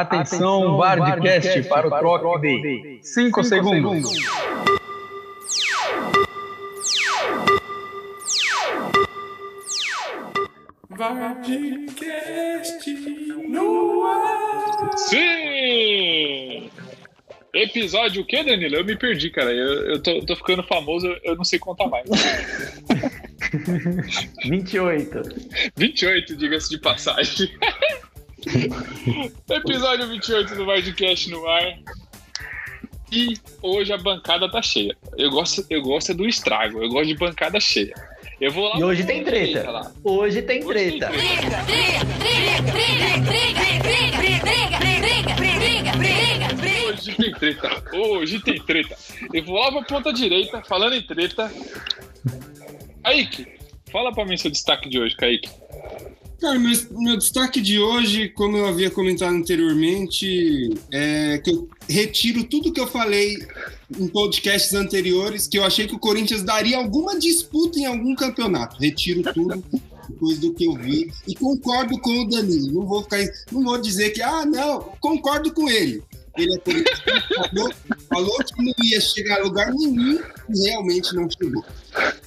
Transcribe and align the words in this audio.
Atenção, 0.00 0.76
Bardcast 0.76 1.62
para 1.68 1.86
o 1.86 1.90
troque 1.90 2.60
de 2.60 2.98
5 3.00 3.44
segundos. 3.44 4.10
Vardcast 10.90 12.90
no 13.48 14.04
ar. 14.04 14.90
Sim! 14.96 16.68
Episódio 17.54 18.22
o 18.22 18.26
quê, 18.26 18.42
Danilo? 18.42 18.74
Eu 18.74 18.84
me 18.84 18.96
perdi, 18.96 19.30
cara. 19.30 19.52
Eu, 19.52 19.92
eu 19.92 20.02
tô, 20.02 20.18
tô 20.26 20.34
ficando 20.34 20.64
famoso, 20.64 21.06
eu 21.22 21.36
não 21.36 21.44
sei 21.44 21.60
contar 21.60 21.86
mais. 21.86 22.10
28. 24.44 25.22
28, 25.76 26.36
diga-se 26.36 26.70
de 26.70 26.78
passagem. 26.78 27.50
Episódio 29.50 30.08
28 30.08 30.54
do 30.54 30.66
Vardcast 30.66 31.30
no 31.30 31.46
ar. 31.46 31.78
E 33.12 33.34
hoje 33.62 33.92
a 33.92 33.98
bancada 33.98 34.50
tá 34.50 34.60
cheia. 34.60 34.96
Eu 35.16 35.30
gosto, 35.30 35.64
eu 35.70 35.82
gosto 35.82 36.10
é 36.10 36.14
do 36.14 36.26
estrago, 36.26 36.82
eu 36.82 36.88
gosto 36.88 37.06
de 37.06 37.16
bancada 37.16 37.60
cheia. 37.60 37.94
Eu 38.40 38.50
vou 38.50 38.68
lá 38.68 38.78
E 38.78 38.84
hoje 38.84 39.04
tem 39.04 39.22
treta. 39.22 39.70
lá. 39.70 39.92
Hoje 40.02 40.42
tem 40.42 40.64
Hoje 40.64 40.82
tem 40.82 40.92
treta. 40.92 41.10
Hoje 46.88 47.14
tem 47.16 47.32
treta. 47.32 47.82
Hoje 47.96 48.40
tem 48.40 48.60
treta. 48.60 48.96
Eu 49.32 49.44
vou 49.44 49.56
lá 49.56 49.70
pra 49.70 49.82
ponta 49.82 50.12
direita, 50.12 50.62
falando 50.62 50.94
em 50.94 51.02
treta. 51.02 51.50
Kaique, 53.04 53.46
fala 53.92 54.12
pra 54.12 54.24
mim 54.24 54.36
seu 54.36 54.50
destaque 54.50 54.88
de 54.88 54.98
hoje, 54.98 55.14
Kaique. 55.16 55.48
Cara, 56.40 56.58
mas 56.58 56.88
meu 56.90 57.16
destaque 57.16 57.60
de 57.60 57.78
hoje, 57.78 58.28
como 58.28 58.56
eu 58.56 58.66
havia 58.66 58.90
comentado 58.90 59.34
anteriormente, 59.34 60.74
é 60.92 61.38
que 61.38 61.50
eu 61.50 61.68
retiro 61.88 62.44
tudo 62.44 62.72
que 62.72 62.80
eu 62.80 62.86
falei 62.86 63.38
em 63.98 64.08
podcasts 64.08 64.74
anteriores, 64.74 65.46
que 65.46 65.58
eu 65.58 65.64
achei 65.64 65.86
que 65.86 65.94
o 65.94 65.98
Corinthians 65.98 66.42
daria 66.42 66.76
alguma 66.76 67.18
disputa 67.18 67.78
em 67.78 67.86
algum 67.86 68.14
campeonato. 68.14 68.76
Retiro 68.78 69.22
tudo 69.32 69.64
depois 70.08 70.38
do 70.38 70.52
que 70.52 70.64
eu 70.66 70.74
vi 70.74 71.12
e 71.26 71.34
concordo 71.34 71.98
com 72.00 72.10
o 72.10 72.28
Danilo. 72.28 72.72
Não 72.72 72.86
vou 72.86 73.02
ficar, 73.02 73.24
não 73.50 73.62
vou 73.62 73.80
dizer 73.80 74.10
que 74.10 74.20
ah, 74.20 74.44
não, 74.44 74.80
concordo 75.00 75.52
com 75.52 75.68
ele. 75.68 76.02
Ele 76.36 76.54
é 76.54 77.48
falou, 77.48 77.72
falou 78.08 78.38
que 78.38 78.64
não 78.64 78.74
ia 78.84 79.00
chegar 79.00 79.38
a 79.38 79.44
lugar 79.44 79.72
nenhum 79.72 80.20
e 80.48 80.68
realmente 80.68 81.14
não 81.14 81.28
chegou. 81.30 81.64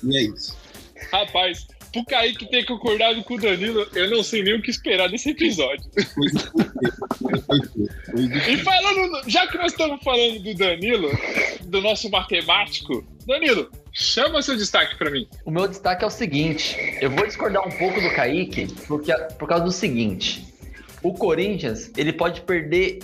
E 0.04 0.18
é 0.18 0.22
isso. 0.24 0.56
Rapaz, 1.12 1.68
pro 2.04 2.06
Kaique 2.06 2.50
ter 2.50 2.66
concordado 2.66 3.24
com 3.24 3.36
o 3.36 3.40
Danilo, 3.40 3.88
eu 3.94 4.10
não 4.10 4.24
sei 4.24 4.44
nem 4.44 4.56
o 4.56 4.62
que 4.62 4.70
esperar 4.70 5.10
desse 5.10 5.30
episódio. 5.30 5.86
E 8.48 8.58
falando, 8.58 9.30
já 9.30 9.48
que 9.48 9.58
nós 9.58 9.72
estamos 9.72 10.04
falando 10.04 10.40
do 10.40 10.54
Danilo, 10.54 11.10
do 11.64 11.82
nosso 11.82 12.10
matemático, 12.10 13.04
Danilo, 13.26 13.72
chama 13.92 14.42
seu 14.42 14.56
destaque 14.56 14.96
pra 14.98 15.10
mim. 15.10 15.28
O 15.46 15.52
meu 15.52 15.68
destaque 15.68 16.04
é 16.04 16.08
o 16.08 16.12
seguinte: 16.12 16.78
eu 17.02 17.10
vou 17.10 17.26
discordar 17.26 17.68
um 17.68 17.72
pouco 17.72 18.02
do 18.02 18.10
Kaique 18.12 18.68
porque, 18.88 19.14
por 19.40 19.48
causa 19.48 19.66
do 19.66 19.72
seguinte. 19.72 20.46
O 21.04 21.14
Corinthians, 21.14 21.92
ele 21.96 22.12
pode 22.12 22.42
perder 22.42 23.00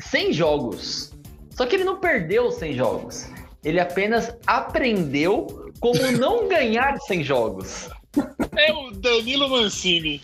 100 0.00 0.32
jogos. 0.32 1.12
Só 1.50 1.66
que 1.66 1.76
ele 1.76 1.84
não 1.84 2.00
perdeu 2.00 2.50
100 2.50 2.74
jogos. 2.74 3.28
Ele 3.62 3.78
apenas 3.78 4.34
aprendeu 4.46 5.65
como 5.80 6.00
não 6.12 6.48
ganhar 6.48 6.98
100 6.98 7.24
jogos. 7.24 7.88
É 8.56 8.72
o 8.72 8.90
Danilo 8.92 9.48
Mancini. 9.48 10.22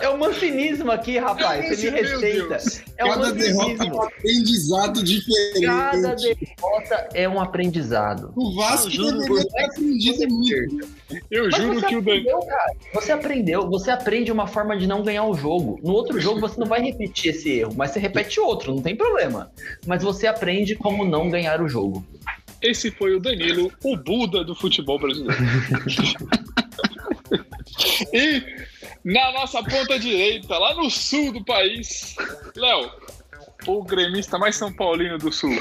É 0.00 0.08
o 0.08 0.18
mancinismo 0.18 0.90
aqui, 0.90 1.18
rapaz. 1.18 1.82
Me 1.82 1.90
Deus. 1.90 2.10
respeita. 2.10 2.58
É 2.98 3.08
Cada 3.08 3.32
derrota 3.32 3.84
é 3.84 3.92
um 3.92 4.02
aprendizado 4.02 5.02
diferente. 5.02 5.66
Cada 5.66 6.14
derrota 6.14 7.08
é 7.14 7.28
um 7.28 7.40
aprendizado. 7.40 8.32
O 8.36 8.54
Vasco 8.54 8.88
Eu 8.88 8.90
juro 8.90 9.18
deveria 9.18 9.44
ter 9.48 9.64
aprendido 9.64 10.28
muito. 10.28 10.88
Eu 11.30 11.48
Mas 11.50 11.56
juro 11.56 11.80
você 11.80 11.86
que 11.86 11.96
o 11.96 12.02
Danilo. 12.02 12.40
Você 12.92 13.12
aprendeu, 13.12 13.70
você 13.70 13.90
aprende 13.90 14.30
uma 14.30 14.46
forma 14.46 14.76
de 14.76 14.86
não 14.86 15.02
ganhar 15.02 15.24
o 15.24 15.34
jogo. 15.34 15.80
No 15.82 15.92
outro 15.92 16.20
jogo 16.20 16.38
você 16.38 16.60
não 16.60 16.66
vai 16.66 16.82
repetir 16.82 17.34
esse 17.34 17.50
erro, 17.60 17.72
mas 17.74 17.92
você 17.92 17.98
repete 17.98 18.38
outro, 18.38 18.74
não 18.74 18.82
tem 18.82 18.94
problema. 18.94 19.50
Mas 19.86 20.02
você 20.02 20.26
aprende 20.26 20.74
como 20.74 21.04
não 21.04 21.30
ganhar 21.30 21.62
o 21.62 21.68
jogo. 21.68 22.04
Esse 22.64 22.90
foi 22.90 23.14
o 23.14 23.20
Danilo, 23.20 23.70
o 23.84 23.94
Buda 23.94 24.42
do 24.42 24.54
futebol 24.54 24.98
brasileiro. 24.98 25.36
e 28.10 28.42
na 29.04 29.32
nossa 29.32 29.62
ponta 29.62 29.98
direita, 29.98 30.56
lá 30.56 30.74
no 30.74 30.90
sul 30.90 31.30
do 31.30 31.44
país, 31.44 32.16
Léo, 32.56 32.90
o 33.66 33.84
gremista 33.84 34.38
mais 34.38 34.56
São 34.56 34.72
Paulino 34.72 35.18
do 35.18 35.30
sul. 35.30 35.54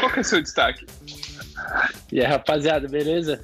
Qual 0.00 0.12
que 0.12 0.18
é 0.18 0.22
o 0.22 0.24
seu 0.24 0.42
destaque? 0.42 0.84
E 2.10 2.20
aí, 2.20 2.26
rapaziada, 2.26 2.88
beleza? 2.88 3.40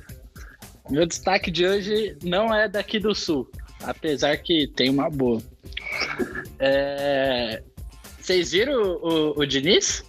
Meu 0.91 1.07
destaque 1.07 1.53
de 1.53 1.65
hoje 1.65 2.19
não 2.21 2.53
é 2.53 2.69
daqui 2.69 2.99
do 2.99 3.15
sul, 3.15 3.49
apesar 3.85 4.37
que 4.39 4.67
tem 4.75 4.91
uma 4.91 5.09
boa. 5.09 5.41
É, 6.59 7.63
Vocês 8.21 8.51
viram 8.51 8.75
o, 8.75 9.37
o, 9.37 9.39
o 9.39 9.47
Diniz 9.47 10.05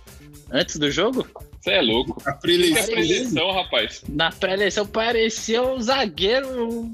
antes 0.52 0.78
do 0.78 0.90
jogo? 0.90 1.28
Você 1.62 1.72
é 1.72 1.82
louco. 1.82 2.22
A 2.26 2.34
Que 2.34 2.78
é 2.78 2.84
preleção, 2.88 3.52
rapaz. 3.52 4.02
Na 4.10 4.32
pré-eleição 4.32 4.86
parecia 4.86 5.62
o 5.62 5.80
zagueiro 5.80 6.92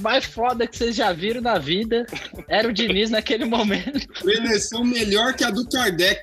mais 0.00 0.24
foda 0.24 0.66
que 0.66 0.76
vocês 0.76 0.96
já 0.96 1.12
viram 1.12 1.42
na 1.42 1.58
vida. 1.58 2.06
Era 2.48 2.68
o 2.68 2.72
Diniz 2.72 3.10
naquele 3.10 3.44
momento. 3.44 4.08
Preleição 4.20 4.82
melhor 4.82 5.34
que 5.34 5.44
a 5.44 5.50
do 5.50 5.68
Kardec. 5.68 6.22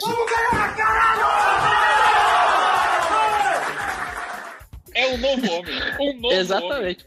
É 4.96 5.08
um 5.10 5.18
novo 5.18 5.52
homem. 5.52 5.75
Homem. 6.24 6.38
Exatamente. 6.40 7.06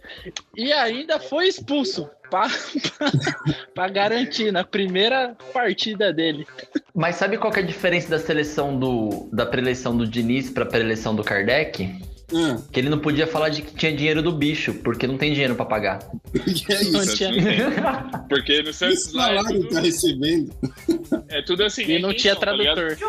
E 0.56 0.72
ainda 0.72 1.18
foi 1.20 1.48
expulso 1.48 2.08
para 2.30 2.48
garantir 3.88 4.52
na 4.52 4.64
primeira 4.64 5.36
partida 5.52 6.12
dele. 6.12 6.46
Mas 6.94 7.16
sabe 7.16 7.38
qual 7.38 7.52
que 7.52 7.60
é 7.60 7.62
a 7.62 7.66
diferença 7.66 8.08
da 8.10 8.18
seleção 8.18 8.78
do 8.78 9.28
da 9.32 9.46
preeleição 9.46 9.96
do 9.96 10.06
Diniz 10.06 10.50
para 10.50 10.66
preeleição 10.66 11.14
do 11.14 11.22
Kardec? 11.24 11.98
Ah, 12.30 12.58
Que 12.70 12.78
ele 12.80 12.90
não 12.90 12.98
podia 12.98 13.26
falar 13.26 13.48
de 13.48 13.62
que 13.62 13.74
tinha 13.74 13.90
dinheiro 13.90 14.20
do 14.22 14.30
bicho, 14.30 14.74
porque 14.84 15.06
não 15.06 15.16
tem 15.16 15.32
dinheiro 15.32 15.54
pra 15.54 15.64
pagar. 15.64 15.98
é 16.68 16.84
Não 16.90 17.02
isso? 17.02 17.16
tinha- 17.16 17.30
Porque 18.28 18.58
no 18.58 18.64
Que 18.66 18.72
Santos 18.74 19.12
lá 19.14 19.32
é 19.32 19.36
salário 19.38 19.60
tá 19.62 19.68
tudo, 19.68 19.80
recebendo? 19.80 20.54
é 21.30 21.40
tudo 21.40 21.64
assim. 21.64 21.84
E 21.84 21.98
não 21.98 22.12
tinha 22.12 22.34
tá 22.34 22.40
tradutor. 22.40 22.96
就 22.96 23.08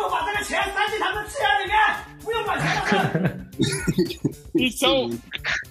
Então, 4.54 5.10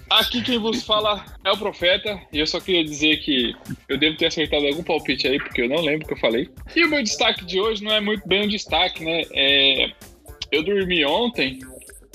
aqui 0.08 0.42
quem 0.42 0.58
vos 0.58 0.82
fala 0.82 1.24
é 1.44 1.50
o 1.50 1.56
Profeta, 1.56 2.20
e 2.32 2.38
eu 2.38 2.46
só 2.46 2.58
queria 2.58 2.82
dizer 2.82 3.18
que 3.18 3.54
eu 3.88 3.98
devo 3.98 4.16
ter 4.16 4.26
acertado 4.26 4.66
algum 4.66 4.82
palpite 4.82 5.28
aí, 5.28 5.38
porque 5.38 5.62
eu 5.62 5.68
não 5.68 5.82
lembro 5.82 6.04
o 6.04 6.08
que 6.08 6.14
eu 6.14 6.18
falei. 6.18 6.48
E 6.74 6.84
o 6.84 6.88
meu 6.88 7.02
destaque 7.02 7.44
de 7.44 7.60
hoje 7.60 7.84
não 7.84 7.92
é 7.92 8.00
muito 8.00 8.26
bem 8.26 8.44
um 8.44 8.48
destaque, 8.48 9.04
né? 9.04 9.22
É, 9.32 9.92
eu 10.50 10.64
dormi 10.64 11.04
ontem, 11.04 11.60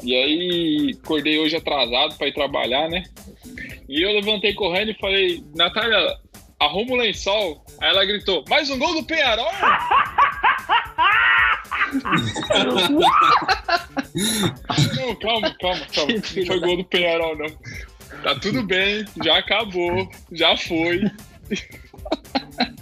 e 0.04 0.16
aí 0.16 0.98
acordei 1.02 1.40
hoje 1.40 1.56
atrasado 1.56 2.18
para 2.18 2.28
ir 2.28 2.34
trabalhar, 2.34 2.90
né? 2.90 3.04
E 3.88 4.02
eu 4.02 4.12
levantei 4.12 4.54
correndo 4.54 4.92
e 4.92 5.00
falei, 5.00 5.44
Natália, 5.56 6.18
arruma 6.66 6.94
o 6.94 6.96
lençol. 6.96 7.64
Aí 7.82 7.90
ela 7.90 8.06
gritou, 8.06 8.44
mais 8.50 8.70
um 8.70 8.78
gol 8.78 8.94
do 8.94 9.04
Penharol? 9.04 9.52
Não, 14.96 15.16
calma, 15.16 15.56
calma, 15.60 15.86
calma. 15.94 16.14
Não 16.14 16.46
foi 16.46 16.60
gol 16.60 16.78
do 16.78 16.86
Penharol, 16.86 17.38
não. 17.38 17.48
Tá 18.24 18.36
tudo 18.40 18.64
bem, 18.64 19.06
já 19.24 19.38
acabou, 19.38 20.10
já 20.32 20.56
foi. 20.58 21.04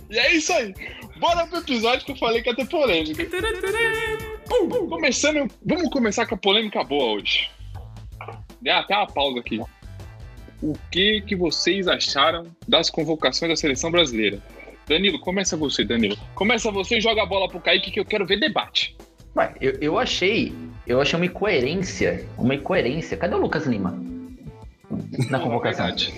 E 0.09 0.17
é 0.17 0.35
isso 0.35 0.53
aí. 0.53 0.73
Bora 1.17 1.45
pro 1.47 1.59
episódio 1.59 2.05
que 2.05 2.11
eu 2.11 2.17
falei 2.17 2.41
que 2.41 2.49
ia 2.49 2.55
ter 2.55 2.67
polêmica. 2.67 3.25
Começando, 4.89 5.51
vamos 5.65 5.89
começar 5.89 6.25
com 6.25 6.35
a 6.35 6.37
polêmica 6.37 6.83
boa 6.83 7.13
hoje. 7.15 7.49
Dá 8.61 8.79
até 8.79 8.95
uma 8.95 9.07
pausa 9.07 9.39
aqui. 9.39 9.59
O 10.63 10.73
que 10.89 11.19
que 11.19 11.35
vocês 11.35 11.89
acharam 11.89 12.47
das 12.65 12.89
convocações 12.89 13.49
da 13.51 13.55
seleção 13.57 13.91
brasileira? 13.91 14.39
Danilo, 14.87 15.19
começa 15.19 15.57
você, 15.57 15.83
Danilo. 15.83 16.17
Começa 16.33 16.71
você 16.71 16.99
e 16.99 17.01
joga 17.01 17.21
a 17.21 17.25
bola 17.25 17.49
pro 17.49 17.59
Kaique 17.59 17.91
que 17.91 17.99
eu 17.99 18.05
quero 18.05 18.25
ver 18.25 18.39
debate. 18.39 18.95
Ué, 19.35 19.53
eu, 19.59 19.73
eu 19.81 19.99
achei. 19.99 20.55
Eu 20.87 21.01
achei 21.01 21.19
uma 21.19 21.25
incoerência. 21.25 22.25
Uma 22.37 22.55
incoerência. 22.55 23.17
Cadê 23.17 23.35
o 23.35 23.39
Lucas 23.39 23.65
Lima? 23.65 23.91
Na 25.29 25.37
convocação. 25.41 25.87
verdade. 25.87 26.13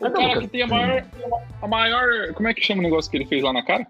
O 0.00 0.10
cara 0.10 0.26
Lucas 0.26 0.42
que 0.44 0.48
tem 0.48 0.62
a 0.62 0.66
maior, 0.66 1.04
a 1.60 1.68
maior. 1.68 2.32
Como 2.32 2.48
é 2.48 2.54
que 2.54 2.64
chama 2.64 2.80
o 2.80 2.84
negócio 2.84 3.10
que 3.10 3.18
ele 3.18 3.26
fez 3.26 3.42
lá 3.42 3.52
na 3.52 3.62
cara? 3.62 3.86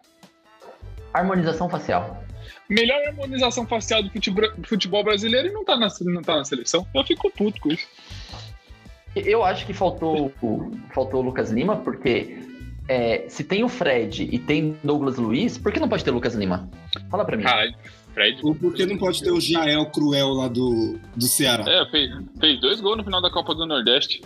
Harmonização 1.14 1.70
facial. 1.70 2.24
Melhor 2.68 3.00
harmonização 3.06 3.64
facial 3.64 4.02
do 4.02 4.10
futebol, 4.10 4.50
futebol 4.64 5.04
brasileiro 5.04 5.46
e 5.46 5.52
não 5.52 5.64
tá, 5.64 5.76
na, 5.76 5.86
não 6.00 6.22
tá 6.22 6.36
na 6.38 6.44
seleção. 6.44 6.84
Eu 6.92 7.04
fico 7.04 7.30
puto 7.30 7.60
com 7.60 7.68
isso. 7.68 7.86
Eu 9.24 9.42
acho 9.44 9.64
que 9.66 9.72
faltou, 9.72 10.32
o- 10.42 10.70
faltou 10.94 11.20
o 11.20 11.24
Lucas 11.24 11.50
Lima, 11.50 11.76
porque 11.76 12.38
é, 12.88 13.24
se 13.28 13.42
tem 13.42 13.64
o 13.64 13.68
Fred 13.68 14.28
e 14.30 14.38
tem 14.38 14.76
Douglas 14.84 15.16
Luiz, 15.16 15.56
por 15.58 15.72
que 15.72 15.80
não 15.80 15.88
pode 15.88 16.04
ter 16.04 16.10
Lucas 16.10 16.34
Lima? 16.34 16.68
Fala 17.10 17.24
pra 17.24 17.36
mim. 17.36 17.42
Caralho, 17.44 17.74
Fred. 18.14 18.38
Ou 18.42 18.54
por 18.54 18.74
que 18.74 18.84
não 18.86 18.98
pode 18.98 19.22
ter 19.22 19.30
o 19.30 19.40
Jael 19.40 19.86
Cruel 19.86 20.28
lá 20.28 20.48
do, 20.48 20.98
do 21.16 21.24
Ceará? 21.26 21.64
É, 21.66 21.86
fez, 21.90 22.10
fez 22.38 22.60
dois 22.60 22.80
gols 22.80 22.98
no 22.98 23.04
final 23.04 23.22
da 23.22 23.30
Copa 23.30 23.54
do 23.54 23.66
Nordeste. 23.66 24.22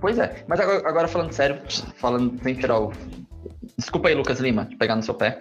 Pois 0.00 0.18
é, 0.18 0.44
mas 0.48 0.58
agora, 0.60 0.88
agora 0.88 1.08
falando 1.08 1.32
sério, 1.32 1.60
falando 1.96 2.38
sem 2.42 2.54
tirar 2.54 2.80
o. 2.80 2.92
Desculpa 3.78 4.08
aí, 4.08 4.14
Lucas 4.14 4.40
Lima, 4.40 4.64
de 4.66 4.76
pegar 4.76 4.96
no 4.96 5.02
seu 5.02 5.14
pé. 5.14 5.40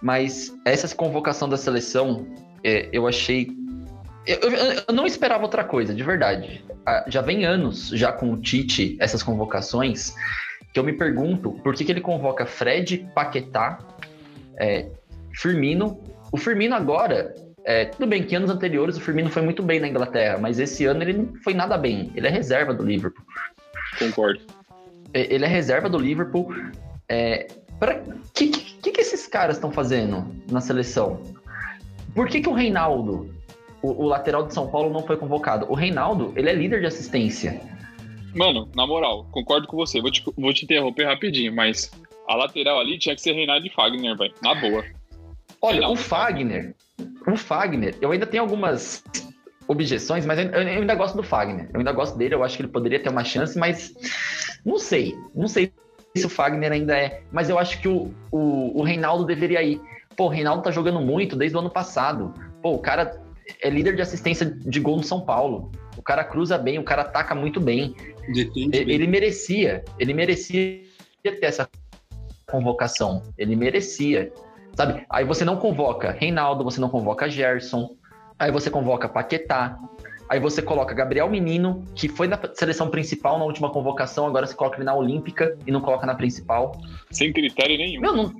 Mas 0.00 0.52
essa 0.64 0.92
convocação 0.94 1.48
da 1.48 1.56
seleção, 1.56 2.26
é, 2.64 2.88
eu 2.92 3.06
achei. 3.06 3.48
Eu, 4.26 4.38
eu- 4.38 4.82
eu 4.88 4.94
não 4.94 5.04
esperava 5.06 5.42
outra 5.42 5.64
coisa, 5.64 5.92
de 5.94 6.02
verdade. 6.02 6.64
Ah, 6.84 7.04
Já 7.08 7.20
vem 7.20 7.44
anos 7.44 7.88
já 7.88 8.12
com 8.12 8.32
o 8.32 8.36
Tite, 8.40 8.96
essas 9.00 9.22
convocações, 9.22 10.14
que 10.72 10.78
eu 10.78 10.84
me 10.84 10.92
pergunto 10.92 11.52
por 11.62 11.74
que, 11.74 11.84
que 11.84 11.92
ele 11.92 12.00
convoca 12.00 12.46
Fred, 12.46 13.06
Paquetá, 13.14 13.78
é, 14.58 14.88
Firmino. 15.34 16.00
O 16.32 16.36
Firmino 16.36 16.74
agora, 16.74 17.34
é, 17.64 17.84
tudo 17.86 18.06
bem 18.06 18.22
que 18.24 18.34
anos 18.34 18.50
anteriores 18.50 18.96
o 18.96 19.00
Firmino 19.00 19.30
foi 19.30 19.42
muito 19.42 19.62
bem 19.62 19.78
na 19.78 19.88
Inglaterra, 19.88 20.38
mas 20.38 20.58
esse 20.58 20.84
ano 20.84 21.02
ele 21.02 21.12
não 21.12 21.34
foi 21.42 21.54
nada 21.54 21.76
bem. 21.76 22.10
Ele 22.14 22.26
é 22.26 22.30
reserva 22.30 22.72
do 22.72 22.84
Liverpool. 22.84 23.24
Concordo. 23.98 24.40
Ele 25.12 25.44
é 25.44 25.48
reserva 25.48 25.88
do 25.88 25.98
Liverpool. 25.98 26.54
É, 27.08 27.46
para 27.78 28.02
que, 28.32 28.48
que 28.48 28.90
que 28.92 29.00
esses 29.00 29.26
caras 29.26 29.56
estão 29.56 29.70
fazendo 29.70 30.26
na 30.50 30.60
seleção? 30.60 31.22
Por 32.14 32.28
que, 32.28 32.40
que 32.40 32.48
o 32.48 32.52
Reinaldo, 32.52 33.30
o, 33.82 34.04
o 34.04 34.06
lateral 34.06 34.46
de 34.46 34.54
São 34.54 34.68
Paulo, 34.68 34.92
não 34.92 35.02
foi 35.06 35.16
convocado? 35.16 35.66
O 35.70 35.74
Reinaldo, 35.74 36.32
ele 36.36 36.48
é 36.48 36.54
líder 36.54 36.80
de 36.80 36.86
assistência. 36.86 37.60
Mano, 38.34 38.68
na 38.74 38.86
moral, 38.86 39.26
concordo 39.30 39.66
com 39.66 39.76
você. 39.76 40.00
Vou 40.00 40.10
te, 40.10 40.24
vou 40.36 40.52
te 40.54 40.64
interromper 40.64 41.04
rapidinho, 41.04 41.54
mas 41.54 41.90
a 42.26 42.34
lateral 42.34 42.80
ali 42.80 42.98
tinha 42.98 43.14
que 43.14 43.20
ser 43.20 43.32
Reinaldo 43.32 43.66
e 43.66 43.70
Fagner, 43.70 44.16
velho. 44.16 44.34
Na 44.42 44.54
boa. 44.54 44.84
Olha, 45.60 45.74
Reinaldo. 45.74 46.00
o 46.00 46.02
Fagner, 46.02 46.74
o 47.26 47.36
Fagner, 47.36 47.94
eu 48.00 48.10
ainda 48.10 48.26
tenho 48.26 48.42
algumas 48.42 49.04
objeções, 49.68 50.24
mas 50.24 50.38
eu, 50.38 50.46
eu 50.46 50.80
ainda 50.80 50.94
gosto 50.94 51.16
do 51.16 51.22
Fagner. 51.22 51.68
Eu 51.72 51.80
ainda 51.80 51.92
gosto 51.92 52.16
dele, 52.16 52.34
eu 52.34 52.42
acho 52.42 52.56
que 52.56 52.62
ele 52.62 52.72
poderia 52.72 53.00
ter 53.00 53.10
uma 53.10 53.24
chance, 53.24 53.58
mas 53.58 53.94
não 54.64 54.78
sei. 54.78 55.14
Não 55.34 55.48
sei 55.48 55.72
se 56.16 56.26
o 56.26 56.30
Fagner 56.30 56.72
ainda 56.72 56.96
é. 56.96 57.22
Mas 57.30 57.50
eu 57.50 57.58
acho 57.58 57.80
que 57.80 57.88
o, 57.88 58.14
o, 58.30 58.80
o 58.80 58.82
Reinaldo 58.82 59.24
deveria 59.24 59.62
ir. 59.62 59.80
Pô, 60.16 60.24
o 60.26 60.28
Reinaldo 60.28 60.62
tá 60.62 60.70
jogando 60.70 61.00
muito 61.00 61.36
desde 61.36 61.56
o 61.56 61.60
ano 61.60 61.70
passado. 61.70 62.34
Pô, 62.62 62.72
o 62.74 62.78
cara 62.78 63.20
é 63.60 63.68
líder 63.70 63.96
de 63.96 64.02
assistência 64.02 64.46
de 64.46 64.80
gol 64.80 64.96
no 64.96 65.02
São 65.02 65.20
Paulo. 65.20 65.70
O 65.96 66.02
cara 66.02 66.24
cruza 66.24 66.56
bem, 66.56 66.78
o 66.78 66.84
cara 66.84 67.02
ataca 67.02 67.34
muito 67.34 67.60
bem. 67.60 67.94
Defende 68.28 68.76
Ele, 68.76 68.84
bem. 68.84 68.94
ele 68.94 69.06
merecia, 69.06 69.84
ele 69.98 70.14
merecia 70.14 70.82
ter 71.22 71.38
essa 71.42 71.68
convocação. 72.46 73.22
Ele 73.36 73.56
merecia. 73.56 74.32
Sabe? 74.74 75.04
Aí 75.10 75.24
você 75.24 75.44
não 75.44 75.56
convoca 75.56 76.12
Reinaldo, 76.12 76.64
você 76.64 76.80
não 76.80 76.88
convoca 76.88 77.28
Gerson, 77.28 77.94
aí 78.38 78.50
você 78.50 78.70
convoca 78.70 79.06
Paquetá, 79.08 79.78
aí 80.30 80.40
você 80.40 80.62
coloca 80.62 80.94
Gabriel 80.94 81.28
Menino, 81.28 81.84
que 81.94 82.08
foi 82.08 82.26
na 82.26 82.38
seleção 82.54 82.88
principal 82.88 83.38
na 83.38 83.44
última 83.44 83.70
convocação, 83.70 84.26
agora 84.26 84.46
você 84.46 84.54
coloca 84.54 84.78
ele 84.78 84.84
na 84.84 84.94
Olímpica 84.94 85.58
e 85.66 85.70
não 85.70 85.82
coloca 85.82 86.06
na 86.06 86.14
principal. 86.14 86.72
Sem 87.10 87.32
critério 87.34 87.76
nenhum. 87.76 88.00
Meu, 88.00 88.16
não- 88.16 88.32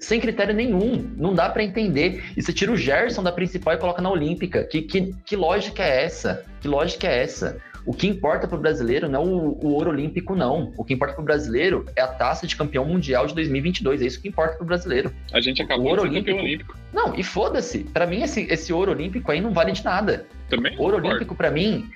sem 0.00 0.18
critério 0.18 0.54
nenhum, 0.54 1.08
não 1.16 1.34
dá 1.34 1.48
pra 1.48 1.62
entender. 1.62 2.24
E 2.36 2.42
você 2.42 2.52
tira 2.52 2.72
o 2.72 2.76
Gerson 2.76 3.22
da 3.22 3.30
principal 3.30 3.74
e 3.74 3.76
coloca 3.76 4.00
na 4.02 4.10
Olímpica. 4.10 4.64
Que, 4.64 4.82
que, 4.82 5.14
que 5.24 5.36
lógica 5.36 5.82
é 5.82 6.04
essa? 6.04 6.44
Que 6.60 6.66
lógica 6.66 7.06
é 7.06 7.22
essa? 7.22 7.58
O 7.86 7.94
que 7.94 8.06
importa 8.06 8.46
pro 8.46 8.58
brasileiro 8.58 9.08
não 9.08 9.22
é 9.22 9.24
o, 9.24 9.58
o 9.62 9.72
ouro 9.72 9.90
olímpico, 9.90 10.36
não. 10.36 10.72
O 10.76 10.84
que 10.84 10.92
importa 10.92 11.14
pro 11.14 11.24
brasileiro 11.24 11.86
é 11.96 12.02
a 12.02 12.06
taça 12.08 12.46
de 12.46 12.54
campeão 12.54 12.84
mundial 12.84 13.26
de 13.26 13.34
2022. 13.34 14.02
É 14.02 14.06
isso 14.06 14.20
que 14.20 14.28
importa 14.28 14.56
pro 14.56 14.66
brasileiro. 14.66 15.12
A 15.32 15.40
gente 15.40 15.62
acabou 15.62 15.86
O 15.86 15.88
ouro 15.90 16.02
de 16.02 16.14
ser 16.14 16.20
campeão 16.20 16.38
olímpico. 16.38 16.72
olímpico. 16.72 16.78
Não, 16.92 17.14
e 17.18 17.22
foda-se. 17.22 17.80
Pra 17.84 18.06
mim, 18.06 18.22
esse, 18.22 18.42
esse 18.50 18.72
ouro 18.72 18.92
olímpico 18.92 19.32
aí 19.32 19.40
não 19.40 19.52
vale 19.52 19.72
de 19.72 19.82
nada. 19.82 20.26
Também? 20.50 20.78
Ouro 20.78 20.96
olímpico, 20.98 21.34
pra 21.34 21.50
mim, 21.50 21.88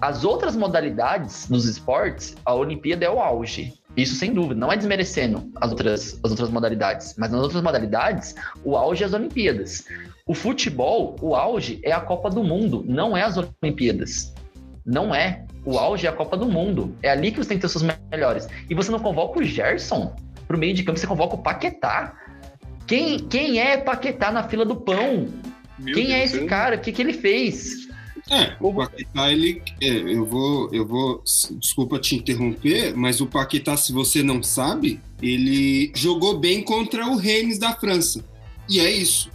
as 0.00 0.24
outras 0.24 0.56
modalidades 0.56 1.48
nos 1.50 1.66
esportes, 1.66 2.34
a 2.44 2.54
Olimpíada 2.54 3.04
é 3.04 3.10
o 3.10 3.20
auge. 3.20 3.74
Isso 3.96 4.16
sem 4.16 4.32
dúvida, 4.32 4.54
não 4.54 4.70
é 4.70 4.76
desmerecendo 4.76 5.50
as 5.56 5.70
outras, 5.70 6.20
as 6.22 6.30
outras 6.30 6.50
modalidades, 6.50 7.14
mas 7.16 7.30
nas 7.30 7.40
outras 7.40 7.62
modalidades, 7.62 8.34
o 8.62 8.76
auge 8.76 9.02
é 9.02 9.06
as 9.06 9.14
Olimpíadas. 9.14 9.84
O 10.26 10.34
futebol, 10.34 11.16
o 11.22 11.34
auge 11.34 11.80
é 11.82 11.92
a 11.92 12.00
Copa 12.00 12.28
do 12.28 12.44
Mundo, 12.44 12.84
não 12.86 13.16
é 13.16 13.22
as 13.22 13.36
Olimpíadas. 13.36 14.34
Não 14.84 15.14
é. 15.14 15.44
O 15.64 15.78
auge 15.78 16.06
é 16.06 16.10
a 16.10 16.12
Copa 16.12 16.36
do 16.36 16.46
Mundo. 16.46 16.94
É 17.02 17.10
ali 17.10 17.32
que 17.32 17.38
você 17.38 17.48
tem 17.48 17.58
que 17.58 17.62
ter 17.62 17.68
seus 17.68 17.84
melhores. 18.12 18.46
E 18.70 18.74
você 18.74 18.90
não 18.90 19.00
convoca 19.00 19.40
o 19.40 19.42
Gerson 19.42 20.14
pro 20.46 20.58
meio 20.58 20.74
de 20.74 20.84
campo, 20.84 20.98
você 20.98 21.06
convoca 21.06 21.34
o 21.34 21.42
Paquetá. 21.42 22.14
Quem, 22.86 23.18
quem 23.18 23.58
é 23.60 23.76
Paquetá 23.76 24.30
na 24.30 24.44
fila 24.44 24.64
do 24.64 24.76
pão? 24.76 25.26
Meu 25.78 25.94
Quem 25.94 26.12
é 26.12 26.18
Deus 26.18 26.20
do 26.20 26.24
esse 26.24 26.38
céu. 26.38 26.46
cara? 26.46 26.76
O 26.76 26.78
que, 26.78 26.92
que 26.92 27.02
ele 27.02 27.12
fez? 27.12 27.85
É, 28.30 28.56
o 28.60 28.74
Paquetá, 28.74 29.30
ele. 29.30 29.62
é, 29.80 29.86
eu 29.88 30.24
vou. 30.26 30.68
Eu 30.72 30.84
vou. 30.86 31.22
Desculpa 31.60 31.98
te 31.98 32.16
interromper, 32.16 32.92
mas 32.96 33.20
o 33.20 33.26
Paquetá, 33.26 33.76
se 33.76 33.92
você 33.92 34.22
não 34.22 34.42
sabe, 34.42 35.00
ele 35.22 35.92
jogou 35.94 36.36
bem 36.38 36.62
contra 36.62 37.06
o 37.06 37.16
Rennes 37.16 37.58
da 37.58 37.72
França. 37.74 38.24
E 38.68 38.80
é 38.80 38.90
isso. 38.90 39.30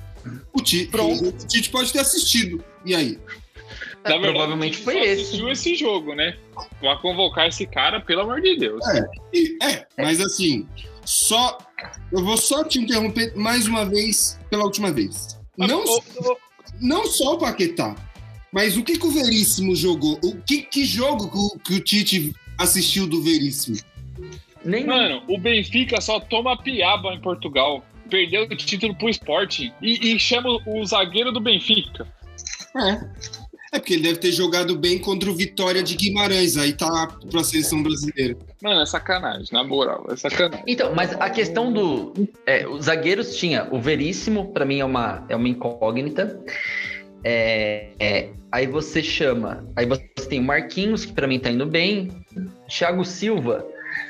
O 0.54 0.62
Tite, 0.62 0.92
Pronto. 0.92 1.30
o 1.30 1.32
Tite 1.48 1.70
pode 1.70 1.92
ter 1.94 2.00
assistido. 2.00 2.64
E 2.86 2.94
aí? 2.94 3.18
Na 4.04 4.12
verdade, 4.18 4.26
É, 4.28 4.32
Provavelmente 4.32 4.78
foi 4.80 4.94
só 4.96 5.00
esse. 5.00 5.22
assistiu 5.22 5.50
esse 5.52 5.76
jogo, 5.76 6.14
né? 6.14 6.38
Pra 6.80 6.98
convocar 6.98 7.48
esse 7.48 7.66
cara, 7.66 8.02
pelo 8.02 8.22
amor 8.22 8.42
de 8.42 8.58
Deus. 8.58 8.84
E- 9.34 9.58
é, 9.64 9.86
mas 9.98 10.20
assim, 10.20 10.68
só. 11.06 11.58
Eu 12.12 12.24
vou 12.26 12.36
só 12.38 12.64
te 12.64 12.78
interromper 12.80 13.34
mais 13.38 13.68
uma 13.68 13.86
vez, 13.86 14.38
pela 14.50 14.64
última 14.66 14.92
vez. 14.92 15.40
Não, 15.58 15.84
Ô, 15.86 15.98
ô, 15.98 16.38
não 16.80 17.06
só 17.06 17.36
o 17.36 17.38
Paquetá, 17.38 17.96
mas 18.52 18.76
o 18.78 18.84
que, 18.84 18.98
que 18.98 19.06
o 19.06 19.12
Veríssimo 19.12 19.76
jogou? 19.76 20.20
O 20.24 20.36
que, 20.42 20.62
que 20.62 20.86
jogo 20.86 21.30
que 21.30 21.38
o, 21.38 21.60
que 21.60 21.74
o 21.76 21.80
Tite 21.80 22.36
assistiu 22.58 23.08
do 23.08 23.22
Veríssimo? 23.22 23.78
Nem 24.64 24.86
Mano, 24.86 25.24
o 25.28 25.38
Benfica 25.38 26.00
só 26.02 26.20
toma 26.20 26.58
piaba 26.62 27.14
em 27.14 27.22
Portugal. 27.22 27.84
Perdeu 28.10 28.44
o 28.44 28.56
título 28.56 28.94
pro 28.96 29.10
Sporting 29.10 29.72
e, 29.82 30.14
e 30.14 30.20
chama 30.20 30.50
o 30.68 30.86
zagueiro 30.86 31.32
do 31.32 31.40
Benfica. 31.40 32.06
É. 32.76 33.42
É 33.74 33.80
porque 33.80 33.94
ele 33.94 34.04
deve 34.04 34.20
ter 34.20 34.34
jogado 34.34 34.78
bem 34.78 35.00
contra 35.00 35.32
o 35.32 35.34
Vitória 35.34 35.82
de 35.82 35.96
Guimarães, 35.96 36.58
aí 36.58 36.74
tá 36.74 37.08
pra 37.30 37.42
seleção 37.42 37.82
brasileira. 37.82 38.38
Mano, 38.62 38.82
é 38.82 38.86
sacanagem, 38.86 39.48
na 39.54 39.64
moral, 39.64 40.08
é 40.10 40.16
sacanagem. 40.18 40.66
Então, 40.68 40.94
mas 40.94 41.14
a 41.14 41.30
questão 41.30 41.72
do. 41.72 42.14
É, 42.46 42.68
os 42.68 42.86
zagueiros 42.86 43.38
tinha 43.38 43.70
o 43.72 43.80
Veríssimo, 43.80 44.52
pra 44.52 44.66
mim 44.66 44.80
é 44.80 44.86
uma, 44.86 45.26
é 45.30 45.38
uma 45.38 45.48
incógnita. 45.48 46.38
É, 47.24 47.90
é, 48.00 48.30
aí 48.52 48.68
você 48.68 49.02
chama. 49.04 49.66
Aí 49.76 49.86
você 49.86 50.04
tem 50.30 50.40
o 50.40 50.44
Marquinhos, 50.44 51.06
que 51.06 51.14
pra 51.14 51.28
mim 51.28 51.40
tá 51.40 51.50
indo 51.50 51.66
bem. 51.66 52.10
Thiago 52.68 53.04
Silva. 53.06 53.66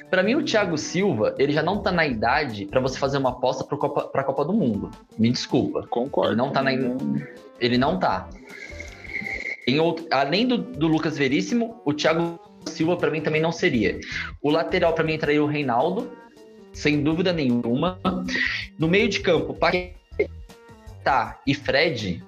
Pra 0.09 0.21
mim, 0.21 0.35
o 0.35 0.43
Thiago 0.43 0.77
Silva, 0.77 1.33
ele 1.39 1.53
já 1.53 1.63
não 1.63 1.81
tá 1.81 1.91
na 1.91 2.05
idade 2.05 2.65
pra 2.65 2.79
você 2.79 2.99
fazer 2.99 3.17
uma 3.17 3.29
aposta 3.29 3.63
pro 3.63 3.77
Copa, 3.77 4.03
pra 4.03 4.23
Copa 4.23 4.45
do 4.45 4.53
Mundo. 4.53 4.91
Me 5.17 5.31
desculpa. 5.31 5.87
Concordo. 5.89 6.31
Ele 6.31 6.37
não 6.37 6.51
tá 6.51 6.61
na. 6.61 6.71
Ele 7.59 7.77
não 7.77 7.97
tá. 7.97 8.29
Em 9.67 9.79
outro, 9.79 10.05
além 10.11 10.47
do, 10.47 10.57
do 10.57 10.87
Lucas 10.87 11.17
Veríssimo, 11.17 11.81
o 11.85 11.93
Thiago 11.93 12.39
Silva 12.65 12.97
pra 12.97 13.09
mim 13.09 13.21
também 13.21 13.41
não 13.41 13.51
seria. 13.51 13.99
O 14.41 14.49
lateral 14.49 14.93
pra 14.93 15.03
mim 15.03 15.13
entraria 15.13 15.43
o 15.43 15.47
Reinaldo, 15.47 16.11
sem 16.73 17.01
dúvida 17.01 17.31
nenhuma. 17.31 17.97
No 18.77 18.87
meio 18.87 19.07
de 19.07 19.19
campo, 19.19 19.53
Paquetá 19.53 21.39
e 21.45 21.53
Fred. 21.53 22.23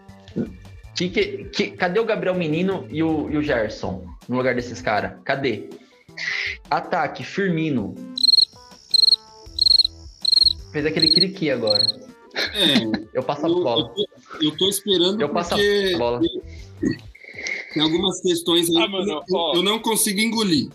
Que, 0.95 1.09
que, 1.09 1.43
que- 1.45 1.71
cadê 1.71 1.99
o 1.99 2.05
Gabriel 2.05 2.35
Menino 2.35 2.87
e 2.89 3.01
o, 3.01 3.29
e 3.31 3.37
o 3.37 3.41
Gerson 3.43 4.05
no 4.29 4.37
lugar 4.37 4.53
desses 4.55 4.81
caras? 4.81 5.19
Cadê? 5.23 5.69
Ataque, 6.69 7.23
Firmino. 7.23 7.95
Fez 10.71 10.85
aquele 10.85 11.11
criqui 11.11 11.49
agora. 11.49 11.81
É, 12.35 13.03
Eu 13.13 13.23
passo 13.23 13.45
a 13.45 13.49
eu, 13.49 13.63
bola. 13.63 13.81
eu 13.81 13.93
tô, 13.93 14.07
eu 14.45 14.57
tô 14.57 14.69
esperando 14.69 15.21
Eu 15.21 15.29
passo 15.29 15.49
porque 15.51 15.91
a 15.93 15.97
bola. 15.97 16.19
tem 17.73 17.81
algumas 17.83 18.21
questões 18.21 18.69
aí 18.69 18.77
Ah, 18.83 18.87
mano, 18.87 19.11
eu, 19.11 19.21
ó. 19.35 19.55
eu 19.55 19.63
não 19.63 19.79
consigo 19.79 20.19
engolir. 20.19 20.69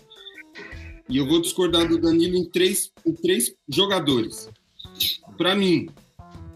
E 1.09 1.17
eu 1.17 1.27
vou 1.27 1.41
discordar 1.41 1.87
do 1.87 1.97
Danilo 1.97 2.37
em 2.37 2.45
três, 2.45 2.91
em 3.05 3.13
três 3.13 3.53
jogadores. 3.67 4.49
Pra 5.37 5.55
mim. 5.55 5.89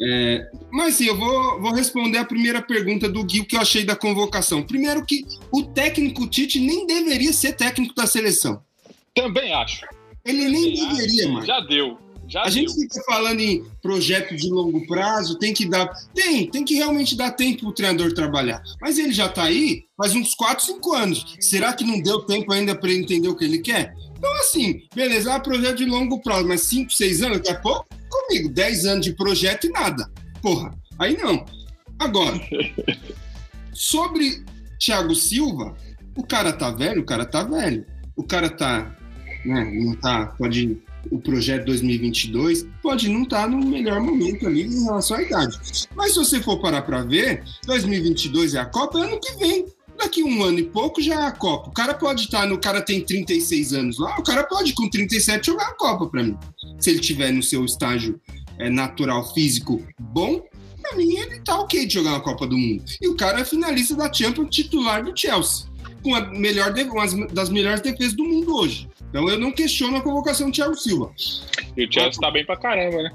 É, 0.06 0.52
mas 0.72 0.96
sim, 0.96 1.06
eu 1.06 1.18
vou, 1.18 1.62
vou 1.62 1.72
responder 1.72 2.18
a 2.18 2.26
primeira 2.26 2.62
pergunta 2.62 3.08
do 3.08 3.24
Gui, 3.24 3.40
o 3.42 3.46
que 3.46 3.56
eu 3.56 3.62
achei 3.62 3.86
da 3.86 3.96
convocação. 3.96 4.62
Primeiro 4.62 5.06
que 5.06 5.24
o 5.52 5.64
técnico 5.64 6.28
Tite 6.28 6.60
nem 6.60 6.86
deveria 6.86 7.32
ser 7.32 7.54
técnico 7.54 7.96
da 7.96 8.06
seleção. 8.06 8.62
Também 9.16 9.54
acho. 9.54 9.86
Ele 10.26 10.50
nem 10.50 10.74
Também 10.76 10.90
deveria, 10.90 11.24
acho. 11.24 11.34
mano. 11.34 11.46
Já 11.46 11.60
deu. 11.62 11.98
Já 12.28 12.42
A 12.42 12.44
deu. 12.46 12.52
gente 12.54 12.74
fica 12.74 13.02
falando 13.06 13.40
em 13.42 13.64
projeto 13.82 14.36
de 14.36 14.50
longo 14.50 14.86
prazo, 14.88 15.38
tem 15.38 15.54
que 15.54 15.66
dar. 15.68 15.88
Tem, 16.14 16.50
tem 16.50 16.66
que 16.66 16.74
realmente 16.76 17.16
dar 17.16 17.32
tempo 17.32 17.60
pro 17.62 17.74
treinador 17.74 18.14
trabalhar. 18.14 18.62
Mas 18.82 18.98
ele 18.98 19.14
já 19.14 19.30
tá 19.30 19.44
aí 19.44 19.84
faz 19.98 20.16
uns 20.16 20.34
4, 20.34 20.66
5 20.66 20.94
anos. 20.94 21.36
Será 21.40 21.72
que 21.74 21.84
não 21.84 22.02
deu 22.02 22.22
tempo 22.22 22.52
ainda 22.52 22.76
para 22.76 22.90
ele 22.90 23.04
entender 23.04 23.28
o 23.28 23.36
que 23.36 23.46
ele 23.46 23.60
quer? 23.60 23.94
Então, 24.18 24.34
assim, 24.38 24.82
beleza, 24.96 25.32
é 25.32 25.36
um 25.36 25.40
projeto 25.42 25.78
de 25.78 25.86
longo 25.86 26.22
prazo, 26.22 26.48
mas 26.48 26.62
5, 26.62 26.92
6 26.92 27.22
anos, 27.24 27.38
daqui 27.40 27.52
a 27.52 27.60
pouco, 27.60 27.86
comigo, 28.28 28.50
10 28.50 28.86
anos 28.86 29.06
de 29.06 29.14
projeto 29.14 29.68
e 29.68 29.70
nada. 29.70 30.10
Porra, 30.42 30.74
aí 31.00 31.18
não. 31.18 31.46
Agora, 32.00 32.40
sobre 33.74 34.44
Thiago 34.80 35.16
Silva, 35.16 35.76
o 36.16 36.24
cara 36.24 36.52
tá 36.52 36.72
velho, 36.72 37.02
o 37.02 37.06
cara 37.06 37.26
tá 37.26 37.44
velho. 37.44 37.86
O 38.16 38.24
cara 38.24 38.50
tá, 38.50 38.96
né, 39.46 39.64
não 39.74 39.96
tá, 39.96 40.28
pode 40.38 40.82
o 41.12 41.20
projeto 41.20 41.66
2022 41.66 42.66
pode 42.82 43.10
não 43.10 43.24
estar 43.24 43.48
no 43.50 43.58
melhor 43.58 44.00
momento 44.00 44.48
ali 44.48 44.64
em 44.64 44.84
relação 44.84 45.18
à 45.18 45.22
idade. 45.22 45.60
Mas 45.96 46.14
se 46.14 46.20
você 46.20 46.42
for 46.42 46.62
parar 46.62 46.82
para 46.84 47.04
ver, 47.04 47.44
2022 47.66 48.56
é 48.56 48.60
a 48.60 48.66
Copa, 48.66 49.00
é 49.00 49.04
ano 49.04 49.20
que 49.20 49.36
vem. 49.38 49.66
Daqui 49.98 50.24
um 50.24 50.44
ano 50.44 50.60
e 50.60 50.64
pouco 50.64 51.02
já 51.02 51.22
é 51.22 51.26
a 51.26 51.32
Copa. 51.32 51.70
O 51.70 51.74
cara 51.74 51.94
pode 51.94 52.24
estar 52.24 52.48
no. 52.48 52.56
O 52.56 52.60
cara 52.60 52.82
tem 52.82 53.02
36 53.02 53.74
anos 53.74 54.00
lá, 54.00 54.18
o 54.18 54.24
cara 54.24 54.44
pode 54.44 54.74
com 54.74 54.90
37 54.90 55.48
jogar 55.48 55.68
a 55.68 55.76
Copa 55.76 56.08
para 56.08 56.24
mim. 56.24 56.38
Se 56.80 56.90
ele 56.90 57.00
tiver 57.00 57.32
no 57.32 57.44
seu 57.44 57.64
estágio 57.66 58.20
é, 58.60 58.70
natural 58.70 59.34
físico 59.34 59.82
bom, 60.00 60.42
pra 60.82 60.96
mim 60.96 61.16
ele 61.16 61.40
tá 61.42 61.60
ok 61.60 61.86
de 61.86 61.94
jogar 61.94 62.12
na 62.12 62.20
Copa 62.20 62.46
do 62.46 62.58
Mundo. 62.58 62.84
E 63.02 63.08
o 63.08 63.16
cara 63.16 63.40
é 63.40 63.46
finalista 63.46 63.96
da 63.96 64.12
Champions 64.12 64.50
titular 64.50 65.04
do 65.04 65.18
Chelsea. 65.18 65.68
Com 66.04 66.16
a 66.16 66.22
melhor, 66.32 66.74
uma 66.92 67.28
das 67.28 67.50
melhores 67.50 67.82
defesas 67.82 68.14
do 68.14 68.26
mundo 68.26 68.56
hoje. 68.56 68.90
Então 69.10 69.30
eu 69.30 69.40
não 69.40 69.52
questiono 69.52 69.98
a 69.98 70.02
convocação 70.02 70.50
do 70.50 70.54
Thiago 70.54 70.76
Silva. 70.76 71.12
E 71.78 71.86
o 71.86 71.92
Chelsea 71.92 72.20
tá 72.20 72.30
bem 72.30 72.46
pra 72.46 72.58
caramba, 72.58 73.04
né? 73.04 73.12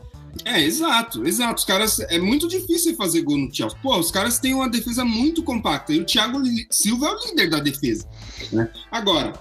É, 0.49 0.63
exato, 0.63 1.27
exato. 1.27 1.59
Os 1.59 1.65
caras. 1.65 2.01
É 2.01 2.19
muito 2.19 2.49
difícil 2.49 2.97
fazer 2.97 3.21
gol 3.21 3.37
no 3.37 3.55
Chelsea. 3.55 3.79
Pô, 3.83 3.97
os 3.99 4.11
caras 4.11 4.39
têm 4.39 4.55
uma 4.55 4.69
defesa 4.69 5.05
muito 5.05 5.43
compacta. 5.43 5.93
E 5.93 6.01
o 6.01 6.07
Thiago 6.07 6.41
Silva 6.71 7.07
é 7.07 7.11
o 7.11 7.27
líder 7.27 7.51
da 7.51 7.61
defesa. 7.61 8.09
Né? 8.51 8.69
Agora, 8.91 9.35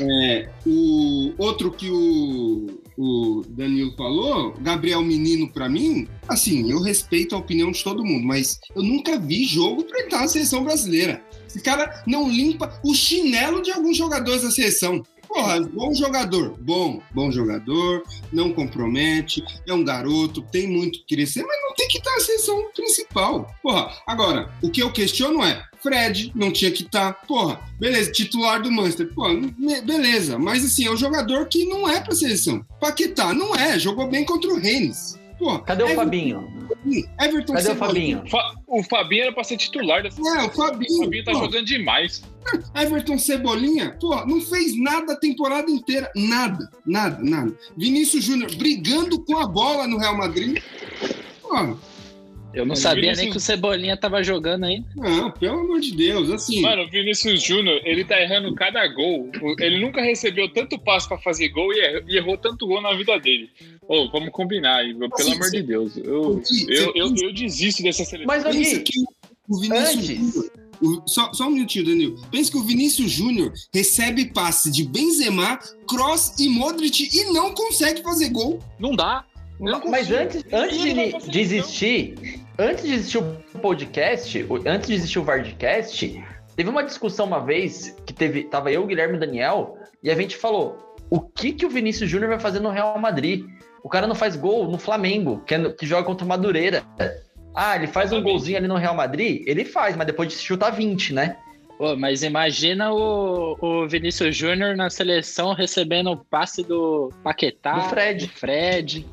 é, 0.00 0.48
o 0.64 1.32
outro 1.36 1.72
que 1.72 1.90
o, 1.90 2.80
o 2.96 3.42
Danilo 3.48 3.94
falou, 3.96 4.54
Gabriel 4.60 5.02
Menino, 5.02 5.50
para 5.52 5.68
mim, 5.68 6.06
assim, 6.28 6.70
eu 6.70 6.80
respeito 6.80 7.34
a 7.34 7.38
opinião 7.38 7.72
de 7.72 7.82
todo 7.82 8.04
mundo, 8.04 8.24
mas 8.24 8.58
eu 8.74 8.82
nunca 8.82 9.18
vi 9.18 9.44
jogo 9.44 9.84
pra 9.84 10.00
entrar 10.00 10.20
na 10.20 10.28
seleção 10.28 10.62
brasileira. 10.62 11.22
Esse 11.48 11.60
cara 11.60 12.04
não 12.06 12.30
limpa 12.30 12.80
o 12.84 12.94
chinelo 12.94 13.62
de 13.62 13.72
alguns 13.72 13.96
jogadores 13.96 14.42
da 14.42 14.50
seleção. 14.50 15.02
Porra, 15.36 15.60
bom 15.60 15.92
jogador, 15.92 16.56
bom, 16.58 17.02
bom 17.14 17.30
jogador, 17.30 18.02
não 18.32 18.54
compromete, 18.54 19.44
é 19.68 19.74
um 19.74 19.84
garoto, 19.84 20.40
tem 20.40 20.66
muito 20.66 21.00
que 21.00 21.14
crescer, 21.14 21.42
mas 21.42 21.60
não 21.60 21.74
tem 21.74 21.86
que 21.88 21.98
estar 21.98 22.10
na 22.10 22.20
seleção 22.20 22.70
principal. 22.74 23.54
Porra, 23.62 23.94
agora, 24.06 24.50
o 24.62 24.70
que 24.70 24.82
eu 24.82 24.90
questiono 24.90 25.44
é, 25.44 25.62
Fred 25.82 26.32
não 26.34 26.50
tinha 26.50 26.70
que 26.70 26.84
estar, 26.84 27.12
porra, 27.26 27.60
beleza, 27.78 28.10
titular 28.12 28.62
do 28.62 28.72
Manchester, 28.72 29.12
porra, 29.12 29.34
beleza, 29.84 30.38
mas 30.38 30.64
assim, 30.64 30.86
é 30.86 30.90
um 30.90 30.96
jogador 30.96 31.46
que 31.48 31.66
não 31.66 31.86
é 31.86 32.00
pra 32.00 32.14
seleção. 32.14 32.64
Paquetá, 32.80 33.34
não 33.34 33.54
é, 33.54 33.78
jogou 33.78 34.08
bem 34.08 34.24
contra 34.24 34.50
o 34.50 34.58
Rennes. 34.58 35.18
Pô, 35.38 35.58
Cadê 35.58 35.82
Everton, 35.82 36.00
o 36.00 36.04
Fabinho? 36.04 36.68
Everton 37.20 37.52
Cadê 37.52 37.70
o 37.70 37.76
Fabinho? 37.76 38.22
Fa 38.30 38.54
o 38.66 38.82
Fabinho 38.82 39.22
era 39.24 39.32
pra 39.32 39.44
ser 39.44 39.56
titular 39.56 40.02
dessa 40.02 40.20
É, 40.20 40.44
o 40.44 40.50
Fabinho. 40.50 41.00
O 41.00 41.04
Fabinho 41.04 41.24
tá 41.24 41.32
pô. 41.32 41.38
jogando 41.38 41.66
demais. 41.66 42.22
Everton 42.74 43.18
Cebolinha, 43.18 43.96
pô, 44.00 44.24
não 44.24 44.40
fez 44.40 44.78
nada 44.80 45.12
a 45.12 45.16
temporada 45.16 45.70
inteira. 45.70 46.10
Nada, 46.16 46.70
nada, 46.86 47.22
nada. 47.22 47.52
Vinícius 47.76 48.24
Júnior 48.24 48.54
brigando 48.56 49.22
com 49.24 49.36
a 49.38 49.46
bola 49.46 49.86
no 49.86 49.98
Real 49.98 50.16
Madrid. 50.16 50.62
Pô, 51.42 51.76
eu 52.56 52.64
não 52.64 52.74
sabia 52.74 53.02
Vinícius... 53.02 53.22
nem 53.22 53.30
que 53.30 53.36
o 53.36 53.40
Cebolinha 53.40 53.96
tava 53.98 54.22
jogando 54.22 54.64
aí. 54.64 54.82
Não, 54.96 55.30
pelo 55.30 55.60
amor 55.60 55.78
de 55.78 55.94
Deus, 55.94 56.30
assim. 56.30 56.62
Mano, 56.62 56.84
o 56.84 56.90
Vinícius 56.90 57.42
Júnior, 57.42 57.82
ele 57.84 58.02
tá 58.02 58.18
errando 58.18 58.54
cada 58.54 58.86
gol. 58.88 59.30
Ele 59.60 59.78
nunca 59.78 60.00
recebeu 60.00 60.48
tanto 60.48 60.78
passo 60.78 61.06
para 61.06 61.18
fazer 61.18 61.50
gol 61.50 61.70
e 61.74 61.80
errou, 61.80 62.02
e 62.08 62.16
errou, 62.16 62.38
tanto 62.38 62.66
gol 62.66 62.80
na 62.80 62.94
vida 62.94 63.20
dele. 63.20 63.50
Ô, 63.86 64.04
oh, 64.04 64.10
vamos 64.10 64.30
combinar 64.30 64.76
aí, 64.76 64.94
pelo 64.94 65.14
assim, 65.14 65.34
amor 65.34 65.50
de 65.50 65.62
Deus. 65.62 65.98
Eu, 65.98 66.42
eu, 66.66 66.92
eu, 66.94 67.14
eu, 67.14 67.32
desisto 67.34 67.82
dessa 67.82 68.06
seleção. 68.06 68.26
Mas, 68.26 68.42
Gui, 68.42 68.84
o 69.46 69.60
Vinícius 69.60 70.06
Júnior. 70.06 70.50
Só, 71.06 71.32
só, 71.34 71.48
um 71.48 71.50
minutinho, 71.50 71.84
Danilo. 71.84 72.20
Pensa 72.30 72.50
que 72.50 72.56
o 72.56 72.62
Vinícius 72.62 73.10
Júnior 73.10 73.52
recebe 73.72 74.26
passe 74.32 74.70
de 74.70 74.82
Benzema, 74.84 75.58
Cross 75.86 76.36
e 76.38 76.48
Modric 76.48 77.10
e 77.14 77.32
não 77.32 77.54
consegue 77.54 78.02
fazer 78.02 78.30
gol. 78.30 78.60
Não 78.78 78.96
dá. 78.96 79.26
Não 79.58 79.90
Mas 79.90 80.10
antes, 80.10 80.44
antes 80.52 80.78
de, 80.78 81.30
de 81.30 81.40
existir, 81.40 82.45
antes 82.58 82.84
de 82.84 82.94
existir 82.94 83.18
o 83.18 83.58
podcast, 83.60 84.46
antes 84.66 84.88
de 84.88 84.94
existir 84.94 85.18
o 85.18 85.24
Vardcast, 85.24 86.24
teve 86.54 86.70
uma 86.70 86.82
discussão 86.82 87.26
uma 87.26 87.40
vez 87.40 87.96
que 88.06 88.12
teve, 88.12 88.44
tava 88.44 88.72
eu, 88.72 88.86
Guilherme 88.86 89.14
e 89.14 89.16
o 89.16 89.20
Daniel, 89.20 89.78
e 90.02 90.10
a 90.10 90.14
gente 90.14 90.36
falou: 90.36 90.96
o 91.10 91.20
que 91.20 91.52
que 91.52 91.66
o 91.66 91.70
Vinícius 91.70 92.10
Júnior 92.10 92.30
vai 92.30 92.40
fazer 92.40 92.60
no 92.60 92.70
Real 92.70 92.98
Madrid? 92.98 93.44
O 93.82 93.88
cara 93.88 94.06
não 94.06 94.14
faz 94.14 94.34
gol 94.34 94.68
no 94.68 94.78
Flamengo, 94.78 95.42
que, 95.46 95.54
é, 95.54 95.70
que 95.70 95.86
joga 95.86 96.04
contra 96.04 96.24
o 96.24 96.28
Madureira. 96.28 96.82
Ah, 97.54 97.76
ele 97.76 97.86
faz 97.86 98.12
um 98.12 98.22
golzinho 98.22 98.58
ali 98.58 98.66
no 98.66 98.76
Real 98.76 98.94
Madrid? 98.94 99.42
Ele 99.46 99.64
faz, 99.64 99.96
mas 99.96 100.06
depois 100.06 100.28
de 100.28 100.34
chutar 100.34 100.70
20, 100.70 101.14
né? 101.14 101.36
Pô, 101.78 101.94
mas 101.94 102.22
imagina 102.22 102.92
o, 102.92 103.56
o 103.60 103.88
Vinícius 103.88 104.34
Júnior 104.34 104.76
na 104.76 104.90
seleção 104.90 105.52
recebendo 105.52 106.10
o 106.10 106.16
passe 106.16 106.62
do 106.62 107.10
Paquetá, 107.22 107.74
do 107.74 107.88
Fred. 107.88 108.28
Fred. 108.28 109.06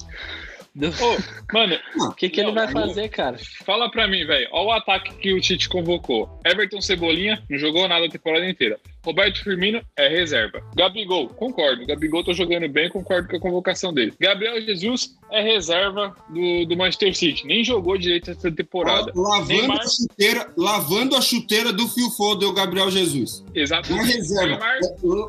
Do... 0.75 0.87
Ô, 0.87 1.17
mano, 1.53 1.77
o 2.07 2.11
que, 2.13 2.29
que 2.29 2.41
ele 2.41 2.51
vai 2.51 2.67
fazer, 2.71 3.07
cara? 3.09 3.37
Fala 3.63 3.91
pra 3.91 4.07
mim, 4.07 4.25
velho. 4.25 4.47
Olha 4.51 4.67
o 4.67 4.71
ataque 4.71 5.13
que 5.15 5.33
o 5.33 5.39
Tite 5.39 5.69
convocou. 5.69 6.39
Everton 6.43 6.81
Cebolinha 6.81 7.43
não 7.47 7.59
jogou 7.59 7.87
nada 7.87 8.07
a 8.07 8.09
temporada 8.09 8.49
inteira. 8.49 8.79
Roberto 9.05 9.43
Firmino 9.43 9.81
é 9.97 10.07
reserva. 10.07 10.63
Gabigol, 10.75 11.27
concordo. 11.27 11.85
Gabigol 11.85 12.23
tá 12.23 12.33
jogando 12.33 12.67
bem, 12.69 12.89
concordo 12.89 13.27
com 13.27 13.35
a 13.35 13.39
convocação 13.39 13.93
dele. 13.93 14.13
Gabriel 14.19 14.59
Jesus 14.61 15.15
é 15.29 15.43
reserva 15.43 16.15
do, 16.29 16.65
do 16.65 16.77
Manchester 16.77 17.13
City. 17.13 17.45
Nem 17.45 17.63
jogou 17.63 17.97
direito 17.97 18.31
essa 18.31 18.49
temporada. 18.49 19.11
Lavando, 19.13 19.47
Neymar... 19.49 19.81
a, 19.81 19.87
chuteira, 19.87 20.53
lavando 20.57 21.15
a 21.15 21.21
chuteira 21.21 21.73
do 21.73 21.87
Phil 21.87 22.09
Foden, 22.11 22.47
o 22.47 22.53
Gabriel 22.53 22.89
Jesus. 22.89 23.43
Exatamente. 23.53 24.11
é 24.11 24.15
reserva. 24.15 24.45
Neymar... 24.47 24.79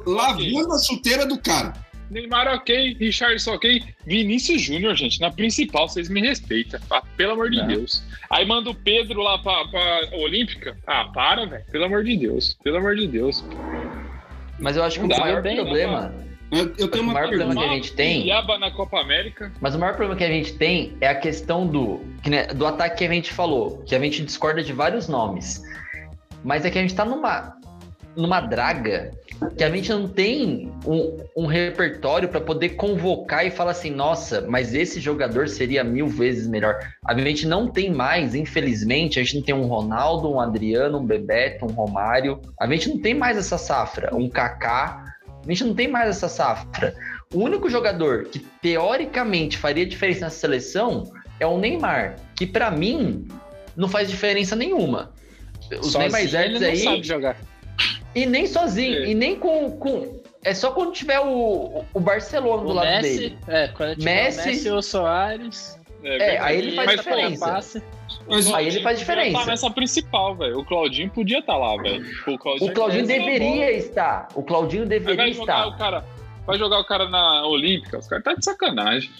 Lavando 0.06 0.60
okay. 0.60 0.76
a 0.76 0.78
chuteira 0.78 1.26
do 1.26 1.38
cara. 1.38 1.84
Neymar 2.11 2.49
ok, 2.49 2.96
Richardson 2.99 3.54
ok, 3.54 3.82
Vinícius 4.06 4.62
Júnior, 4.62 4.94
gente, 4.94 5.20
na 5.20 5.30
principal, 5.30 5.88
vocês 5.88 6.08
me 6.08 6.20
respeitam, 6.20 6.80
tá? 6.88 7.02
pelo 7.16 7.32
amor 7.32 7.50
de 7.50 7.61
é. 7.61 7.66
Deus. 7.66 8.02
Aí 8.30 8.44
manda 8.46 8.70
o 8.70 8.75
Pedro 8.75 9.23
lá 9.23 9.38
pra, 9.38 9.66
pra 9.68 10.08
Olímpica. 10.18 10.76
Ah, 10.87 11.06
para, 11.06 11.46
velho, 11.46 11.64
pelo 11.70 11.84
amor 11.84 12.04
de 12.04 12.16
Deus, 12.16 12.56
pelo 12.62 12.76
amor 12.76 12.96
de 12.96 13.06
Deus. 13.06 13.44
Mas 14.58 14.76
eu 14.76 14.84
acho 14.84 14.99
que 15.00 15.06
o 15.06 15.08
maior 15.08 15.42
bem, 15.42 15.56
problema. 15.56 16.14
Eu, 16.52 16.73
eu 16.78 16.88
tenho 16.88 17.04
o 17.04 17.06
maior 17.06 17.28
problema 17.28 17.54
que 17.54 17.64
a 17.64 17.68
gente 17.68 17.92
tem. 17.94 18.26
Iaba 18.26 18.58
na 18.58 18.70
Copa 18.70 19.00
América. 19.00 19.52
Mas 19.61 19.75
o 19.75 19.78
maior 19.78 19.96
problema 19.96 20.16
que 20.16 20.25
a 20.25 20.28
gente 20.28 20.52
tem 20.54 20.96
é 21.00 21.08
a 21.08 21.14
questão 21.14 21.66
do, 21.66 22.00
do 22.54 22.66
ataque 22.66 22.99
que 22.99 23.04
a 23.04 23.12
gente 23.12 23.32
falou, 23.32 23.82
que 23.82 23.94
a 23.94 23.99
gente 23.99 24.23
discorda 24.23 24.62
de 24.62 24.73
vários 24.73 25.08
nomes. 25.08 25.62
Mas 26.44 26.64
é 26.64 26.70
que 26.70 26.78
a 26.78 26.82
gente 26.82 26.94
tá 26.94 27.04
numa, 27.04 27.56
numa 28.14 28.40
draga 28.40 29.11
que 29.57 29.64
a 29.64 29.71
gente 29.71 29.91
não 29.91 30.09
tem 30.09 30.73
um, 30.87 31.17
um 31.37 31.47
repertório 31.47 32.29
para 32.29 32.41
poder 32.41 32.71
convocar 32.71 33.47
e 33.47 33.50
falar 33.50 33.73
assim, 33.73 33.91
nossa, 33.91 34.41
mas 34.49 34.75
esse 34.75 35.00
jogador 35.00 35.49
seria 35.49 35.85
mil 35.85 36.07
vezes 36.07 36.47
melhor. 36.47 36.79
A 37.07 37.17
gente 37.19 37.47
não 37.47 37.69
tem 37.69 37.93
mais, 37.93 38.35
infelizmente, 38.35 39.19
a 39.19 39.23
gente 39.23 39.37
não 39.37 39.43
tem 39.43 39.55
um 39.55 39.67
Ronaldo, 39.67 40.31
um 40.31 40.41
Adriano, 40.41 40.99
um 40.99 41.07
Bebeto, 41.07 41.67
um 41.67 41.73
Romário. 41.73 42.41
A 42.61 42.67
gente 42.67 42.88
não 42.88 43.00
tem 43.00 43.14
mais 43.14 43.37
essa 43.37 43.59
safra, 43.59 44.14
um 44.14 44.29
Kaká. 44.29 45.05
A 45.45 45.49
gente 45.49 45.64
não 45.64 45.75
tem 45.75 45.88
mais 45.88 46.09
essa 46.09 46.29
safra. 46.29 46.95
O 47.33 47.41
único 47.41 47.69
jogador 47.69 48.25
que 48.25 48.38
teoricamente 48.38 49.59
faria 49.59 49.85
diferença 49.85 50.21
nessa 50.21 50.38
seleção 50.38 51.12
é 51.38 51.47
o 51.47 51.59
Neymar, 51.59 52.17
que 52.35 52.47
para 52.47 52.71
mim 52.71 53.26
não 53.76 53.88
faz 53.88 54.09
diferença 54.09 54.57
nenhuma. 54.57 55.12
Os 55.81 55.95
Neymar 55.95 56.23
Neymar 56.23 56.43
ele 56.43 56.59
não 56.59 56.69
aí 56.69 56.79
sabe 56.79 57.03
jogar. 57.03 57.37
E 58.14 58.26
nem 58.26 58.47
sozinho, 58.47 59.04
é. 59.04 59.09
e 59.09 59.14
nem 59.14 59.37
com, 59.37 59.71
com. 59.78 60.21
É 60.44 60.54
só 60.54 60.71
quando 60.71 60.92
tiver 60.92 61.18
o, 61.21 61.85
o 61.92 62.00
Barcelona 62.00 62.62
o 62.62 62.66
do 62.66 62.73
lado 62.73 62.87
Messi, 62.87 63.18
dele. 63.18 63.38
É, 63.49 63.68
quando 63.68 63.97
tiver 63.97 64.25
Messi, 64.25 64.40
o 64.40 64.47
Messi 64.47 64.71
ou 64.71 64.83
Soares. 64.83 65.80
É, 66.04 66.35
é 66.35 66.38
aí 66.38 66.59
ele 66.59 66.76
faz 66.76 66.90
diferença. 66.90 67.83
Mas 68.28 68.52
aí 68.52 68.68
ele 68.68 68.83
faz 68.83 68.99
diferença. 68.99 69.38
Tá 69.38 69.47
nessa 69.47 69.71
principal, 69.71 70.37
velho. 70.37 70.61
O 70.61 70.64
Claudinho 70.64 71.11
podia 71.11 71.38
estar 71.38 71.54
tá 71.54 71.59
lá, 71.59 71.76
velho. 71.83 72.04
O 72.26 72.38
Claudinho, 72.38 72.71
o 72.71 72.75
Claudinho 72.75 73.06
deveria 73.06 73.73
estar. 73.73 74.28
O 74.35 74.42
Claudinho 74.42 74.87
deveria 74.87 75.16
vai 75.16 75.30
estar. 75.30 75.66
O 75.66 75.78
cara, 75.78 76.04
vai 76.47 76.59
jogar 76.59 76.78
o 76.78 76.85
cara 76.85 77.09
na 77.09 77.47
Olímpica. 77.47 77.99
Os 77.99 78.06
caras 78.06 78.25
tá 78.25 78.35
de 78.35 78.44
sacanagem. 78.44 79.11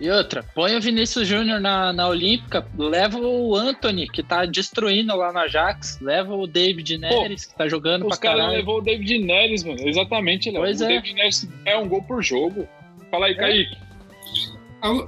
E 0.00 0.10
outra, 0.10 0.42
põe 0.54 0.76
o 0.76 0.80
Vinícius 0.80 1.28
Júnior 1.28 1.60
na, 1.60 1.92
na 1.92 2.08
Olímpica, 2.08 2.66
leva 2.76 3.16
o 3.18 3.54
Anthony, 3.54 4.08
que 4.08 4.24
tá 4.24 4.44
destruindo 4.44 5.14
lá 5.14 5.32
na 5.32 5.42
Ajax, 5.42 6.00
leva 6.00 6.34
o 6.34 6.48
David 6.48 6.98
Neres, 6.98 7.46
Pô, 7.46 7.52
que 7.52 7.58
tá 7.58 7.68
jogando 7.68 8.06
pra 8.06 8.16
caralho. 8.16 8.40
Os 8.40 8.46
caras 8.46 8.58
levou 8.58 8.78
o 8.78 8.82
David 8.82 9.18
Neres, 9.24 9.62
mano. 9.62 9.88
Exatamente, 9.88 10.50
Léo. 10.50 10.62
Pois 10.62 10.80
o 10.80 10.84
é. 10.84 10.88
David 10.88 11.14
Neres 11.14 11.48
é 11.64 11.78
um 11.78 11.88
gol 11.88 12.02
por 12.02 12.22
jogo. 12.22 12.66
Fala 13.10 13.26
aí, 13.26 13.32
é. 13.32 13.36
Kaique. 13.36 13.84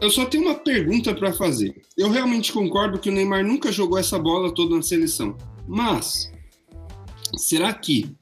Eu 0.01 0.09
só 0.09 0.25
tenho 0.25 0.45
uma 0.45 0.55
pergunta 0.55 1.15
para 1.15 1.33
fazer. 1.33 1.75
Eu 1.99 2.09
realmente 2.11 2.51
concordo 2.51 2.99
que 2.99 3.11
o 3.11 3.13
Neymar 3.13 3.45
nunca 3.45 3.71
jogou 3.71 3.99
essa 3.99 4.19
bola 4.19 4.55
toda 4.55 4.77
na 4.77 4.83
seleção. 4.83 5.37
Mas, 5.67 6.33
será 7.37 7.75
que 7.75 8.17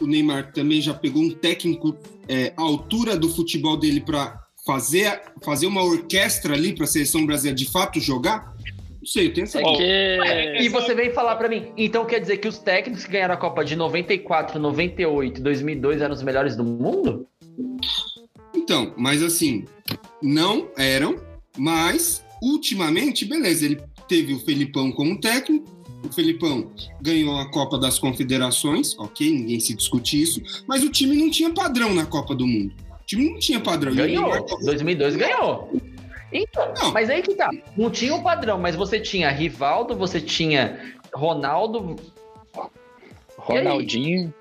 o 0.00 0.06
Neymar 0.06 0.52
também 0.52 0.80
já 0.80 0.94
pegou 0.94 1.22
um 1.22 1.30
técnico 1.30 1.96
é, 2.28 2.52
à 2.56 2.62
altura 2.62 3.16
do 3.16 3.28
futebol 3.28 3.76
dele 3.76 4.00
para 4.00 4.47
fazer, 4.68 5.22
fazer 5.42 5.66
uma 5.66 5.82
orquestra 5.82 6.52
ali 6.52 6.74
para 6.74 6.84
a 6.84 6.86
seleção 6.86 7.24
brasileira 7.24 7.56
de 7.56 7.64
fato 7.64 7.98
jogar? 7.98 8.54
Não 9.00 9.06
sei, 9.06 9.28
eu 9.28 9.32
tenho 9.32 9.46
essa 9.46 9.60
É 9.60 10.56
que. 10.56 10.62
E 10.64 10.68
você 10.68 10.94
vem 10.94 11.10
falar 11.10 11.36
pra 11.36 11.48
mim, 11.48 11.72
então 11.74 12.04
quer 12.04 12.20
dizer 12.20 12.36
que 12.36 12.46
os 12.46 12.58
técnicos 12.58 13.06
que 13.06 13.12
ganharam 13.12 13.32
a 13.32 13.38
Copa 13.38 13.64
de 13.64 13.74
94, 13.74 14.58
98 14.58 15.40
2002 15.40 16.02
eram 16.02 16.12
os 16.12 16.22
melhores 16.22 16.54
do 16.54 16.64
mundo? 16.64 17.26
Então, 18.54 18.92
mas 18.98 19.22
assim, 19.22 19.64
não 20.22 20.68
eram, 20.76 21.16
mas 21.56 22.22
ultimamente, 22.42 23.24
beleza, 23.24 23.64
ele 23.64 23.80
teve 24.06 24.34
o 24.34 24.40
Felipão 24.40 24.92
como 24.92 25.18
técnico, 25.18 25.64
o 26.04 26.12
Felipão 26.12 26.70
ganhou 27.00 27.38
a 27.38 27.50
Copa 27.50 27.78
das 27.78 27.98
Confederações, 27.98 28.94
ok, 28.98 29.30
ninguém 29.30 29.60
se 29.60 29.74
discute 29.74 30.20
isso, 30.20 30.42
mas 30.66 30.84
o 30.84 30.90
time 30.90 31.16
não 31.16 31.30
tinha 31.30 31.50
padrão 31.50 31.94
na 31.94 32.04
Copa 32.04 32.34
do 32.34 32.46
Mundo. 32.46 32.87
O 33.08 33.16
time 33.16 33.30
não 33.30 33.38
tinha 33.38 33.58
padrão. 33.58 33.94
Ganhou. 33.94 34.30
Neymar- 34.30 34.64
2002 34.64 35.16
ganhou. 35.16 35.72
Então, 36.30 36.74
Não. 36.78 36.92
mas 36.92 37.08
aí 37.08 37.22
que 37.22 37.34
tá. 37.34 37.48
Não 37.74 37.90
tinha 37.90 38.14
o 38.14 38.22
padrão, 38.22 38.58
mas 38.58 38.76
você 38.76 39.00
tinha 39.00 39.30
Rivaldo, 39.30 39.96
você 39.96 40.20
tinha 40.20 40.94
Ronaldo, 41.14 41.96
Ronaldinho. 43.38 44.32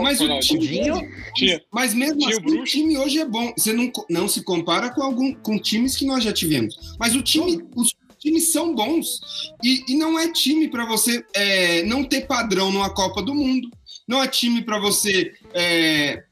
Mas 0.00 0.20
o 0.20 0.24
Ronaldinho. 0.24 0.94
time, 1.34 1.60
mas 1.72 1.92
mesmo 1.92 2.18
Tinha 2.18 2.36
o 2.36 2.40
assim, 2.40 2.60
o 2.60 2.64
time 2.64 2.96
hoje 2.98 3.18
é 3.18 3.24
bom. 3.24 3.52
Você 3.58 3.72
não, 3.72 3.90
não 4.08 4.28
se 4.28 4.44
compara 4.44 4.90
com 4.90 5.02
algum 5.02 5.34
com 5.34 5.58
times 5.58 5.96
que 5.96 6.06
nós 6.06 6.22
já 6.22 6.32
tivemos. 6.32 6.94
Mas 7.00 7.16
o 7.16 7.22
time, 7.22 7.66
os 7.74 7.92
times 8.20 8.52
são 8.52 8.72
bons 8.72 9.18
e, 9.64 9.82
e 9.88 9.96
não 9.96 10.16
é 10.16 10.30
time 10.30 10.68
para 10.68 10.86
você 10.86 11.24
é, 11.34 11.82
não 11.82 12.04
ter 12.04 12.28
padrão 12.28 12.70
numa 12.70 12.94
Copa 12.94 13.20
do 13.20 13.34
Mundo. 13.34 13.68
Não 14.06 14.22
é 14.22 14.28
time 14.28 14.62
para 14.62 14.78
você 14.78 15.32
é, 15.52 16.22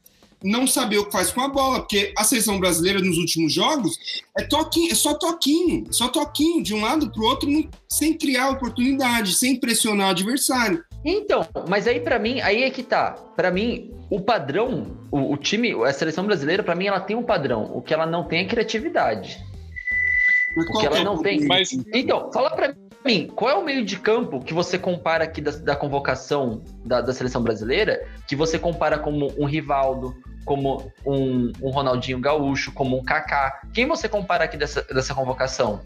não 0.43 0.67
saber 0.67 0.97
o 0.97 1.05
que 1.05 1.11
faz 1.11 1.31
com 1.31 1.41
a 1.41 1.47
bola, 1.47 1.79
porque 1.79 2.13
a 2.17 2.23
seleção 2.23 2.59
brasileira 2.59 2.99
nos 2.99 3.17
últimos 3.17 3.53
jogos 3.53 3.97
é 4.37 4.43
toquinho, 4.43 4.91
é 4.91 4.95
só 4.95 5.13
toquinho, 5.13 5.85
só 5.91 6.07
toquinho 6.07 6.61
de 6.61 6.73
um 6.73 6.81
lado 6.81 7.09
para 7.09 7.21
o 7.21 7.25
outro, 7.25 7.49
sem 7.87 8.13
criar 8.17 8.49
oportunidade, 8.49 9.35
sem 9.35 9.59
pressionar 9.59 10.07
o 10.07 10.11
adversário. 10.11 10.83
Então, 11.05 11.45
mas 11.67 11.87
aí 11.87 11.99
pra 11.99 12.19
mim, 12.19 12.41
aí 12.41 12.63
é 12.63 12.69
que 12.69 12.83
tá. 12.83 13.11
Pra 13.35 13.51
mim, 13.51 13.91
o 14.09 14.21
padrão, 14.21 14.97
o, 15.11 15.33
o 15.33 15.37
time, 15.37 15.73
a 15.83 15.93
seleção 15.93 16.25
brasileira, 16.25 16.63
pra 16.63 16.75
mim, 16.75 16.87
ela 16.87 16.99
tem 16.99 17.15
um 17.15 17.23
padrão. 17.23 17.65
O 17.73 17.81
que 17.81 17.93
ela 17.93 18.05
não 18.05 18.25
tem 18.25 18.39
é 18.39 18.47
criatividade. 18.47 19.43
Mas 20.55 20.69
O 20.69 20.79
que 20.79 20.85
ela 20.85 20.99
é 20.99 21.03
não 21.03 21.17
tem. 21.17 21.45
Mas 21.45 21.71
Então, 21.93 22.31
fala 22.31 22.51
pra 22.51 22.73
mim, 23.05 23.27
qual 23.35 23.51
é 23.51 23.55
o 23.55 23.63
meio 23.63 23.83
de 23.85 23.97
campo 23.99 24.39
que 24.41 24.53
você 24.53 24.77
compara 24.77 25.23
aqui 25.23 25.41
da, 25.41 25.51
da 25.51 25.75
convocação 25.75 26.61
da, 26.85 27.01
da 27.01 27.13
seleção 27.13 27.41
brasileira, 27.41 28.05
que 28.27 28.35
você 28.35 28.57
compara 28.59 28.97
como 28.97 29.33
um 29.37 29.45
Rivaldo, 29.45 30.15
como 30.45 30.91
um, 31.05 31.51
um 31.61 31.69
Ronaldinho 31.69 32.19
Gaúcho, 32.19 32.71
como 32.71 32.97
um 32.99 33.03
Kaká? 33.03 33.61
Quem 33.73 33.85
você 33.87 34.07
compara 34.09 34.43
aqui 34.45 34.57
dessa, 34.57 34.81
dessa 34.83 35.13
convocação? 35.13 35.81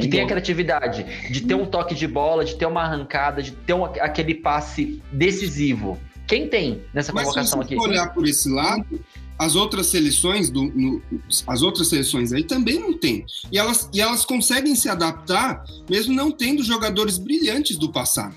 Que 0.00 0.06
tem 0.06 0.20
a 0.20 0.26
criatividade 0.26 1.04
de 1.30 1.40
ter 1.40 1.54
um 1.54 1.64
toque 1.64 1.94
de 1.94 2.06
bola, 2.06 2.44
de 2.44 2.56
ter 2.56 2.66
uma 2.66 2.82
arrancada, 2.82 3.42
de 3.42 3.52
ter 3.52 3.72
um- 3.72 3.84
aquele 3.86 4.34
passe 4.34 5.02
decisivo. 5.10 5.98
Quem 6.26 6.46
tem 6.46 6.82
nessa 6.92 7.10
Mas 7.10 7.22
se 7.22 7.28
convocação 7.30 7.62
você 7.62 7.74
aqui? 7.74 7.76
olhar 7.88 8.12
por 8.12 8.26
esse 8.28 8.50
lado, 8.50 8.84
as 9.38 9.54
outras 9.54 9.86
seleções 9.86 10.50
do, 10.50 10.64
no- 10.64 11.00
as 11.46 11.62
outras 11.62 11.88
seleções 11.88 12.32
aí 12.32 12.42
também 12.44 12.78
não 12.80 12.92
tem. 12.98 13.24
E 13.52 13.58
elas, 13.58 13.88
e 13.92 14.00
elas 14.00 14.24
conseguem 14.24 14.74
se 14.74 14.88
adaptar, 14.88 15.64
mesmo 15.88 16.14
não 16.14 16.30
tendo 16.30 16.62
jogadores 16.62 17.18
brilhantes 17.18 17.76
do 17.76 17.90
passado. 17.92 18.34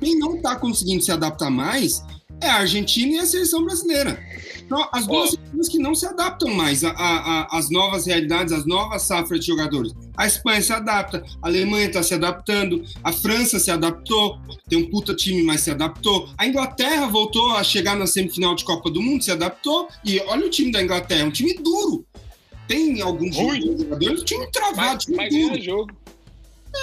Quem 0.00 0.18
não 0.18 0.36
está 0.36 0.56
conseguindo 0.56 1.02
se 1.02 1.10
adaptar 1.12 1.50
mais 1.50 2.02
é 2.40 2.48
a 2.48 2.56
Argentina 2.56 3.12
e 3.14 3.18
a 3.20 3.26
seleção 3.26 3.64
brasileira. 3.64 4.20
Então, 4.64 4.88
as 4.92 5.06
duas 5.06 5.28
Ó. 5.28 5.32
seleções 5.36 5.68
que 5.68 5.78
não 5.78 5.94
se 5.94 6.06
adaptam 6.06 6.52
mais 6.52 6.82
às 6.84 7.70
novas 7.70 8.06
realidades, 8.06 8.52
às 8.52 8.66
novas 8.66 9.02
safras 9.02 9.40
de 9.40 9.46
jogadores. 9.46 9.92
A 10.16 10.26
Espanha 10.26 10.60
se 10.60 10.72
adapta, 10.72 11.24
a 11.42 11.46
Alemanha 11.46 11.86
está 11.86 12.02
se 12.02 12.12
adaptando, 12.14 12.84
a 13.02 13.12
França 13.12 13.58
se 13.58 13.70
adaptou, 13.70 14.38
tem 14.68 14.78
um 14.78 14.90
puta 14.90 15.14
time, 15.14 15.42
mas 15.42 15.62
se 15.62 15.70
adaptou. 15.70 16.28
A 16.36 16.46
Inglaterra 16.46 17.06
voltou 17.06 17.56
a 17.56 17.64
chegar 17.64 17.96
na 17.96 18.06
semifinal 18.06 18.54
de 18.54 18.64
Copa 18.64 18.90
do 18.90 19.00
Mundo, 19.00 19.24
se 19.24 19.30
adaptou. 19.30 19.88
E 20.04 20.20
olha 20.20 20.46
o 20.46 20.50
time 20.50 20.70
da 20.70 20.82
Inglaterra, 20.82 21.24
um 21.24 21.30
time 21.30 21.54
duro. 21.54 22.04
Tem 22.68 23.00
alguns 23.00 23.34
jogadores, 23.34 24.20
um 24.20 24.24
time 24.24 24.46
travado, 24.50 24.92
mas, 24.94 25.04
time 25.04 25.16
mas 25.16 25.30
duro. 25.34 25.48
ganha 25.50 25.62
jogo. 25.62 25.96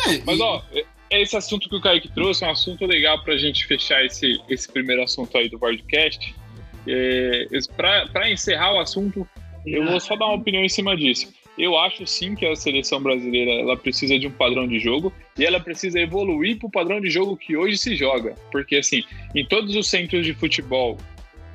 É, 0.08 0.22
Mas 0.26 0.38
e- 0.38 0.42
ó, 0.42 0.62
esse 1.12 1.36
assunto 1.36 1.68
que 1.68 1.76
o 1.76 1.82
Kaique 1.82 2.10
trouxe 2.14 2.44
é 2.44 2.48
um 2.48 2.52
assunto 2.52 2.86
legal 2.86 3.24
pra 3.24 3.38
gente 3.38 3.66
fechar 3.66 4.04
esse, 4.06 4.40
esse 4.50 4.72
primeiro 4.72 5.04
assunto 5.04 5.36
aí 5.38 5.50
do 5.50 5.58
podcast. 5.58 6.36
É, 6.88 7.48
pra 8.12 8.30
encerrar 8.32 8.74
o 8.74 8.80
assunto, 8.80 9.28
eu 9.66 9.86
vou 9.86 10.00
só 10.00 10.16
dar 10.16 10.28
uma 10.28 10.36
opinião 10.36 10.64
em 10.64 10.70
cima 10.70 10.96
disso. 10.96 11.32
Eu 11.60 11.78
acho 11.78 12.08
sim 12.08 12.36
que 12.36 12.46
a 12.46 12.56
seleção 12.56 13.04
brasileira 13.04 13.52
ela 13.52 13.76
precisa 13.76 14.18
de 14.18 14.26
um 14.26 14.32
padrão 14.32 14.66
de 14.66 14.80
jogo 14.80 15.12
e 15.38 15.44
ela 15.44 15.60
precisa 15.60 16.00
evoluir 16.00 16.58
para 16.58 16.68
o 16.68 16.72
padrão 16.72 17.02
de 17.02 17.10
jogo 17.10 17.36
que 17.36 17.58
hoje 17.58 17.78
se 17.78 17.98
joga. 17.98 18.34
Porque, 18.50 18.78
assim, 18.78 19.04
em 19.36 19.46
todos 19.46 19.76
os 19.76 19.90
centros 19.90 20.26
de 20.26 20.34
futebol 20.34 20.98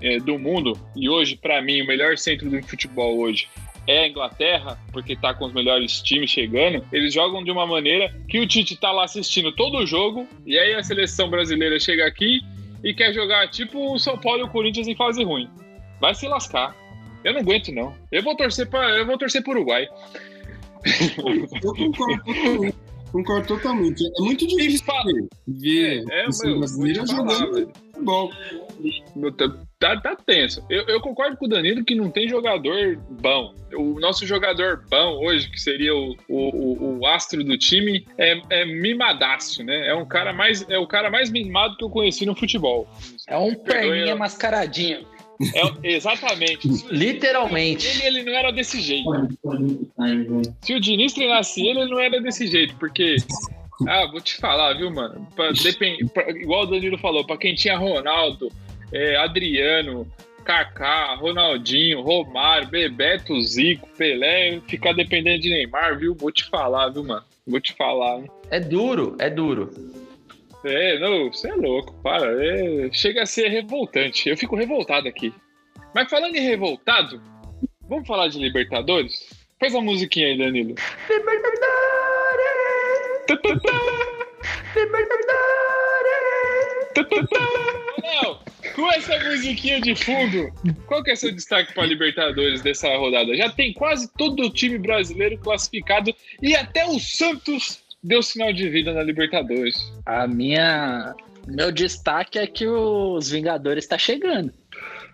é, 0.03 0.19
do 0.19 0.39
mundo, 0.39 0.79
e 0.95 1.09
hoje, 1.09 1.37
para 1.37 1.63
mim, 1.63 1.81
o 1.81 1.87
melhor 1.87 2.19
centro 2.19 2.51
de 2.51 2.61
futebol 2.61 3.17
hoje 3.17 3.49
é 3.87 4.01
a 4.01 4.09
Inglaterra, 4.09 4.79
porque 4.93 5.17
tá 5.17 5.33
com 5.33 5.47
os 5.47 5.55
melhores 5.55 6.03
times 6.03 6.31
chegando, 6.31 6.85
eles 6.93 7.15
jogam 7.15 7.43
de 7.43 7.51
uma 7.51 7.67
maneira 7.67 8.15
que 8.29 8.39
o 8.39 8.47
Tite 8.47 8.77
tá 8.77 8.93
lá 8.93 9.05
assistindo 9.05 9.53
todo 9.53 9.79
o 9.79 9.87
jogo, 9.87 10.29
e 10.45 10.59
aí 10.59 10.75
a 10.75 10.83
seleção 10.83 11.31
brasileira 11.31 11.81
chega 11.81 12.07
aqui 12.07 12.43
e 12.83 12.93
quer 12.93 13.15
jogar 13.15 13.49
tipo 13.49 13.95
o 13.95 13.99
São 13.99 14.19
Paulo 14.19 14.41
e 14.41 14.43
o 14.43 14.49
Corinthians 14.49 14.87
em 14.87 14.95
fase 14.95 15.25
ruim. 15.25 15.49
Vai 15.99 16.15
se 16.15 16.29
lascar. 16.29 16.84
Eu 17.25 17.33
não 17.33 17.41
aguento, 17.41 17.73
não. 17.73 17.95
Eu 18.13 18.23
vou 18.23 18.37
torcer 18.37 18.69
para, 18.69 18.91
eu 18.99 19.07
vou 19.07 19.17
torcer 19.19 19.43
pro 19.43 19.53
Uruguai. 19.53 19.87
Eu 20.85 21.47
concordo 21.49 22.23
totalmente. 22.25 22.77
Concordo 23.13 23.47
totalmente. 23.47 24.05
É 24.19 24.23
muito 24.23 24.45
difícil 24.47 24.85
ver 25.47 26.05
É, 26.11 26.31
seleção 26.33 26.83
meu, 26.83 27.07
falar, 27.07 27.35
jogando 27.37 27.73
futebol. 27.93 28.31
Tá, 29.39 29.57
tá, 29.79 30.01
tá 30.01 30.17
tenso. 30.17 30.65
Eu, 30.69 30.83
eu 30.89 31.01
concordo 31.01 31.37
com 31.37 31.47
o 31.47 31.49
Danilo 31.49 31.85
que 31.85 31.95
não 31.95 32.11
tem 32.11 32.29
jogador 32.29 32.99
bom. 33.09 33.55
O 33.77 34.01
nosso 34.01 34.27
jogador 34.27 34.85
bom 34.91 35.25
hoje, 35.25 35.49
que 35.49 35.61
seria 35.61 35.95
o, 35.95 36.17
o, 36.29 36.99
o- 36.99 37.07
astro 37.07 37.45
do 37.45 37.57
time, 37.57 38.05
é, 38.19 38.41
é 38.51 38.65
mimadaço, 38.67 39.63
né? 39.63 39.87
É 39.89 39.95
um 39.95 40.05
cara 40.07 40.33
mais, 40.33 40.69
é 40.69 40.77
o 40.77 40.87
cara 40.87 41.09
mais 41.09 41.31
mimado 41.31 41.77
que 41.77 41.85
eu 41.85 41.91
conheci 41.91 42.27
no 42.27 42.35
futebol. 42.35 42.89
É 43.29 43.37
um 43.39 43.55
perninha 43.55 44.17
mascaradinho. 44.17 45.07
É, 45.83 45.93
exatamente. 45.95 46.69
Literalmente. 46.91 47.87
Ele, 47.87 48.19
ele 48.19 48.23
não 48.25 48.33
era 48.39 48.51
desse 48.53 48.81
jeito. 48.81 49.09
Se 50.63 50.75
o 50.75 50.81
Diniz 50.81 51.13
treinasse 51.13 51.61
ele, 51.67 51.81
ele 51.81 51.91
não 51.91 52.01
era 52.01 52.21
desse 52.21 52.47
jeito, 52.47 52.75
porque. 52.77 53.17
Ah, 53.89 54.07
vou 54.11 54.21
te 54.21 54.37
falar, 54.37 54.75
viu, 54.75 54.91
mano? 54.91 55.27
Pra, 55.35 55.51
depen- 55.51 56.07
pra- 56.09 56.31
igual 56.31 56.63
o 56.63 56.67
Danilo 56.67 56.97
falou, 56.99 57.25
pra 57.27 57.37
quem 57.37 57.55
tinha 57.55 57.77
Ronaldo, 57.77 58.49
é, 58.93 59.17
Adriano, 59.17 60.07
Kaká, 60.45 61.17
Ronaldinho, 61.17 62.01
Romário, 62.01 62.69
Bebeto, 62.69 63.41
Zico, 63.43 63.89
Pelé, 63.99 64.61
ficar 64.69 64.93
dependendo 64.93 65.43
de 65.43 65.51
Neymar, 65.51 65.99
viu? 65.99 66.15
Vou 66.15 66.31
te 66.31 66.45
falar, 66.45 66.91
viu, 66.91 67.03
mano? 67.03 67.25
Vou 67.47 67.61
te 67.61 67.73
falar. 67.75 68.21
hein? 68.21 68.31
É 68.51 68.61
duro, 68.61 69.17
é 69.19 69.29
duro. 69.29 69.71
É, 70.65 70.99
não, 70.99 71.31
você 71.31 71.49
é 71.49 71.55
louco, 71.55 71.93
para. 72.03 72.27
é- 72.43 72.91
chega 72.93 73.23
a 73.23 73.27
ser 73.27 73.49
revoltante. 73.49 74.29
Eu 74.29 74.37
fico 74.37 74.57
revoltado 74.57 75.07
aqui. 75.07 75.33
Mas 75.95 76.09
falando 76.09 76.35
em 76.35 76.41
revoltado, 76.41 77.21
vamos 77.89 78.07
falar 78.07 78.29
de 78.29 78.39
Libertadores? 78.39 79.29
Faz 79.61 79.75
a 79.75 79.81
musiquinha 79.81 80.29
aí, 80.29 80.39
Danilo. 80.39 80.75
Não, 88.03 88.39
com 88.75 88.93
essa 88.93 89.19
musiquinha 89.29 89.81
de 89.81 89.95
fundo, 89.95 90.53
qual 90.87 91.03
que 91.03 91.11
é 91.11 91.17
seu 91.17 91.33
destaque 91.33 91.73
para 91.73 91.87
Libertadores 91.87 92.63
dessa 92.63 92.89
rodada? 92.97 93.37
Já 93.37 93.51
tem 93.51 93.73
quase 93.73 94.11
todo 94.17 94.43
o 94.45 94.51
time 94.51 94.79
brasileiro 94.79 95.39
classificado 95.39 96.15
e 96.43 96.55
até 96.57 96.85
o 96.87 96.99
Santos 96.99 97.84
deu 98.05 98.23
sinal 98.23 98.53
de 98.53 98.69
vida 98.69 98.93
na 98.93 99.03
Libertadores. 99.03 99.75
A 100.07 100.27
minha. 100.29 101.15
Meu 101.49 101.73
destaque 101.73 102.39
é 102.39 102.47
que 102.47 102.67
os 102.67 103.29
Vingadores 103.31 103.87
tá 103.87 103.99
chegando. 103.99 104.53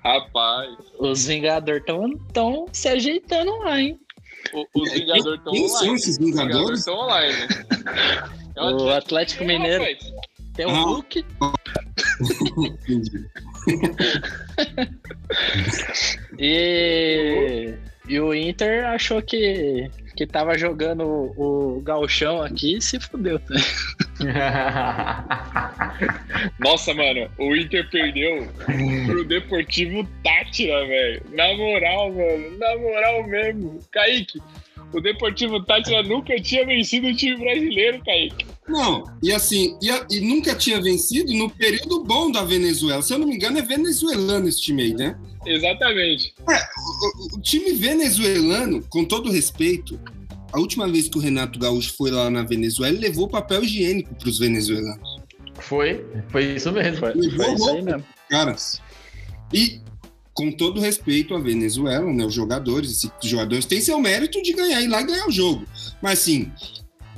Rapaz, 0.05 0.71
Os 0.99 1.27
Vingadores 1.27 1.81
estão 1.81 2.11
tão 2.33 2.67
se 2.73 2.89
ajeitando 2.89 3.51
lá, 3.59 3.81
hein? 3.81 3.99
o- 4.55 4.67
os 4.81 4.93
Vingadores 4.93 5.39
estão 5.39 5.53
Quem 5.53 5.69
são 5.69 5.77
online. 5.81 5.95
esses 5.97 6.19
Os 6.19 6.25
Vingadores 6.25 6.55
Vingadores? 6.55 6.79
estão 6.81 6.95
online. 6.99 7.35
É 8.57 8.63
O 8.63 8.91
Atlético 8.91 9.45
Mineiro 9.45 9.83
rapaz. 9.85 10.13
tem 10.55 10.67
o 10.67 10.71
Ah. 10.71 10.83
Hulk. 10.83 11.25
Entendi. 12.61 13.27
E, 16.39 17.75
e 18.09 18.21
o 18.21 18.35
Inter 18.35 18.87
achou 18.87 19.21
que, 19.23 19.91
que 20.21 20.27
tava 20.27 20.59
jogando 20.59 21.03
o, 21.35 21.79
o 21.79 21.81
galchão 21.81 22.43
aqui 22.43 22.79
se 22.79 23.01
fudeu. 23.01 23.39
Tá? 23.39 23.55
Nossa, 26.61 26.93
mano, 26.93 27.27
o 27.39 27.57
Inter 27.57 27.89
perdeu 27.89 28.47
pro 29.07 29.25
Deportivo 29.25 30.07
Tátira, 30.23 30.87
velho. 30.87 31.23
Na 31.33 31.57
moral, 31.57 32.13
mano. 32.13 32.59
Na 32.59 32.77
moral 32.77 33.27
mesmo. 33.27 33.79
Kaique, 33.91 34.39
o 34.93 35.01
Deportivo 35.01 35.65
Tátira 35.65 36.03
nunca 36.03 36.39
tinha 36.39 36.67
vencido 36.67 37.07
o 37.07 37.17
time 37.17 37.39
brasileiro, 37.39 38.03
Kaique. 38.05 38.45
Não, 38.69 39.05
e 39.23 39.33
assim, 39.33 39.75
e, 39.81 39.91
a- 39.91 40.07
e 40.11 40.21
nunca 40.21 40.55
tinha 40.55 40.83
vencido 40.83 41.33
no 41.33 41.49
período 41.49 42.05
bom 42.05 42.31
da 42.31 42.45
Venezuela. 42.45 43.01
Se 43.01 43.15
eu 43.15 43.19
não 43.19 43.27
me 43.27 43.37
engano, 43.37 43.59
é 43.59 43.63
venezuelano 43.63 44.47
esse 44.49 44.61
time 44.61 44.83
aí, 44.83 44.93
né? 44.95 45.17
Exatamente. 45.47 46.35
O, 46.47 47.37
o 47.37 47.41
time 47.41 47.73
venezuelano, 47.73 48.83
com 48.89 49.05
todo 49.05 49.31
respeito, 49.31 49.99
a 50.53 50.59
última 50.59 50.89
vez 50.89 51.09
que 51.09 51.17
o 51.17 51.21
Renato 51.21 51.59
Gaúcho 51.59 51.95
foi 51.97 52.11
lá 52.11 52.29
na 52.29 52.43
Venezuela, 52.43 52.95
ele 52.95 53.07
levou 53.07 53.29
papel 53.29 53.65
higiênico 53.65 54.15
para 54.15 54.29
os 54.29 54.39
venezuelanos. 54.39 55.21
Foi, 55.61 56.05
foi 56.31 56.57
isso 56.57 56.73
mesmo. 56.73 56.99
Foi, 56.99 57.13
Levou 57.15 57.45
foi 57.45 57.55
isso 57.55 57.71
aí 57.71 57.83
mesmo. 57.83 58.05
caras. 58.29 58.81
E 59.53 59.81
com 60.33 60.51
todo 60.51 60.81
respeito 60.81 61.35
à 61.35 61.39
Venezuela, 61.39 62.11
né? 62.13 62.25
Os 62.25 62.35
jogadores, 62.35 62.91
esses 62.91 63.11
jogadores 63.23 63.67
têm 63.67 63.81
seu 63.81 63.99
mérito 63.99 64.41
de 64.43 64.53
ganhar 64.53 64.81
ir 64.81 64.89
lá 64.89 65.03
e 65.03 65.07
ganhar 65.07 65.27
o 65.27 65.33
jogo. 65.33 65.67
Mas 66.01 66.21
assim, 66.21 66.51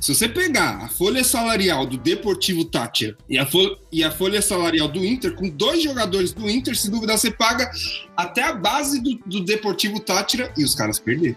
se 0.03 0.13
você 0.13 0.27
pegar 0.27 0.83
a 0.83 0.89
folha 0.89 1.23
salarial 1.23 1.85
do 1.85 1.97
Deportivo 1.97 2.65
Tátira 2.65 3.15
e 3.29 3.37
a, 3.37 3.45
fol- 3.45 3.77
e 3.91 4.03
a 4.03 4.11
folha 4.11 4.41
salarial 4.41 4.87
do 4.87 5.03
Inter, 5.03 5.33
com 5.33 5.47
dois 5.49 5.81
jogadores 5.81 6.33
do 6.33 6.49
Inter, 6.49 6.75
se 6.75 6.91
duvidar, 6.91 7.17
você 7.17 7.31
paga 7.31 7.71
até 8.17 8.43
a 8.43 8.53
base 8.53 9.01
do, 9.01 9.15
do 9.25 9.43
Deportivo 9.45 9.99
Tátira 9.99 10.51
e 10.57 10.63
os 10.63 10.75
caras 10.75 10.99
perderam. 10.99 11.35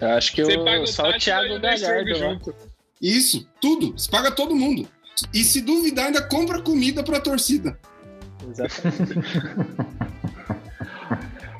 Eu 0.00 0.08
acho 0.12 0.32
que 0.32 0.42
Você 0.44 0.56
o, 0.56 0.64
paga 0.64 0.82
o 0.82 0.86
só 0.86 1.10
o 1.10 1.18
Thiago 1.18 1.60
Galhardo. 1.60 2.10
lá. 2.12 2.18
junto. 2.18 2.54
Isso, 3.02 3.46
tudo. 3.60 3.92
Você 3.92 4.10
paga 4.10 4.30
todo 4.30 4.56
mundo. 4.56 4.88
E 5.34 5.44
se 5.44 5.60
duvidar, 5.60 6.06
ainda 6.06 6.22
compra 6.22 6.60
comida 6.62 7.02
pra 7.02 7.20
torcida. 7.20 7.78
Exatamente. 8.50 9.12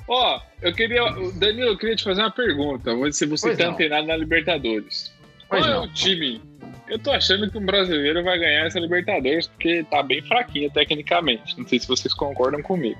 Ó, 0.08 0.40
eu 0.62 0.72
queria. 0.74 1.02
Danilo, 1.36 1.68
eu 1.68 1.78
queria 1.78 1.94
te 1.96 2.02
fazer 2.02 2.22
uma 2.22 2.30
pergunta. 2.30 2.90
Se 3.12 3.26
você 3.26 3.48
Pois 3.48 3.58
tá 3.58 3.66
não. 3.66 3.72
antenado 3.74 4.06
na 4.06 4.16
Libertadores. 4.16 5.12
Qual 5.50 5.64
é 5.64 5.78
o 5.78 5.88
time? 5.92 6.40
Eu 6.88 6.98
tô 6.98 7.10
achando 7.12 7.50
que 7.50 7.58
um 7.58 7.64
brasileiro 7.66 8.22
vai 8.24 8.38
ganhar 8.38 8.66
essa 8.66 8.80
Libertadores 8.80 9.46
porque 9.48 9.84
tá 9.90 10.02
bem 10.02 10.22
fraquinha 10.22 10.70
tecnicamente. 10.70 11.58
Não 11.58 11.66
sei 11.66 11.78
se 11.78 11.86
vocês 11.86 12.14
concordam 12.14 12.62
comigo. 12.62 12.98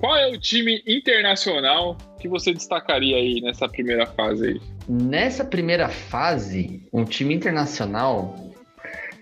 Qual 0.00 0.16
é 0.16 0.26
o 0.28 0.38
time 0.38 0.82
internacional 0.86 1.96
que 2.20 2.28
você 2.28 2.52
destacaria 2.52 3.16
aí 3.16 3.40
nessa 3.40 3.68
primeira 3.68 4.06
fase 4.06 4.46
aí? 4.48 4.60
Nessa 4.88 5.44
primeira 5.44 5.88
fase, 5.88 6.86
um 6.92 7.04
time 7.04 7.34
internacional, 7.34 8.36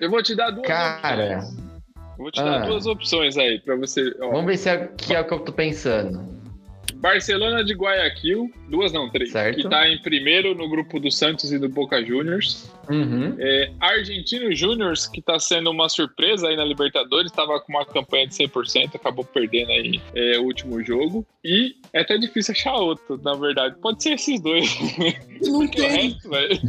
Eu 0.01 0.11
vou 0.11 0.23
te 0.23 0.35
dar 0.35 0.51
duas 0.51 0.67
cara, 0.67 1.37
opções. 1.41 1.59
Eu 1.59 2.17
vou 2.17 2.31
te 2.31 2.43
dar 2.43 2.63
Ah. 2.63 2.67
duas 2.67 2.87
opções 2.87 3.37
aí 3.37 3.61
pra 3.61 3.77
você. 3.77 4.15
ó. 4.23 4.31
vamos 4.31 4.47
ver 4.47 4.57
se 4.57 4.71
é, 4.71 4.89
que 4.97 5.15
é 5.15 5.21
o 5.21 5.27
que 5.27 5.35
eu 5.35 5.41
tô 5.41 5.53
pensando. 5.53 6.40
Barcelona 7.01 7.65
de 7.65 7.73
Guayaquil, 7.73 8.53
duas 8.69 8.93
não, 8.93 9.09
três. 9.11 9.33
Certo. 9.33 9.57
Que 9.63 9.69
tá 9.69 9.89
em 9.89 9.99
primeiro 10.03 10.55
no 10.55 10.69
grupo 10.69 11.01
do 11.01 11.11
Santos 11.11 11.51
e 11.51 11.59
do 11.59 11.69
Boca 11.69 12.05
Juniors. 12.05 12.71
Uhum. 12.91 13.37
É, 13.39 13.73
Argentino 13.81 14.55
Júnior, 14.55 14.93
que 15.13 15.23
tá 15.23 15.39
sendo 15.39 15.71
uma 15.71 15.89
surpresa 15.89 16.49
aí 16.49 16.57
na 16.57 16.65
Libertadores, 16.65 17.33
tava 17.33 17.59
com 17.61 17.73
uma 17.73 17.87
campanha 17.87 18.27
de 18.27 18.35
100%, 18.35 18.97
acabou 18.97 19.25
perdendo 19.25 19.71
aí 19.71 20.01
é, 20.15 20.39
o 20.39 20.43
último 20.45 20.83
jogo. 20.85 21.27
E 21.43 21.75
é 21.93 22.01
até 22.01 22.19
difícil 22.19 22.53
achar 22.53 22.75
outro, 22.75 23.19
na 23.23 23.35
verdade. 23.35 23.77
Pode 23.81 24.03
ser 24.03 24.11
esses 24.15 24.39
dois. 24.41 24.69
Não 25.41 25.61
o 25.61 25.71
tem. 25.71 25.89
resto, 25.89 26.29
velho. 26.29 26.61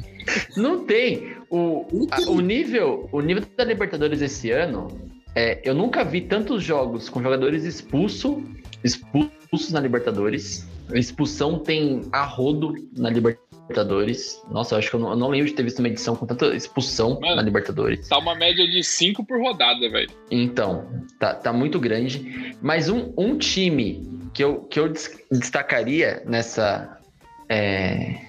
Não 0.55 0.85
tem. 0.85 1.35
O, 1.49 2.07
a- 2.09 2.21
o, 2.29 2.39
nível, 2.39 3.09
o 3.11 3.19
nível 3.19 3.43
da 3.57 3.65
Libertadores 3.65 4.21
esse 4.21 4.49
ano, 4.51 4.87
é, 5.35 5.61
eu 5.63 5.73
nunca 5.73 6.03
vi 6.03 6.21
tantos 6.21 6.63
jogos 6.63 7.09
com 7.09 7.21
jogadores 7.21 7.63
expulso, 7.63 8.43
expulsos 8.83 9.71
na 9.71 9.79
Libertadores. 9.79 10.67
Expulsão 10.93 11.59
tem 11.59 12.01
a 12.11 12.23
rodo 12.23 12.73
na 12.97 13.09
Libertadores. 13.09 14.41
Nossa, 14.51 14.75
eu 14.75 14.79
acho 14.79 14.89
que 14.89 14.95
eu 14.95 14.99
não, 14.99 15.11
eu 15.11 15.15
não 15.15 15.29
lembro 15.29 15.47
de 15.47 15.53
ter 15.53 15.63
visto 15.63 15.79
uma 15.79 15.87
edição 15.87 16.15
com 16.15 16.25
tanta 16.25 16.47
expulsão 16.55 17.19
Mano. 17.19 17.35
na 17.37 17.41
Libertadores. 17.41 18.07
Tá 18.09 18.17
uma 18.17 18.35
média 18.35 18.65
de 18.67 18.83
5 18.83 19.23
por 19.25 19.41
rodada, 19.41 19.89
velho. 19.89 20.09
Então, 20.29 20.85
tá, 21.17 21.33
tá 21.33 21.53
muito 21.53 21.79
grande. 21.79 22.55
Mas 22.61 22.89
um, 22.89 23.13
um 23.17 23.37
time 23.37 24.05
que 24.33 24.43
eu, 24.43 24.61
que 24.63 24.79
eu 24.79 24.89
des- 24.89 25.17
destacaria 25.31 26.21
nessa 26.25 26.99
é, 27.47 28.25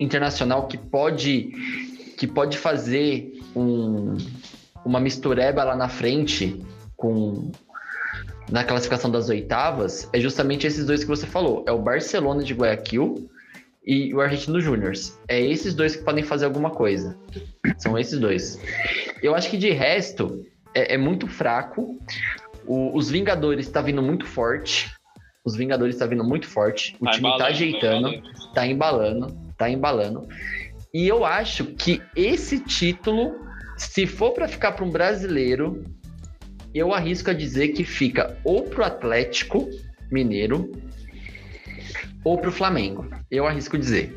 internacional 0.00 0.66
que 0.66 0.76
pode, 0.78 1.52
que 2.16 2.26
pode 2.26 2.56
fazer 2.58 3.38
um, 3.54 4.16
uma 4.84 5.00
mistureba 5.00 5.64
lá 5.64 5.76
na 5.76 5.88
frente 5.88 6.64
com 6.96 7.50
na 8.50 8.64
classificação 8.64 9.10
das 9.10 9.28
oitavas 9.28 10.08
é 10.12 10.18
justamente 10.20 10.66
esses 10.66 10.84
dois 10.84 11.02
que 11.04 11.08
você 11.08 11.26
falou. 11.26 11.64
É 11.68 11.72
o 11.72 11.78
Barcelona 11.78 12.42
de 12.42 12.52
Guayaquil 12.52 13.30
e 13.86 14.12
o 14.12 14.20
Argentino 14.20 14.60
Júnior. 14.60 14.92
É 15.28 15.40
esses 15.40 15.72
dois 15.74 15.94
que 15.94 16.02
podem 16.04 16.24
fazer 16.24 16.46
alguma 16.46 16.70
coisa. 16.70 17.16
São 17.78 17.96
esses 17.98 18.18
dois. 18.18 18.60
Eu 19.22 19.34
acho 19.34 19.48
que 19.50 19.56
de 19.56 19.70
resto 19.70 20.44
é, 20.74 20.94
é 20.94 20.98
muito 20.98 21.28
fraco. 21.28 21.96
O- 22.66 22.96
os 22.96 23.08
Vingadores 23.10 23.68
tá 23.68 23.80
vindo 23.80 24.02
muito 24.02 24.26
forte. 24.26 24.90
Os 25.44 25.54
Vingadores 25.56 25.96
tá 25.96 26.06
vindo 26.06 26.24
muito 26.24 26.46
forte. 26.48 26.96
O 27.00 27.04
Tá 27.04 27.12
time 27.12 27.22
tá 27.28 27.34
embalando, 27.34 27.44
ajeitando, 27.54 28.08
embalando. 28.08 28.52
tá 28.54 28.66
embalando, 28.66 29.38
tá 29.56 29.70
embalando. 29.70 30.28
E 30.92 31.06
eu 31.06 31.24
acho 31.24 31.66
que 31.66 32.02
esse 32.16 32.58
título, 32.58 33.32
se 33.80 34.06
for 34.06 34.32
pra 34.32 34.46
ficar 34.46 34.72
para 34.72 34.84
um 34.84 34.90
brasileiro, 34.90 35.82
eu 36.74 36.92
arrisco 36.92 37.30
a 37.30 37.32
dizer 37.32 37.68
que 37.68 37.82
fica 37.82 38.38
ou 38.44 38.64
pro 38.64 38.84
Atlético 38.84 39.70
Mineiro 40.12 40.70
ou 42.22 42.36
pro 42.36 42.52
Flamengo. 42.52 43.08
Eu 43.30 43.46
arrisco 43.46 43.78
dizer. 43.78 44.14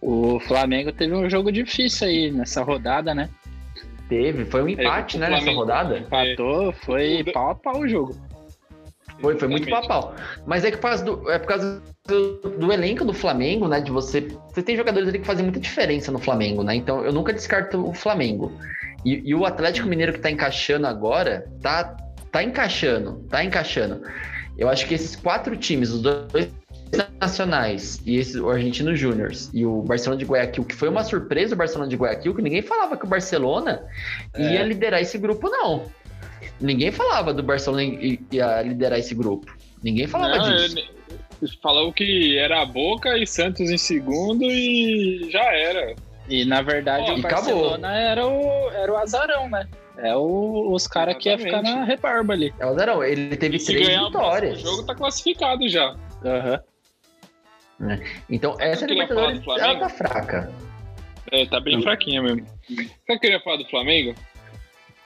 O 0.00 0.38
Flamengo 0.40 0.92
teve 0.92 1.12
um 1.12 1.28
jogo 1.28 1.50
difícil 1.50 2.06
aí 2.06 2.30
nessa 2.30 2.62
rodada, 2.62 3.12
né? 3.14 3.28
Teve, 4.08 4.44
foi 4.44 4.62
um 4.62 4.68
empate, 4.68 5.16
o 5.16 5.20
né, 5.20 5.28
nessa 5.28 5.50
rodada? 5.50 5.98
Empatou, 5.98 6.72
foi 6.72 7.24
pau 7.32 7.50
a 7.50 7.54
pau 7.56 7.80
o 7.80 7.88
jogo. 7.88 8.16
Foi, 9.20 9.38
foi 9.38 9.48
muito 9.48 9.68
papal. 9.68 10.14
Mas 10.46 10.64
é 10.64 10.70
que 10.70 10.76
por 10.78 10.88
causa 10.88 11.04
do, 11.04 11.30
é 11.30 11.38
por 11.38 11.48
causa 11.48 11.82
do, 12.06 12.36
do 12.58 12.72
elenco 12.72 13.04
do 13.04 13.12
Flamengo, 13.12 13.68
né? 13.68 13.80
De 13.80 13.90
você. 13.90 14.28
Você 14.52 14.62
tem 14.62 14.76
jogadores 14.76 15.08
ali 15.08 15.18
que 15.18 15.26
fazem 15.26 15.44
muita 15.44 15.60
diferença 15.60 16.10
no 16.10 16.18
Flamengo, 16.18 16.62
né? 16.62 16.74
Então 16.74 17.04
eu 17.04 17.12
nunca 17.12 17.32
descarto 17.32 17.88
o 17.88 17.92
Flamengo. 17.92 18.52
E, 19.04 19.22
e 19.30 19.34
o 19.34 19.44
Atlético 19.44 19.88
Mineiro 19.88 20.12
que 20.12 20.20
tá 20.20 20.30
encaixando 20.30 20.86
agora, 20.86 21.46
tá, 21.62 21.96
tá 22.30 22.42
encaixando, 22.42 23.24
tá 23.28 23.44
encaixando. 23.44 24.02
Eu 24.58 24.68
acho 24.68 24.86
que 24.86 24.94
esses 24.94 25.16
quatro 25.16 25.56
times, 25.56 25.90
os 25.90 26.02
dois 26.02 26.50
nacionais, 27.20 28.00
e 28.04 28.16
esse, 28.16 28.38
o 28.38 28.50
Argentino 28.50 28.94
Júnior 28.94 29.30
e 29.54 29.64
o 29.64 29.82
Barcelona 29.82 30.18
de 30.18 30.24
Guayaquil, 30.24 30.64
que 30.64 30.74
foi 30.74 30.88
uma 30.88 31.04
surpresa 31.04 31.54
o 31.54 31.58
Barcelona 31.58 31.88
de 31.88 31.96
Guayaquil, 31.96 32.34
que 32.34 32.42
ninguém 32.42 32.62
falava 32.62 32.96
que 32.96 33.04
o 33.04 33.08
Barcelona 33.08 33.82
É. 34.34 34.54
ia 34.54 34.62
liderar 34.62 35.00
esse 35.00 35.16
grupo, 35.16 35.48
não. 35.48 35.86
Ninguém 36.60 36.92
falava 36.92 37.32
do 37.32 37.42
Barcelona 37.42 37.82
ia 38.30 38.62
liderar 38.62 38.98
esse 38.98 39.14
grupo. 39.14 39.50
Ninguém 39.82 40.06
falava 40.06 40.36
Não, 40.36 40.56
disso. 40.56 40.78
ele- 40.78 41.00
Falou 41.62 41.90
que 41.90 42.36
era 42.36 42.62
Boca 42.66 43.16
e 43.16 43.26
Santos 43.26 43.70
em 43.70 43.78
segundo 43.78 44.44
e 44.44 45.26
já 45.30 45.42
era. 45.42 45.96
E 46.28 46.44
na 46.44 46.60
verdade 46.60 47.10
o 47.12 47.22
Barcelona 47.22 47.94
era 47.96 48.26
o, 48.26 48.70
era 48.72 48.92
o 48.92 48.96
azarão, 48.98 49.48
né? 49.48 49.66
É 49.96 50.14
o, 50.14 50.70
os 50.70 50.86
caras 50.86 51.16
que 51.16 51.30
ia 51.30 51.38
ficar 51.38 51.62
na 51.62 51.82
rebarba 51.84 52.34
ali. 52.34 52.52
É 52.58 52.66
o 52.66 52.74
Zerão, 52.74 53.02
ele 53.02 53.34
teve 53.38 53.56
E 53.56 53.64
três 53.64 53.86
ganhar 53.88 54.02
o 54.02 54.06
vitórias. 54.10 54.60
jogo, 54.60 54.84
tá 54.84 54.94
classificado 54.94 55.66
já. 55.66 55.96
Aham. 56.22 56.60
Então, 58.28 58.56
essa 58.60 58.84
Libertadores, 58.86 59.40
ela 59.58 59.76
tá 59.78 59.88
fraca. 59.88 60.52
É, 61.32 61.46
tá 61.46 61.58
bem 61.60 61.80
fraquinha 61.82 62.22
mesmo. 62.22 62.46
Eu 63.08 63.18
queria 63.18 63.40
falar 63.40 63.56
do 63.56 63.64
Flamengo? 63.68 64.14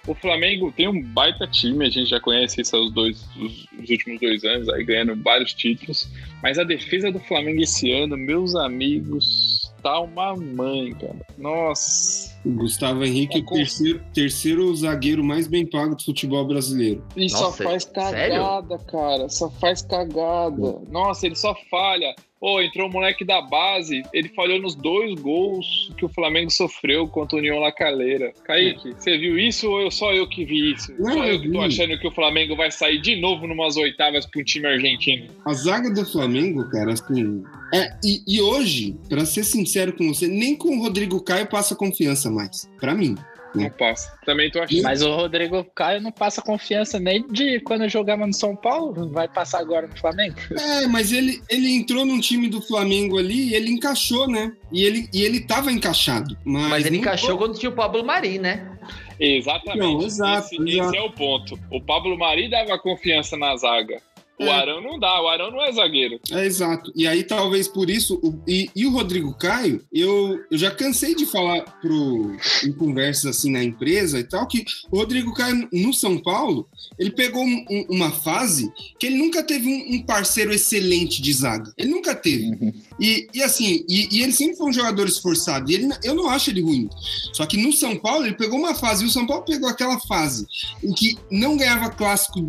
O 0.06 0.14
Flamengo 0.14 0.70
tem 0.72 0.86
um 0.86 1.02
baita 1.02 1.46
time, 1.46 1.86
a 1.86 1.90
gente 1.90 2.10
já 2.10 2.20
conhece 2.20 2.60
isso 2.60 2.76
os 2.76 2.92
dois, 2.92 3.26
os, 3.40 3.66
os 3.82 3.90
últimos 3.90 4.20
dois 4.20 4.44
anos, 4.44 4.68
aí 4.68 4.84
ganhando 4.84 5.16
vários 5.22 5.54
títulos. 5.54 6.08
Mas 6.42 6.58
a 6.58 6.64
defesa 6.64 7.10
do 7.10 7.18
Flamengo 7.20 7.62
esse 7.62 7.90
ano, 7.90 8.16
meus 8.16 8.54
amigos, 8.54 9.72
tá 9.82 10.00
uma 10.00 10.34
mãe, 10.34 10.92
cara. 10.92 11.26
Nossa. 11.38 12.34
O 12.44 12.50
Gustavo 12.50 13.04
Henrique 13.04 13.38
é 13.38 13.40
o 13.40 13.46
terceiro, 13.46 14.02
terceiro 14.12 14.74
zagueiro 14.74 15.24
mais 15.24 15.46
bem 15.46 15.64
pago 15.66 15.94
do 15.94 16.02
futebol 16.02 16.44
brasileiro. 16.46 17.02
E 17.16 17.28
só 17.28 17.44
Nossa, 17.44 17.64
faz 17.64 17.84
sério? 17.84 18.42
cagada, 18.42 18.78
cara. 18.78 19.28
Só 19.28 19.50
faz 19.50 19.82
cagada. 19.82 20.80
Nossa, 20.90 21.26
ele 21.26 21.36
só 21.36 21.54
falha. 21.70 22.14
Ô, 22.46 22.60
entrou 22.60 22.90
o 22.90 22.92
moleque 22.92 23.24
da 23.24 23.40
base, 23.40 24.02
ele 24.12 24.28
falhou 24.28 24.60
nos 24.60 24.74
dois 24.74 25.18
gols 25.18 25.90
que 25.96 26.04
o 26.04 26.10
Flamengo 26.10 26.50
sofreu 26.50 27.08
contra 27.08 27.36
o 27.36 27.38
União 27.38 27.58
La 27.58 27.72
Calera. 27.72 28.34
Kaique, 28.44 28.92
você 28.92 29.16
viu 29.16 29.38
isso 29.38 29.66
ou 29.70 29.80
eu, 29.80 29.90
só 29.90 30.12
eu 30.12 30.28
que 30.28 30.44
vi 30.44 30.74
isso? 30.74 30.92
Não, 30.98 31.14
só 31.14 31.24
eu 31.24 31.40
que 31.40 31.50
tô 31.50 31.62
achando 31.62 31.98
que 31.98 32.06
o 32.06 32.10
Flamengo 32.10 32.54
vai 32.54 32.70
sair 32.70 33.00
de 33.00 33.18
novo 33.18 33.46
numas 33.46 33.78
oitavas 33.78 34.26
pro 34.26 34.44
time 34.44 34.66
argentino. 34.66 35.28
A 35.46 35.54
zaga 35.54 35.90
do 35.90 36.04
Flamengo, 36.04 36.68
cara, 36.68 36.92
assim. 36.92 37.42
É, 37.72 37.96
e, 38.04 38.22
e 38.28 38.42
hoje, 38.42 38.94
pra 39.08 39.24
ser 39.24 39.44
sincero 39.44 39.94
com 39.94 40.12
você, 40.12 40.28
nem 40.28 40.54
com 40.54 40.76
o 40.76 40.82
Rodrigo 40.82 41.22
Caio 41.22 41.46
passa 41.46 41.74
confiança 41.74 42.30
mais. 42.30 42.68
Pra 42.78 42.94
mim. 42.94 43.14
Não 43.54 43.70
passa. 43.70 44.12
Também 44.26 44.50
tô 44.50 44.60
achando. 44.60 44.82
Mas 44.82 45.02
o 45.02 45.14
Rodrigo 45.14 45.64
Caio 45.74 46.00
não 46.00 46.10
passa 46.10 46.42
confiança 46.42 46.98
nem 46.98 47.26
de 47.28 47.60
quando 47.60 47.88
jogava 47.88 48.26
no 48.26 48.32
São 48.32 48.56
Paulo, 48.56 49.08
vai 49.10 49.28
passar 49.28 49.60
agora 49.60 49.86
no 49.86 49.96
Flamengo. 49.96 50.36
É, 50.50 50.86
mas 50.86 51.12
ele, 51.12 51.40
ele 51.48 51.70
entrou 51.74 52.04
num 52.04 52.20
time 52.20 52.48
do 52.48 52.60
Flamengo 52.60 53.18
ali 53.18 53.50
e 53.50 53.54
ele 53.54 53.70
encaixou, 53.70 54.28
né? 54.28 54.52
E 54.72 54.82
ele, 54.82 55.08
e 55.12 55.22
ele 55.22 55.40
tava 55.40 55.70
encaixado. 55.70 56.36
Mas, 56.44 56.68
Mas 56.70 56.86
ele 56.86 56.98
encaixou 56.98 57.30
foi- 57.30 57.38
quando 57.38 57.58
tinha 57.58 57.70
o 57.70 57.74
Pablo 57.74 58.04
Mari, 58.04 58.38
né? 58.38 58.70
Exatamente. 59.18 59.78
Não, 59.78 60.02
exato, 60.02 60.46
esse, 60.46 60.56
exato. 60.56 60.88
esse 60.88 60.96
é 60.96 61.02
o 61.02 61.10
ponto. 61.10 61.58
O 61.70 61.80
Pablo 61.80 62.18
Mari 62.18 62.48
dava 62.50 62.78
confiança 62.78 63.36
na 63.36 63.56
zaga. 63.56 64.00
O 64.38 64.44
É. 64.44 64.50
Arão 64.50 64.80
não 64.82 64.98
dá, 64.98 65.22
o 65.22 65.28
Arão 65.28 65.50
não 65.50 65.62
é 65.62 65.70
zagueiro. 65.72 66.18
É, 66.32 66.44
exato. 66.44 66.92
E 66.96 67.06
aí, 67.06 67.22
talvez 67.22 67.68
por 67.68 67.88
isso. 67.88 68.18
o- 68.22 68.34
e, 68.48 68.68
e 68.74 68.84
o 68.86 68.90
Rodrigo 68.90 69.32
Caio, 69.34 69.80
eu, 69.92 70.40
eu 70.50 70.58
já 70.58 70.70
cansei 70.70 71.14
de 71.14 71.24
falar 71.24 71.60
pro, 71.80 72.36
em 72.64 72.72
conversas 72.72 73.36
assim 73.36 73.50
na 73.50 73.62
empresa 73.62 74.18
e 74.18 74.24
tal, 74.24 74.46
que 74.48 74.64
o 74.90 74.96
Rodrigo 74.98 75.32
Caio, 75.34 75.68
no 75.72 75.92
São 75.94 76.18
Paulo, 76.18 76.68
ele 76.98 77.10
pegou 77.10 77.44
um- 77.44 77.64
um- 77.70 77.86
uma 77.90 78.10
fase 78.10 78.72
que 78.98 79.06
ele 79.06 79.18
nunca 79.18 79.42
teve 79.42 79.68
um, 79.68 79.94
um 79.96 80.02
parceiro 80.02 80.52
excelente 80.52 81.22
de 81.22 81.32
zaga. 81.32 81.72
Ele 81.78 81.90
nunca 81.90 82.14
teve. 82.14 82.74
E, 82.98 83.28
e 83.32 83.42
assim, 83.42 83.84
e, 83.88 84.18
e 84.18 84.22
ele 84.22 84.32
sempre 84.32 84.56
foi 84.56 84.68
um 84.68 84.72
jogador 84.72 85.06
esforçado. 85.06 85.70
E 85.70 85.74
ele, 85.74 85.88
eu 86.02 86.14
não 86.14 86.28
acho 86.28 86.50
ele 86.50 86.60
ruim. 86.60 86.88
Só 87.32 87.46
que 87.46 87.56
no 87.56 87.72
São 87.72 87.96
Paulo, 87.96 88.26
ele 88.26 88.34
pegou 88.34 88.58
uma 88.58 88.74
fase, 88.74 89.04
e 89.04 89.06
o 89.06 89.10
São 89.10 89.26
Paulo 89.26 89.44
pegou 89.44 89.68
aquela 89.68 89.98
fase 90.00 90.44
em 90.82 90.92
que 90.92 91.16
não 91.30 91.56
ganhava 91.56 91.88
clássico, 91.90 92.44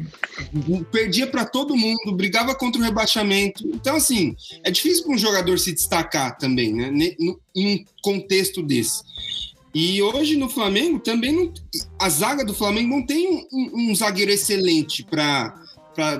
perdia 0.92 1.28
para 1.28 1.46
todo 1.46 1.75
mundo, 1.76 2.16
brigava 2.16 2.56
contra 2.56 2.82
o 2.82 2.84
rebaixamento. 2.84 3.68
Então, 3.68 3.96
assim, 3.96 4.36
é 4.64 4.72
difícil 4.72 5.04
para 5.04 5.14
um 5.14 5.18
jogador 5.18 5.58
se 5.60 5.74
destacar 5.74 6.38
também, 6.38 6.74
né? 6.74 6.92
Em 7.56 7.76
um 7.76 7.86
contexto 8.02 8.62
desse. 8.62 9.04
E 9.74 10.02
hoje 10.02 10.38
no 10.38 10.48
Flamengo 10.48 11.00
também 11.00 11.34
não, 11.34 11.54
a 12.00 12.08
zaga 12.08 12.46
do 12.46 12.54
Flamengo 12.54 12.96
não 12.96 13.06
tem 13.06 13.46
um, 13.52 13.92
um 13.92 13.96
zagueiro 13.96 14.32
excelente 14.32 15.04
para 15.04 15.54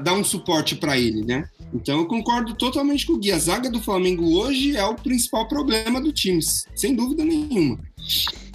dar 0.04 0.14
um 0.14 0.26
suporte 0.26 0.76
para 0.76 0.98
ele, 0.98 1.24
né? 1.24 1.50
Então 1.74 2.00
eu 2.00 2.06
concordo 2.06 2.54
totalmente 2.54 3.08
com 3.08 3.14
o 3.14 3.18
Gui. 3.18 3.32
A 3.32 3.38
zaga 3.38 3.70
do 3.70 3.82
Flamengo 3.82 4.38
hoje 4.38 4.76
é 4.76 4.84
o 4.84 4.96
principal 4.96 5.48
problema 5.48 6.02
do 6.02 6.12
time, 6.12 6.42
sem 6.76 6.94
dúvida 6.94 7.24
nenhuma. 7.24 7.80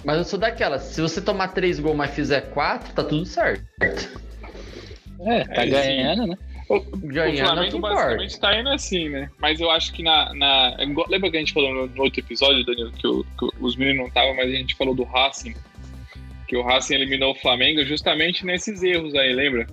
Mas 0.03 0.17
eu 0.17 0.23
sou 0.23 0.37
daquela, 0.37 0.77
se 0.77 1.01
você 1.01 1.19
tomar 1.19 1.49
três 1.49 1.79
gols, 1.79 1.97
mas 1.97 2.13
fizer 2.13 2.41
quatro, 2.51 2.93
tá 2.93 3.03
tudo 3.03 3.25
certo. 3.25 3.63
É, 5.19 5.43
tá 5.45 5.63
É, 5.63 5.67
ganhando, 5.67 6.27
né? 6.27 6.37
O, 6.77 6.97
Ganhando 7.07 7.39
o 7.39 7.43
o 7.43 7.45
Flamengo 7.47 7.79
basicamente 7.79 8.39
tá 8.39 8.59
indo 8.59 8.69
assim, 8.69 9.09
né? 9.09 9.29
Mas 9.39 9.59
eu 9.59 9.69
acho 9.69 9.91
que 9.93 10.01
na. 10.03 10.33
na 10.33 10.75
lembra 11.09 11.29
que 11.29 11.37
a 11.37 11.39
gente 11.39 11.53
falou 11.53 11.87
no, 11.87 12.01
outro 12.01 12.19
episódio, 12.19 12.63
Danilo, 12.65 12.91
que, 12.91 13.07
o- 13.07 13.23
que 13.37 13.49
os 13.59 13.75
meninos 13.75 13.99
não 14.01 14.07
estavam, 14.07 14.35
mas 14.35 14.47
a 14.47 14.55
gente 14.55 14.75
falou 14.75 14.95
do 14.95 15.03
Racing. 15.03 15.53
Que 16.47 16.55
o 16.55 16.61
Racing 16.63 16.95
eliminou 16.95 17.31
o 17.31 17.35
Flamengo 17.35 17.83
justamente 17.83 18.45
nesses 18.45 18.81
erros 18.83 19.13
aí, 19.15 19.33
lembra? 19.33 19.67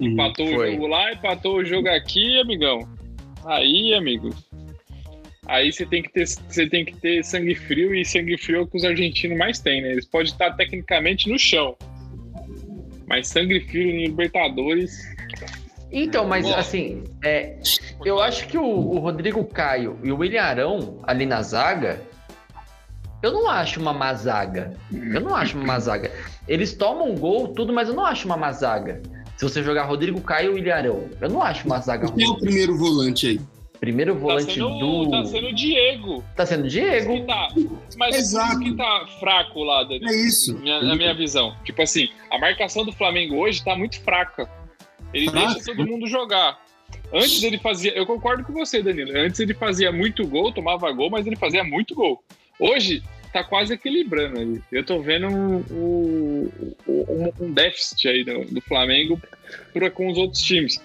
Empatou 0.00 0.46
o 0.46 0.54
Foi. 0.54 0.72
jogo 0.72 0.86
lá, 0.86 1.12
empatou 1.12 1.56
o 1.56 1.64
jogo 1.64 1.88
aqui, 1.88 2.40
amigão. 2.40 2.88
Aí, 3.44 3.94
amigo. 3.94 4.30
Aí 5.46 5.72
você 5.72 5.86
tem 5.86 6.02
que 6.02 6.12
ter, 6.12 6.26
você 6.26 6.68
tem 6.68 6.84
que 6.84 6.94
ter 6.96 7.24
sangue 7.24 7.54
frio 7.54 7.94
e 7.94 8.04
sangue 8.04 8.36
frio 8.36 8.58
é 8.58 8.60
o 8.60 8.66
que 8.66 8.76
os 8.76 8.84
argentinos 8.84 9.38
mais 9.38 9.58
têm, 9.58 9.80
né? 9.80 9.92
Eles 9.92 10.04
podem 10.04 10.26
estar 10.30 10.52
tecnicamente 10.52 11.28
no 11.28 11.38
chão. 11.38 11.74
Mas 13.06 13.28
sangue 13.28 13.58
frio 13.60 13.88
em 13.90 14.06
Libertadores. 14.06 14.92
Então, 15.90 16.26
mas 16.26 16.46
Bom. 16.46 16.54
assim, 16.54 17.04
é, 17.24 17.56
eu 18.04 18.20
acho 18.20 18.46
que 18.46 18.58
o, 18.58 18.64
o 18.64 18.98
Rodrigo 18.98 19.42
Caio 19.44 19.98
e 20.04 20.12
o 20.12 20.18
William 20.18 20.42
Arão 20.42 21.00
ali 21.04 21.24
na 21.24 21.40
zaga, 21.42 22.00
eu 23.22 23.32
não 23.32 23.48
acho 23.50 23.80
uma 23.80 23.92
má 23.92 24.12
zaga. 24.14 24.74
Eu 24.92 25.20
não 25.20 25.34
acho 25.34 25.56
uma 25.56 25.66
má 25.66 25.78
zaga. 25.78 26.10
Eles 26.46 26.74
tomam 26.74 27.10
um 27.10 27.16
gol, 27.16 27.48
tudo, 27.48 27.72
mas 27.72 27.88
eu 27.88 27.94
não 27.94 28.04
acho 28.04 28.26
uma 28.26 28.36
má 28.36 28.52
zaga. 28.52 29.02
Se 29.36 29.44
você 29.44 29.62
jogar 29.62 29.84
Rodrigo 29.84 30.20
Caio 30.20 30.50
e 30.52 30.54
William 30.54 30.74
Arão, 30.74 31.08
eu 31.20 31.28
não 31.30 31.42
acho 31.42 31.64
uma 31.66 31.78
zaga 31.80 32.10
Quem 32.12 32.26
é 32.26 32.28
o 32.28 32.36
primeiro 32.38 32.76
volante 32.76 33.26
aí? 33.28 33.40
Primeiro 33.80 34.12
Tá 34.14 34.20
volante 34.20 34.54
sendo, 34.54 34.68
do. 34.78 35.10
tá 35.10 35.24
sendo 35.24 35.46
o 35.48 35.54
Diego. 35.54 36.24
Tá 36.34 36.44
sendo 36.44 36.62
Que 36.64 36.68
Diego. 36.68 37.26
tá, 37.26 37.48
mas 37.96 38.16
Exato. 38.16 38.58
que 38.58 38.76
tá 38.76 39.06
fraco 39.20 39.62
lá, 39.62 39.84
Dani. 39.84 40.04
É 40.04 40.26
isso. 40.26 40.58
Minha- 40.58 40.82
na 40.82 40.96
minha 40.96 41.14
visão. 41.14 41.54
Tipo 41.64 41.82
assim, 41.82 42.08
a 42.30 42.38
marcação 42.38 42.84
do 42.84 42.90
Flamengo 42.92 43.36
hoje 43.36 43.62
tá 43.64 43.76
muito 43.76 44.00
fraca. 44.02 44.48
Ele 45.12 45.30
deixa 45.30 45.64
todo 45.64 45.86
mundo 45.86 46.06
jogar. 46.06 46.60
Antes 47.12 47.42
ele 47.42 47.58
fazia. 47.58 47.92
Eu 47.92 48.06
concordo 48.06 48.44
com 48.44 48.52
você, 48.52 48.82
Danilo. 48.82 49.16
Antes 49.16 49.40
ele 49.40 49.54
fazia 49.54 49.90
muito 49.92 50.26
gol, 50.26 50.52
tomava 50.52 50.90
gol, 50.92 51.10
mas 51.10 51.26
ele 51.26 51.36
fazia 51.36 51.62
muito 51.64 51.94
gol. 51.94 52.22
Hoje 52.58 53.02
tá 53.32 53.44
quase 53.44 53.74
equilibrando 53.74 54.38
aí. 54.40 54.60
Eu 54.72 54.84
tô 54.84 55.00
vendo 55.02 55.26
um, 55.28 55.56
um- 55.70 56.50
um- 57.40 57.52
déficit 57.52 58.08
aí 58.08 58.24
do, 58.24 58.44
do 58.46 58.60
Flamengo 58.62 59.20
por, 59.72 59.90
com 59.90 60.08
os 60.08 60.16
outros 60.18 60.42
times. 60.42 60.80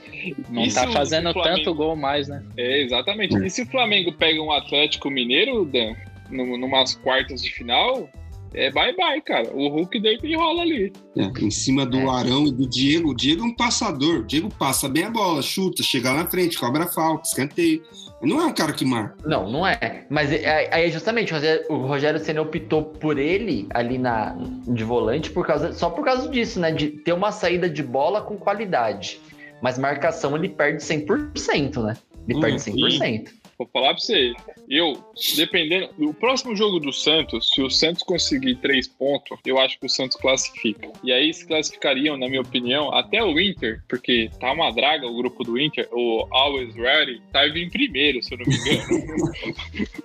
Não 0.50 0.64
E 0.66 0.72
tá 0.74 0.88
fazendo 0.92 1.32
Flamengo- 1.34 1.56
tanto 1.58 1.74
gol 1.74 1.96
mais, 1.96 2.28
né? 2.28 2.44
É, 2.58 2.82
exatamente. 2.82 3.36
E 3.38 3.50
se 3.50 3.62
o 3.62 3.66
Flamengo 3.66 4.12
pega 4.14 4.42
um 4.42 4.52
Atlético 4.52 5.10
Mineiro, 5.10 5.66
Dan, 5.66 5.96
num- 6.30 6.58
numas 6.58 6.96
quartas 6.96 7.42
de 7.42 7.52
final, 7.52 8.10
é 8.54 8.72
bye-bye, 8.72 9.22
cara. 9.22 9.50
O 9.54 9.68
Hulk 9.70 10.00
deita 10.00 10.26
e 10.28 10.36
rola 10.36 10.62
ali. 10.62 10.92
É, 11.18 11.24
em 11.44 11.52
cima 11.52 11.86
do 11.86 11.98
É. 11.98 12.10
Arão 12.10 12.46
e 12.48 12.52
do 12.52 12.68
Diego. 12.68 13.10
O 13.12 13.16
Diego 13.16 13.42
é 13.44 13.46
um 13.46 13.56
passador. 13.56 14.20
O 14.22 14.24
Diego 14.26 14.50
passa 14.58 14.88
bem 14.88 15.04
a 15.06 15.10
bola, 15.10 15.42
chuta, 15.42 15.82
chega 15.84 16.12
lá 16.12 16.24
na 16.24 16.30
frente, 16.30 16.58
cobra 16.60 16.86
falta, 16.88 17.28
escanteio. 17.28 17.82
Não 18.22 18.40
é 18.42 18.46
um 18.46 18.54
cara 18.54 18.72
que 18.72 18.86
marca. 18.86 19.16
Não, 19.26 19.52
não 19.52 19.68
é. 19.68 20.06
Mas 20.10 20.32
é- 20.32 20.70
aí 20.74 20.90
justamente 20.92 21.34
o 21.34 21.36
Rogério, 21.36 21.66
o 21.70 21.76
Rogério 21.78 22.20
Senna 22.20 22.42
optou 22.42 22.84
por 22.84 23.18
ele 23.18 23.68
ali 23.74 23.98
na 23.98 24.36
de 24.68 24.84
volante 24.84 25.30
por 25.30 25.46
causa 25.46 25.74
só 25.74 25.90
por 25.90 26.06
causa 26.06 26.30
disso, 26.30 26.60
né? 26.60 26.72
De 26.72 26.88
ter 26.90 27.12
uma 27.12 27.32
saída 27.34 27.70
de 27.70 27.84
bola 27.84 28.22
com 28.22 28.38
qualidade. 28.38 29.20
Mas 29.62 29.78
marcação 29.78 30.36
ele 30.38 30.48
perde 30.50 30.82
100%, 30.84 31.82
né? 31.84 31.98
Ele 32.28 32.38
Hum, 32.38 32.42
perde 32.42 32.60
100%. 32.62 33.32
Vou 33.64 33.70
falar 33.72 33.94
pra 33.94 34.00
você. 34.00 34.34
Eu, 34.70 34.94
dependendo. 35.36 35.90
O 35.98 36.14
próximo 36.14 36.56
jogo 36.56 36.80
do 36.80 36.92
Santos, 36.92 37.50
se 37.54 37.62
o 37.62 37.70
Santos 37.70 38.04
conseguir 38.04 38.56
três 38.56 38.88
pontos, 38.88 39.38
eu 39.46 39.58
acho 39.60 39.80
que 39.80 39.86
o 39.86 39.90
Santos 39.90 40.18
classifica. 40.18 40.92
E 41.04 41.12
aí 41.14 41.34
se 41.34 41.46
classificariam, 41.48 42.18
na 42.18 42.28
minha 42.28 42.42
opinião, 42.42 42.94
até 42.94 43.24
o 43.24 43.40
Inter, 43.40 43.82
porque 43.88 44.30
tá 44.40 44.52
uma 44.52 44.72
draga 44.72 45.08
o 45.08 45.16
grupo 45.16 45.44
do 45.44 45.60
Inter, 45.60 45.88
o 45.92 46.28
Always 46.32 46.76
Ready, 46.76 47.22
tá 47.32 47.48
em 47.48 47.70
primeiro, 47.70 48.22
se 48.22 48.34
eu 48.34 48.40
não 48.40 48.46
me 48.46 48.56
engano. 48.56 48.84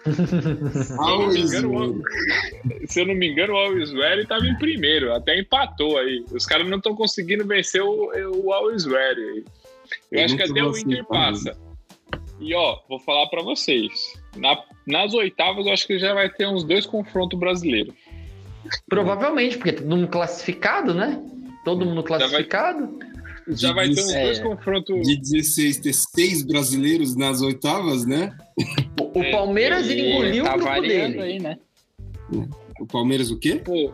Se 0.88 0.92
eu 0.92 0.97
não 0.97 0.97
me 0.97 0.99
Always 0.99 1.53
engano, 1.53 1.90
o- 1.90 2.03
se 2.87 3.01
eu 3.01 3.07
não 3.07 3.14
me 3.14 3.29
engano, 3.29 3.53
o 3.55 3.57
Always 3.57 3.92
Ready 3.92 4.27
tava 4.27 4.47
em 4.47 4.57
primeiro, 4.57 5.12
até 5.14 5.38
empatou 5.38 5.99
aí. 5.99 6.25
Os 6.33 6.47
caras 6.47 6.68
não 6.68 6.79
estão 6.79 6.94
conseguindo 6.94 7.47
vencer 7.47 7.83
o, 7.83 8.11
o 8.44 8.53
Always 8.53 8.85
Ready. 8.85 9.21
aí. 9.21 9.44
Eu, 10.12 10.18
Eu 10.21 10.25
acho 10.25 10.37
que 10.37 10.42
até 10.42 10.62
o 10.62 10.68
Inter 10.71 10.83
aceitar, 10.85 11.05
passa. 11.09 11.68
E 12.40 12.55
ó, 12.55 12.79
vou 12.88 12.98
falar 13.01 13.27
pra 13.29 13.42
vocês. 13.42 13.90
Na- 14.37 14.62
nas 14.87 15.12
oitavas, 15.14 15.66
eu 15.66 15.72
acho 15.72 15.87
que 15.87 15.98
já 15.98 16.14
vai 16.14 16.31
ter 16.31 16.46
uns 16.46 16.64
dois 16.64 16.87
confrontos 16.87 17.38
brasileiros. 17.38 17.94
Provavelmente, 18.88 19.57
porque 19.57 19.72
todo 19.72 19.88
mundo 19.88 20.09
classificado, 20.09 20.94
né? 20.94 21.20
Todo 21.64 21.85
mundo 21.85 21.96
vai- 22.03 22.18
classificado. 22.18 22.98
Já 23.48 23.72
vai 23.72 23.88
ter 23.88 24.01
uns 24.03 24.12
É. 24.12 24.24
dois 24.24 24.38
confrontos. 24.40 25.07
De 25.07 25.16
16 25.16 25.79
ter 25.79 25.94
seis 25.94 26.42
brasileiros 26.42 27.16
nas 27.16 27.40
oitavas, 27.40 28.05
né? 28.07 28.37
O, 29.01 29.18
o 29.18 29.22
É, 29.22 29.31
Palmeiras 29.31 29.87
e 29.88 29.98
engoliu 29.98 30.44
tá 30.44 30.55
o 30.55 30.59
grupo 30.59 30.81
dele. 30.83 31.20
aí, 31.20 31.38
né? 31.40 31.59
O 32.79 32.87
Palmeiras 32.87 33.31
o 33.31 33.38
quê? 33.38 33.57
Pô, 33.57 33.92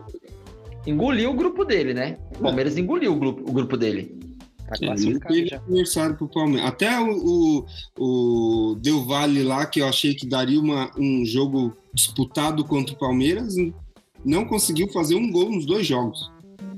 Engoliu 0.85 1.31
o 1.31 1.33
grupo 1.33 1.65
dele, 1.65 1.95
né? 1.95 2.17
O 2.37 2.43
Palmeiras 2.43 2.77
engoliu 2.77 3.11
o 3.13 3.15
grupo, 3.15 3.49
o 3.49 3.51
grupo 3.51 3.75
dele. 3.75 4.19
Tá 4.67 4.73
É, 4.81 4.85
classificado 4.87 5.33
teve 5.33 5.47
já. 5.47 5.57
adversário 5.57 6.15
pro 6.15 6.27
Palmeiras. 6.27 6.67
Até 6.69 6.99
o, 6.99 7.65
o, 7.97 8.71
o 8.71 8.75
Del 8.75 9.03
Valle 9.05 9.43
lá, 9.43 9.65
que 9.65 9.79
eu 9.81 9.87
achei 9.87 10.13
que 10.15 10.25
daria 10.25 10.59
uma, 10.59 10.89
um 10.97 11.23
jogo 11.25 11.75
disputado 11.93 12.63
contra 12.65 12.93
o 12.93 12.97
Palmeiras, 12.97 13.55
não 14.23 14.45
conseguiu 14.45 14.87
fazer 14.91 15.15
um 15.15 15.31
gol 15.31 15.51
nos 15.51 15.65
dois 15.65 15.85
jogos. 15.85 16.31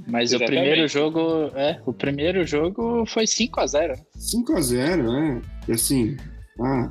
Mas 0.05 0.31
o 0.31 0.35
Exatamente. 0.35 0.61
primeiro 0.61 0.87
jogo, 0.87 1.19
é, 1.55 1.81
o 1.85 1.91
primeiro 1.93 2.45
jogo 2.45 3.05
foi 3.05 3.27
5 3.27 3.59
a 3.59 3.67
0 3.67 3.93
né? 3.93 3.99
5x0, 4.17 5.09
é. 5.37 5.41
E 5.67 5.71
Assim, 5.73 6.15
ah, 6.61 6.89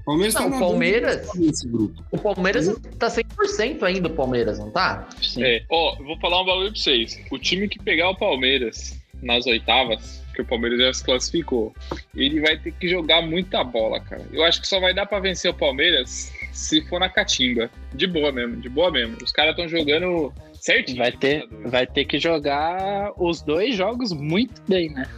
o 0.00 0.04
Palmeiras 0.04 0.34
Não, 0.34 0.50
tá 0.50 0.56
o 0.56 0.60
Palmeiras- 0.60 1.26
dúvida 1.26 1.46
nesse 1.46 1.68
grupo. 1.68 2.04
O 2.12 2.18
Palmeiras 2.18 2.74
tá 2.98 3.08
100% 3.08 3.82
ainda, 3.82 4.08
o 4.08 4.14
Palmeiras, 4.14 4.58
não 4.58 4.70
tá? 4.70 5.08
Sim. 5.22 5.42
é, 5.42 5.62
ó, 5.70 5.96
eu 5.98 6.04
vou 6.06 6.18
falar 6.20 6.42
um 6.42 6.46
bagulho 6.46 6.72
pra 6.72 6.80
vocês. 6.80 7.18
O 7.30 7.38
time 7.38 7.68
que 7.68 7.78
pegar 7.78 8.10
o 8.10 8.16
Palmeiras 8.16 8.98
nas 9.22 9.46
oitavas, 9.46 10.22
que 10.38 10.42
o 10.42 10.46
Palmeiras 10.46 10.78
já 10.78 10.92
se 10.92 11.04
classificou. 11.04 11.74
Ele 12.14 12.40
vai 12.40 12.56
ter 12.56 12.72
que 12.72 12.88
jogar 12.88 13.22
muita 13.22 13.64
bola, 13.64 13.98
cara. 14.00 14.24
Eu 14.32 14.44
acho 14.44 14.60
que 14.60 14.68
só 14.68 14.78
vai 14.78 14.94
dar 14.94 15.06
pra 15.06 15.18
vencer 15.18 15.50
o 15.50 15.54
Palmeiras 15.54 16.32
se 16.52 16.80
for 16.86 17.00
na 17.00 17.08
catimba. 17.08 17.68
De 17.92 18.06
boa 18.06 18.30
mesmo, 18.30 18.56
de 18.56 18.68
boa 18.68 18.90
mesmo. 18.92 19.16
Os 19.22 19.32
caras 19.32 19.50
estão 19.52 19.68
jogando 19.68 20.32
certinho. 20.54 20.98
Vai 20.98 21.10
ter, 21.10 21.46
vai 21.66 21.86
ter 21.86 22.04
que 22.04 22.18
jogar 22.18 23.12
os 23.16 23.42
dois 23.42 23.74
jogos 23.74 24.12
muito 24.12 24.62
bem, 24.68 24.90
né? 24.90 25.08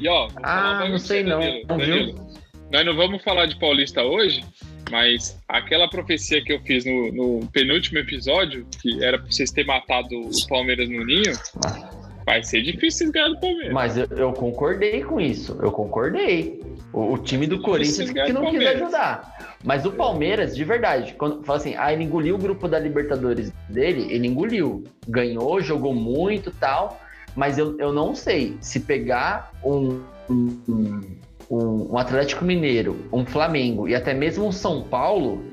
E 0.00 0.08
ó, 0.08 0.28
Ah, 0.42 0.88
não 0.88 0.98
sei 0.98 1.22
não, 1.22 1.40
não 1.40 1.78
Danilo. 1.78 2.30
Nós 2.72 2.86
não 2.86 2.96
vamos 2.96 3.22
falar 3.22 3.46
de 3.46 3.56
Paulista 3.58 4.02
hoje, 4.02 4.44
mas 4.90 5.40
aquela 5.48 5.88
profecia 5.88 6.42
que 6.42 6.52
eu 6.52 6.60
fiz 6.62 6.84
no, 6.84 7.12
no 7.12 7.46
penúltimo 7.48 7.98
episódio, 7.98 8.66
que 8.80 9.02
era 9.02 9.18
pra 9.18 9.30
vocês 9.30 9.50
terem 9.50 9.66
matado 9.66 10.16
o 10.20 10.48
Palmeiras 10.48 10.88
no 10.88 11.04
ninho, 11.04 11.32
vai 12.30 12.42
ser 12.42 12.62
difícil 12.62 13.10
ganhar 13.12 13.28
do 13.28 13.40
Palmeiras. 13.40 13.72
Mas 13.72 13.96
eu, 13.96 14.06
eu 14.16 14.32
concordei 14.32 15.02
com 15.02 15.20
isso. 15.20 15.58
Eu 15.60 15.72
concordei. 15.72 16.60
O, 16.92 17.14
o 17.14 17.18
time 17.18 17.46
do 17.46 17.60
Corinthians 17.60 18.10
que 18.10 18.32
não 18.32 18.50
quis 18.50 18.66
ajudar. 18.66 19.56
Mas 19.62 19.84
o 19.84 19.92
Palmeiras, 19.92 20.56
de 20.56 20.64
verdade, 20.64 21.14
quando 21.14 21.44
fala 21.44 21.58
assim, 21.58 21.74
ah, 21.76 21.92
ele 21.92 22.04
engoliu 22.04 22.34
o 22.34 22.38
grupo 22.38 22.66
da 22.66 22.78
Libertadores 22.78 23.52
dele, 23.68 24.06
ele 24.12 24.26
engoliu. 24.26 24.84
Ganhou, 25.08 25.60
jogou 25.60 25.94
muito 25.94 26.50
tal. 26.52 27.00
Mas 27.36 27.58
eu, 27.58 27.78
eu 27.78 27.92
não 27.92 28.14
sei 28.14 28.56
se 28.60 28.80
pegar 28.80 29.52
um, 29.64 30.00
um, 30.28 30.58
um, 31.48 31.92
um 31.92 31.98
Atlético 31.98 32.44
Mineiro, 32.44 32.96
um 33.12 33.24
Flamengo 33.24 33.88
e 33.88 33.94
até 33.94 34.12
mesmo 34.12 34.46
um 34.46 34.52
São 34.52 34.82
Paulo, 34.82 35.44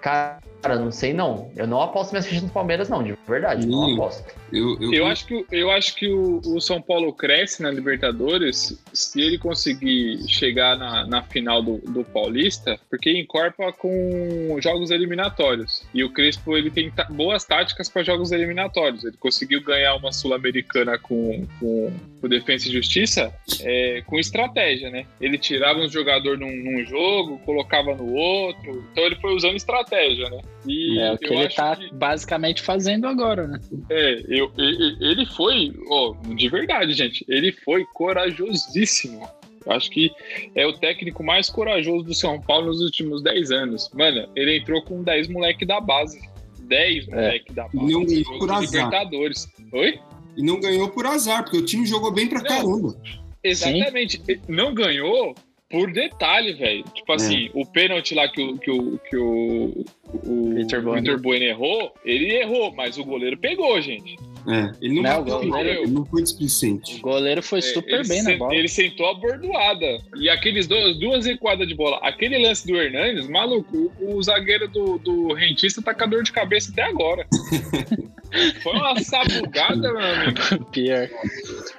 cara, 0.00 0.38
não 0.62 0.92
sei 0.92 1.12
não. 1.12 1.50
Eu 1.56 1.66
não 1.66 1.80
aposto 1.80 2.12
minhas 2.12 2.26
fichas 2.26 2.42
no 2.42 2.48
Palmeiras, 2.48 2.88
não, 2.88 3.02
de 3.02 3.16
verdade. 3.26 3.66
Não 3.66 3.88
Hum. 3.88 3.94
aposto. 3.94 4.32
Eu, 4.52 4.78
eu, 4.80 4.92
Eu 4.92 5.06
acho 5.06 5.26
que, 5.26 5.34
o- 5.34 5.46
eu 5.50 5.70
acho 5.70 5.94
que 5.96 6.08
o, 6.08 6.40
o 6.44 6.60
São 6.60 6.80
Paulo 6.80 7.12
cresce 7.12 7.62
na 7.62 7.70
Libertadores 7.70 8.80
se 8.92 9.20
ele 9.20 9.38
conseguir 9.38 10.26
chegar 10.28 10.76
na, 10.76 11.06
na 11.06 11.22
final 11.22 11.62
do, 11.62 11.78
do 11.78 12.04
Paulista, 12.04 12.78
porque 12.88 13.10
incorpora 13.18 13.72
com 13.72 14.56
jogos 14.60 14.90
eliminatórios. 14.90 15.84
E 15.92 16.04
o 16.04 16.10
Crespo 16.12 16.56
ele 16.56 16.70
tem 16.70 16.92
boas 17.10 17.44
táticas 17.44 17.88
para 17.88 18.02
jogos 18.02 18.32
eliminatórios. 18.32 19.04
Ele 19.04 19.16
conseguiu 19.18 19.62
ganhar 19.62 19.94
uma 19.96 20.12
Sul-Americana 20.12 20.98
com, 20.98 21.46
com 21.58 21.92
o 22.22 22.28
Defensa 22.28 22.68
e 22.68 22.72
Justiça 22.72 23.32
é, 23.60 24.02
com 24.06 24.18
estratégia, 24.18 24.90
né? 24.90 25.06
Ele 25.20 25.38
tirava 25.38 25.80
um 25.80 25.88
jogador 25.88 26.38
num, 26.38 26.54
num 26.54 26.84
jogo, 26.86 27.38
colocava 27.44 27.94
no 27.94 28.12
outro. 28.14 28.84
Então 28.92 29.04
ele 29.04 29.16
foi 29.16 29.34
usando 29.34 29.56
estratégia, 29.56 30.28
né? 30.30 30.40
E 30.66 30.98
É 30.98 31.12
o 31.12 31.18
que 31.18 31.26
ele 31.26 31.46
acho 31.46 31.56
tá 31.56 31.76
que- 31.76 31.92
basicamente 31.94 32.62
fazendo 32.62 33.06
agora, 33.06 33.46
né? 33.46 33.60
é, 33.90 34.35
eu, 34.38 34.50
e- 34.58 34.62
e- 34.62 34.96
ele 35.00 35.26
foi, 35.26 35.72
ó, 35.88 36.14
de 36.34 36.48
verdade, 36.48 36.92
gente, 36.92 37.24
ele 37.28 37.52
foi 37.52 37.84
corajosíssimo. 37.94 39.28
Acho 39.68 39.90
que 39.90 40.12
é 40.54 40.64
o 40.66 40.72
técnico 40.72 41.24
mais 41.24 41.50
corajoso 41.50 42.04
do 42.04 42.14
São 42.14 42.40
Paulo 42.40 42.66
nos 42.66 42.80
últimos 42.80 43.22
10 43.22 43.50
anos. 43.50 43.90
Mano, 43.92 44.28
ele 44.36 44.58
entrou 44.58 44.80
com 44.82 45.02
10 45.02 45.26
moleque 45.28 45.66
da 45.66 45.80
base. 45.80 46.20
10 46.60 47.08
moleque 47.08 47.52
da 47.52 47.64
base. 47.64 47.92
Não 47.92 48.04
ganhou 48.04 48.38
por 48.38 48.50
azar. 48.50 48.62
Libertadores. 48.86 49.48
Oi? 49.72 49.98
E 50.36 50.42
não 50.42 50.60
ganhou 50.60 50.88
por 50.90 51.06
azar, 51.06 51.42
porque 51.42 51.56
o 51.58 51.64
time 51.64 51.84
jogou 51.86 52.12
bem 52.12 52.28
pra 52.28 52.40
Não. 52.40 52.46
caramba. 52.48 52.96
Exatamente. 53.42 54.20
Não 54.48 54.72
ganhou 54.72 55.34
por 55.68 55.92
detalhe, 55.92 56.52
velho. 56.52 56.84
Tipo 56.94 57.12
assim, 57.12 57.50
o 57.54 57.66
pênalti 57.66 58.14
lá 58.14 58.28
que 58.28 58.40
o, 58.42 58.56
que 58.58 58.70
o, 58.70 58.98
que 58.98 59.16
o, 59.16 59.84
o. 60.24 60.54
Vitor 60.54 61.18
Bueno 61.20 61.44
errou, 61.44 61.92
ele 62.04 62.32
errou, 62.34 62.72
mas 62.72 62.98
o 62.98 63.04
goleiro 63.04 63.36
pegou, 63.38 63.80
gente. 63.80 64.16
É, 64.48 64.70
ele 64.80 64.94
não, 64.94 65.02
Não, 65.02 65.20
o 65.20 65.24
goleiro- 65.24 65.68
ele 65.82 65.90
não 65.90 66.04
foi 66.06 66.20
O 66.20 66.24
displicente. 66.24 66.98
goleiro 67.00 67.42
foi 67.42 67.58
É, 67.58 67.62
super 67.62 68.00
ele 68.00 68.08
bem 68.08 68.22
na 68.22 68.36
bola. 68.36 68.54
Ele 68.54 68.68
sentou 68.68 69.08
a 69.10 69.14
bordoada. 69.14 69.98
E 70.16 70.28
aqueles 70.30 70.66
dois, 70.66 70.96
duas 71.00 71.26
recuadas 71.26 71.66
de 71.66 71.74
bola. 71.74 71.98
Aquele 72.02 72.38
lance 72.38 72.66
do 72.66 72.76
Hernandes, 72.76 73.28
maluco, 73.28 73.92
o, 74.00 74.16
o 74.16 74.22
zagueiro 74.22 74.68
do, 74.68 74.98
do 74.98 75.32
rentista 75.34 75.82
tá 75.82 75.92
com 75.94 76.04
a 76.04 76.06
dor 76.06 76.22
de 76.22 76.30
cabeça 76.32 76.70
até 76.70 76.82
agora. 76.82 77.26
Foi 78.62 78.72
uma 78.72 78.98
sabugada, 79.00 79.76
meu 79.92 79.98
amigo. 79.98 80.64
Pior. 80.72 81.08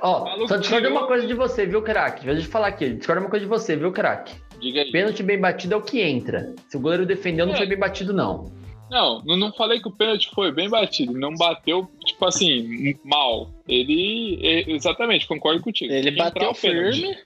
Ó, 0.02 0.24
Maluco 0.26 0.48
só 0.48 0.58
discordo 0.58 0.90
uma 0.90 1.06
coisa 1.08 1.28
de 1.28 1.34
você, 1.34 1.66
viu, 1.66 1.82
craque? 1.82 2.26
Deixa 2.26 2.42
eu 2.42 2.46
falar 2.52 2.68
aqui. 2.68 2.90
Discordo 2.92 3.22
uma 3.22 3.30
coisa 3.30 3.46
de 3.46 3.50
você, 3.50 3.76
viu, 3.76 3.92
craque? 3.92 4.34
Diga 4.60 4.82
aí. 4.82 4.92
Pênalti 4.92 5.22
bem 5.24 5.40
batido 5.40 5.74
é 5.76 5.78
o 5.78 5.82
que 5.82 6.02
entra. 6.02 6.54
Se 6.68 6.78
o 6.78 6.80
goleiro 6.80 7.06
defendeu, 7.06 7.46
não 7.46 7.54
É. 7.54 7.58
foi 7.58 7.66
bem 7.68 7.78
batido, 7.78 8.12
não. 8.14 8.52
Não, 8.90 9.22
não, 9.24 9.52
falei 9.52 9.80
que 9.80 9.88
o 9.88 9.92
pênalti 9.92 10.30
foi 10.34 10.52
bem 10.52 10.70
batido. 10.70 11.14
Não 11.14 11.34
bateu, 11.34 11.90
tipo 12.06 12.26
assim, 12.26 12.96
mal. 13.04 13.50
Ele. 13.68 14.40
é, 14.42 14.72
exatamente, 14.72 15.28
concordo 15.28 15.62
contigo. 15.62 15.92
Ele 15.92 16.12
que 16.12 16.18
bateu 16.18 16.54
pênalti. 16.54 17.02
firme. 17.02 17.18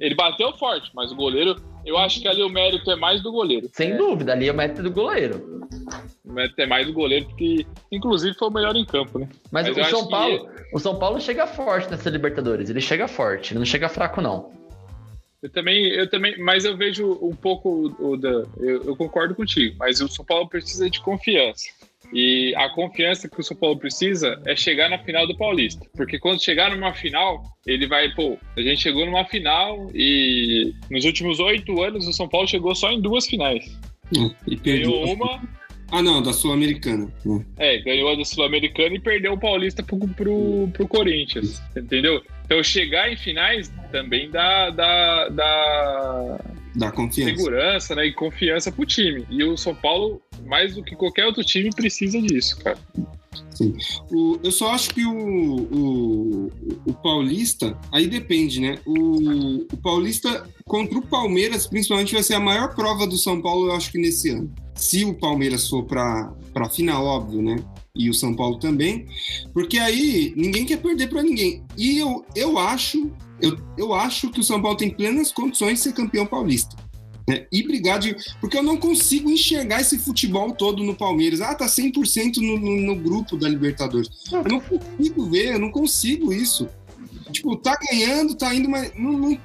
Ele 0.00 0.14
bateu 0.14 0.52
forte, 0.54 0.90
mas 0.94 1.12
o 1.12 1.16
goleiro. 1.16 1.56
Eu 1.84 1.98
acho 1.98 2.20
que 2.20 2.28
ali 2.28 2.42
o 2.42 2.48
mérito 2.48 2.90
é 2.90 2.96
mais 2.96 3.20
do 3.22 3.32
goleiro. 3.32 3.68
Sem 3.72 3.96
dúvida, 3.96 4.32
ali 4.32 4.46
é 4.46 4.52
o 4.52 4.54
mérito 4.54 4.82
do 4.82 4.90
goleiro. 4.90 5.68
O 6.24 6.32
mérito 6.32 6.60
é 6.60 6.66
mais 6.66 6.86
do 6.86 6.92
goleiro, 6.92 7.26
porque, 7.26 7.66
inclusive, 7.90 8.36
foi 8.38 8.48
o 8.48 8.52
melhor 8.52 8.76
em 8.76 8.84
campo, 8.84 9.18
né? 9.18 9.28
Mas, 9.50 9.68
Mas 9.68 9.76
o 9.76 9.90
São 9.90 10.04
que 10.04 10.10
Paulo, 10.10 10.48
o 10.72 10.78
São 10.78 10.98
Paulo 10.98 11.20
chega 11.20 11.44
forte 11.46 11.90
nessa 11.90 12.08
Libertadores. 12.08 12.70
Ele 12.70 12.80
chega 12.80 13.08
forte, 13.08 13.52
ele 13.52 13.58
não 13.58 13.66
chega 13.66 13.88
fraco, 13.88 14.20
não. 14.20 14.61
Eu 15.42 15.50
também, 15.50 15.86
eu 15.88 16.08
também, 16.08 16.38
mas 16.38 16.64
eu 16.64 16.76
vejo 16.76 17.18
um 17.20 17.34
pouco 17.34 17.92
o, 17.98 18.12
o 18.12 18.16
da. 18.16 18.46
Eu, 18.58 18.84
eu 18.84 18.96
concordo 18.96 19.34
contigo, 19.34 19.76
mas 19.78 20.00
o 20.00 20.08
São 20.08 20.24
Paulo 20.24 20.48
precisa 20.48 20.88
de 20.88 21.00
confiança. 21.00 21.64
E 22.12 22.54
a 22.56 22.68
confiança 22.68 23.28
que 23.28 23.40
o 23.40 23.42
São 23.42 23.56
Paulo 23.56 23.78
precisa 23.78 24.40
é 24.44 24.54
chegar 24.54 24.90
na 24.90 24.98
final 24.98 25.26
do 25.26 25.36
Paulista. 25.36 25.84
Porque 25.96 26.18
quando 26.18 26.42
chegar 26.42 26.70
numa 26.70 26.92
final, 26.92 27.42
ele 27.66 27.86
vai, 27.86 28.12
pô, 28.14 28.38
a 28.56 28.60
gente 28.60 28.82
chegou 28.82 29.06
numa 29.06 29.24
final 29.24 29.90
e 29.94 30.74
nos 30.90 31.04
últimos 31.04 31.40
oito 31.40 31.82
anos 31.82 32.06
o 32.06 32.12
São 32.12 32.28
Paulo 32.28 32.46
chegou 32.46 32.74
só 32.74 32.92
em 32.92 33.00
duas 33.00 33.26
finais. 33.26 33.64
E 34.46 34.56
perdeu. 34.56 34.90
Ganhou 34.90 35.14
uma, 35.14 35.42
Ah, 35.92 36.00
não, 36.02 36.22
da 36.22 36.32
Sul-Americana. 36.32 37.12
É. 37.58 37.76
é, 37.76 37.78
ganhou 37.82 38.10
a 38.10 38.16
da 38.16 38.24
Sul-Americana 38.24 38.94
e 38.94 38.98
perdeu 38.98 39.34
o 39.34 39.38
Paulista 39.38 39.82
pro, 39.82 39.98
pro, 39.98 40.68
pro 40.72 40.88
Corinthians. 40.88 41.62
Entendeu? 41.76 42.22
Então 42.46 42.62
chegar 42.62 43.12
em 43.12 43.16
finais 43.16 43.70
também 43.92 44.30
dá, 44.30 44.70
dá, 44.70 45.28
dá, 45.28 46.40
Dá 46.74 46.90
confiança. 46.90 47.36
segurança 47.36 47.94
né, 47.94 48.06
e 48.06 48.12
confiança 48.12 48.72
pro 48.72 48.86
time. 48.86 49.26
E 49.28 49.44
o 49.44 49.54
São 49.58 49.74
Paulo, 49.74 50.22
mais 50.46 50.74
do 50.74 50.82
que 50.82 50.96
qualquer 50.96 51.26
outro 51.26 51.44
time, 51.44 51.68
precisa 51.70 52.20
disso, 52.22 52.58
cara. 52.64 52.78
O- 54.12 54.38
eu 54.42 54.50
só 54.52 54.70
acho 54.72 54.90
que 54.90 55.04
o, 55.04 55.12
o, 55.14 56.50
o 56.86 56.92
Paulista, 56.94 57.78
aí 57.92 58.06
depende, 58.06 58.60
né? 58.60 58.78
O, 58.86 59.64
o 59.72 59.76
Paulista 59.82 60.48
contra 60.66 60.98
o 60.98 61.06
Palmeiras, 61.06 61.66
principalmente, 61.66 62.14
vai 62.14 62.22
ser 62.22 62.34
a 62.34 62.40
maior 62.40 62.74
prova 62.74 63.06
do 63.06 63.16
São 63.16 63.40
Paulo, 63.40 63.66
eu 63.68 63.72
acho 63.72 63.90
que 63.90 63.98
nesse 63.98 64.30
ano. 64.30 64.52
Se 64.74 65.04
o 65.04 65.14
Palmeiras 65.14 65.68
for 65.68 65.84
para 65.84 66.32
a 66.56 66.68
final, 66.68 67.04
óbvio, 67.04 67.42
né? 67.42 67.56
E 67.94 68.08
o 68.08 68.14
São 68.14 68.34
Paulo 68.34 68.58
também, 68.58 69.06
porque 69.52 69.78
aí 69.78 70.32
ninguém 70.34 70.64
quer 70.64 70.78
perder 70.78 71.08
para 71.08 71.22
ninguém. 71.22 71.62
E 71.76 71.98
eu, 71.98 72.24
eu 72.34 72.58
acho, 72.58 73.10
eu, 73.40 73.54
eu 73.76 73.92
acho 73.92 74.30
que 74.30 74.40
o 74.40 74.44
São 74.44 74.62
Paulo 74.62 74.78
tem 74.78 74.88
plenas 74.88 75.30
condições 75.30 75.74
de 75.74 75.80
ser 75.80 75.92
campeão 75.92 76.24
paulista. 76.24 76.74
Né? 77.28 77.46
E 77.52 77.62
brigar 77.62 77.98
de. 77.98 78.16
Porque 78.40 78.56
eu 78.56 78.62
não 78.62 78.76
consigo 78.76 79.30
enxergar 79.30 79.80
esse 79.80 79.98
futebol 79.98 80.52
todo 80.52 80.82
no 80.82 80.94
Palmeiras. 80.94 81.40
Ah, 81.40 81.54
tá 81.54 81.66
100% 81.66 82.36
no, 82.38 82.58
no, 82.58 82.94
no 82.94 82.96
grupo 82.96 83.36
da 83.36 83.48
Libertadores. 83.48 84.08
Eu 84.30 84.44
não 84.44 84.60
consigo 84.60 85.30
ver, 85.30 85.54
eu 85.54 85.58
não 85.58 85.70
consigo 85.70 86.32
isso. 86.32 86.68
Tipo, 87.42 87.56
tá 87.56 87.76
ganhando, 87.90 88.36
tá 88.36 88.54
indo, 88.54 88.68
mas. 88.68 88.92
Não, 88.94 89.12
não- 89.12 89.38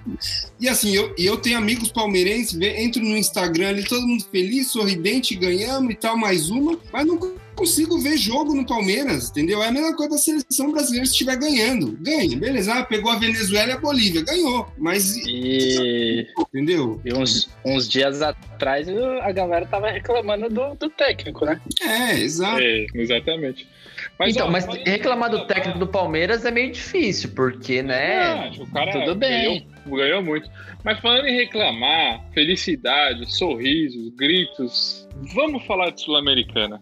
E 0.59 0.69
assim, 0.69 0.95
eu, 0.95 1.15
e 1.17 1.25
eu 1.25 1.35
tenho 1.37 1.57
amigos 1.57 1.91
palmeirenses, 1.91 2.55
entro 2.61 3.01
no 3.01 3.17
Instagram 3.17 3.69
ali, 3.69 3.83
todo 3.83 4.05
mundo 4.07 4.23
feliz, 4.31 4.67
sorridente, 4.71 5.33
ganhamos 5.35 5.91
e 5.91 5.95
tal, 5.95 6.15
mais 6.15 6.51
uma, 6.51 6.79
mas 6.93 7.05
não 7.07 7.17
consigo 7.55 7.97
ver 7.99 8.15
jogo 8.17 8.53
no 8.53 8.63
Palmeiras, 8.67 9.31
entendeu? 9.31 9.63
É 9.63 9.69
a 9.69 9.71
mesma 9.71 9.95
coisa 9.95 10.11
da 10.11 10.17
seleção 10.19 10.71
brasileira 10.71 11.07
se 11.07 11.13
estiver 11.13 11.35
ganhando. 11.37 11.97
Ganha, 11.99 12.37
beleza. 12.37 12.71
Ah, 12.75 12.85
pegou 12.85 13.11
a 13.11 13.17
Venezuela 13.17 13.69
e 13.69 13.73
a 13.73 13.79
Bolívia, 13.79 14.21
ganhou. 14.23 14.67
Mas, 14.77 15.17
E, 15.25 16.27
entendeu? 16.53 17.01
e 17.03 17.11
uns, 17.15 17.49
uns 17.65 17.89
dias 17.89 18.21
atrás 18.21 18.87
a 19.23 19.31
galera 19.31 19.65
tava 19.65 19.89
reclamando 19.89 20.49
do, 20.49 20.75
do 20.75 20.87
técnico, 20.91 21.45
né? 21.45 21.59
É, 21.81 22.19
exato. 22.19 22.59
É, 22.61 22.85
exatamente. 22.93 23.67
Mas, 24.19 24.35
então, 24.35 24.47
ó, 24.47 24.51
mas 24.51 24.65
reclamar 24.65 25.29
do 25.29 25.45
técnico 25.45 25.77
do 25.77 25.87
Palmeiras 25.87 26.43
é 26.43 26.51
meio 26.51 26.71
difícil, 26.71 27.31
porque, 27.35 27.83
né? 27.83 28.23
Ah, 28.23 28.51
o 28.57 28.71
cara 28.71 28.91
tudo 28.91 29.15
bem. 29.15 29.67
Ganhou, 29.85 29.97
ganhou 29.97 30.23
muito. 30.23 30.49
Mas 30.83 30.99
falando 30.99 31.27
em 31.27 31.35
reclamar, 31.35 32.23
felicidade, 32.33 33.31
sorrisos, 33.31 34.09
gritos, 34.15 35.07
vamos 35.35 35.63
falar 35.65 35.91
de 35.91 36.01
Sul-Americana. 36.01 36.81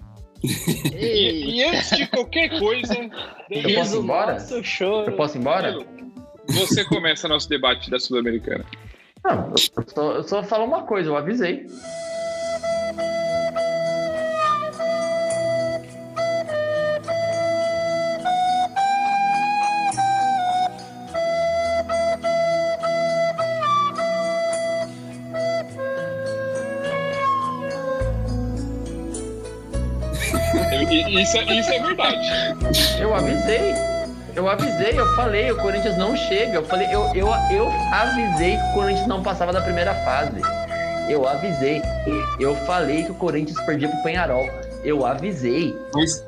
E, 0.94 1.58
e 1.58 1.64
antes 1.66 1.90
de 1.98 2.08
qualquer 2.08 2.58
coisa, 2.58 2.94
Eu 3.50 3.74
posso 3.76 3.96
ir 3.96 4.00
embora? 4.00 4.38
Eu 5.06 5.14
posso 5.14 5.38
ir 5.38 5.40
embora? 5.40 5.78
Você 6.48 6.86
começa 6.86 7.28
nosso 7.28 7.50
debate 7.50 7.90
da 7.90 8.00
Sul-Americana. 8.00 8.64
Não, 9.26 9.52
eu 9.52 9.84
só, 9.88 10.12
eu 10.14 10.24
só 10.24 10.44
falo 10.44 10.66
uma 10.66 10.84
coisa, 10.84 11.10
eu 11.10 11.18
avisei. 11.18 11.66
Isso, 31.22 31.38
é- 31.38 31.44
isso 31.60 31.72
é 31.72 31.80
verdade. 31.80 32.28
Eu 33.00 33.14
avisei. 33.14 33.74
Eu 34.36 34.50
avisei, 34.50 35.00
eu 35.00 35.06
falei, 35.16 35.50
o 35.52 35.56
Corinthians 35.58 35.98
não 35.98 36.16
chega. 36.16 36.56
Eu 36.56 36.66
falei, 36.66 36.88
eu, 36.94 37.04
eu, 37.16 37.28
eu 37.52 37.70
avisei 37.92 38.58
que 38.58 38.64
o 38.64 38.74
Corinthians 38.74 39.08
não 39.08 39.24
passava 39.24 39.54
da 39.54 39.62
primeira 39.62 39.94
fase. 40.04 40.42
Eu 41.10 41.26
avisei. 41.28 41.82
Eu 42.40 42.54
falei 42.66 43.04
que 43.04 43.12
o 43.12 43.16
Corinthians 43.16 43.60
perdia 43.66 43.88
pro 43.88 44.04
Penharol. 44.04 44.46
Eu 44.84 45.06
avisei. 45.06 45.74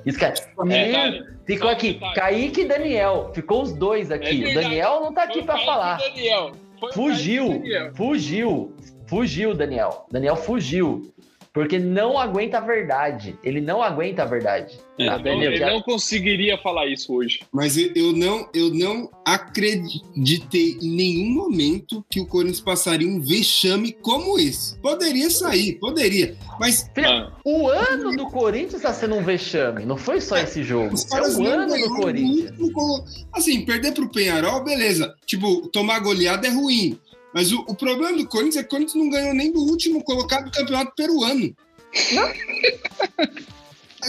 Isso, 0.06 0.20
cara. 0.20 0.34
Menino, 0.64 0.88
Detalhe, 0.94 1.26
ficou 1.46 1.68
só 1.68 1.68
um 1.68 1.72
aqui. 1.74 1.94
detalhe. 1.94 2.16
Kaique 2.16 2.62
e 2.62 2.66
Daniel. 2.66 3.32
Ficou 3.34 3.62
os 3.64 3.74
dois 3.74 4.10
aqui. 4.10 4.44
É 4.46 4.52
o. 4.52 4.54
Daniel 4.62 5.02
não 5.02 5.14
tá 5.14 5.24
aqui 5.24 5.44
Kaique 5.44 5.66
falar. 5.66 5.98
Daniel. 5.98 6.52
Fugiu. 6.94 7.50
Daniel. 7.50 7.92
Fugiu. 7.96 8.76
Fugiu, 9.08 9.54
Daniel. 9.54 10.06
Daniel 10.12 10.36
fugiu. 10.38 11.12
Porque 11.54 11.80
não 11.80 12.18
aguenta 12.20 12.58
a 12.58 12.62
verdade. 12.62 13.36
Ele 13.44 13.60
não 13.62 13.82
aguenta 13.82 14.24
a 14.24 14.26
verdade. 14.26 14.78
É. 15.00 15.06
Tá, 15.06 15.18
Daniel, 15.18 15.52
ele 15.52 15.58
já- 15.58 15.70
não 15.72 15.82
conseguiria 15.82 16.58
falar 16.58 16.88
isso 16.88 17.14
hoje. 17.14 17.40
Mas 17.52 17.78
eu, 17.78 17.92
eu 17.96 18.14
não, 18.14 18.48
eu 18.54 18.74
não 18.74 19.10
acreditei 19.26 20.78
em 20.82 20.90
nenhum 20.96 21.30
momento 21.34 22.04
que 22.10 22.20
o 22.20 22.26
Corinthians 22.26 22.60
passaria 22.62 23.08
um 23.08 23.20
vexame 23.22 23.92
como 23.92 24.40
esse. 24.40 24.78
Poderia 24.80 25.30
sair, 25.30 25.74
poderia. 25.80 26.36
Mas 26.60 26.90
Filha, 26.94 27.08
Mano, 27.10 27.34
O 27.44 27.68
ano 27.70 28.12
do 28.16 28.26
Corinthians 28.28 28.82
tá 28.82 28.94
sendo 28.94 29.16
um 29.16 29.24
vexame. 29.24 29.86
Não 29.86 29.98
foi 29.98 30.20
só 30.20 30.38
esse 30.38 30.64
jogo. 30.64 30.94
os 30.94 31.12
É 31.12 31.22
o 31.22 31.46
ano 31.48 31.78
do 31.78 31.96
Corinthians. 31.96 32.58
muito 32.58 33.04
Assim, 33.34 33.64
perder 33.66 33.94
pro 33.94 34.10
Penharol, 34.10 34.64
beleza. 34.64 35.14
Tipo, 35.26 35.68
tomar 35.68 36.00
goleada 36.00 36.48
é 36.48 36.50
ruim. 36.50 36.98
Mas 37.34 37.52
o, 37.52 37.60
o 37.68 37.76
problema 37.76 38.18
do 38.18 38.28
Corinthians 38.28 38.58
é 38.58 38.62
que 38.62 38.68
o 38.68 38.70
Corinthians 38.70 38.96
não 39.04 39.10
ganhou 39.10 39.34
nem 39.34 39.52
do 39.52 39.60
último 39.62 40.04
colocado 40.04 40.46
do 40.46 40.52
campeonato 40.52 40.94
peruano. 40.96 41.56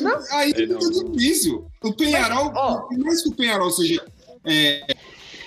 Não. 0.00 0.18
Aí 0.32 0.54
Sei 0.54 0.66
não. 0.66 0.80
fica 0.80 1.04
difícil. 1.10 1.66
O 1.82 1.92
Penharol, 1.92 2.52
por 2.52 2.98
mais 2.98 3.22
que 3.22 3.28
o 3.30 3.34
Penharol 3.34 3.70
seja, 3.70 4.04
é, 4.44 4.86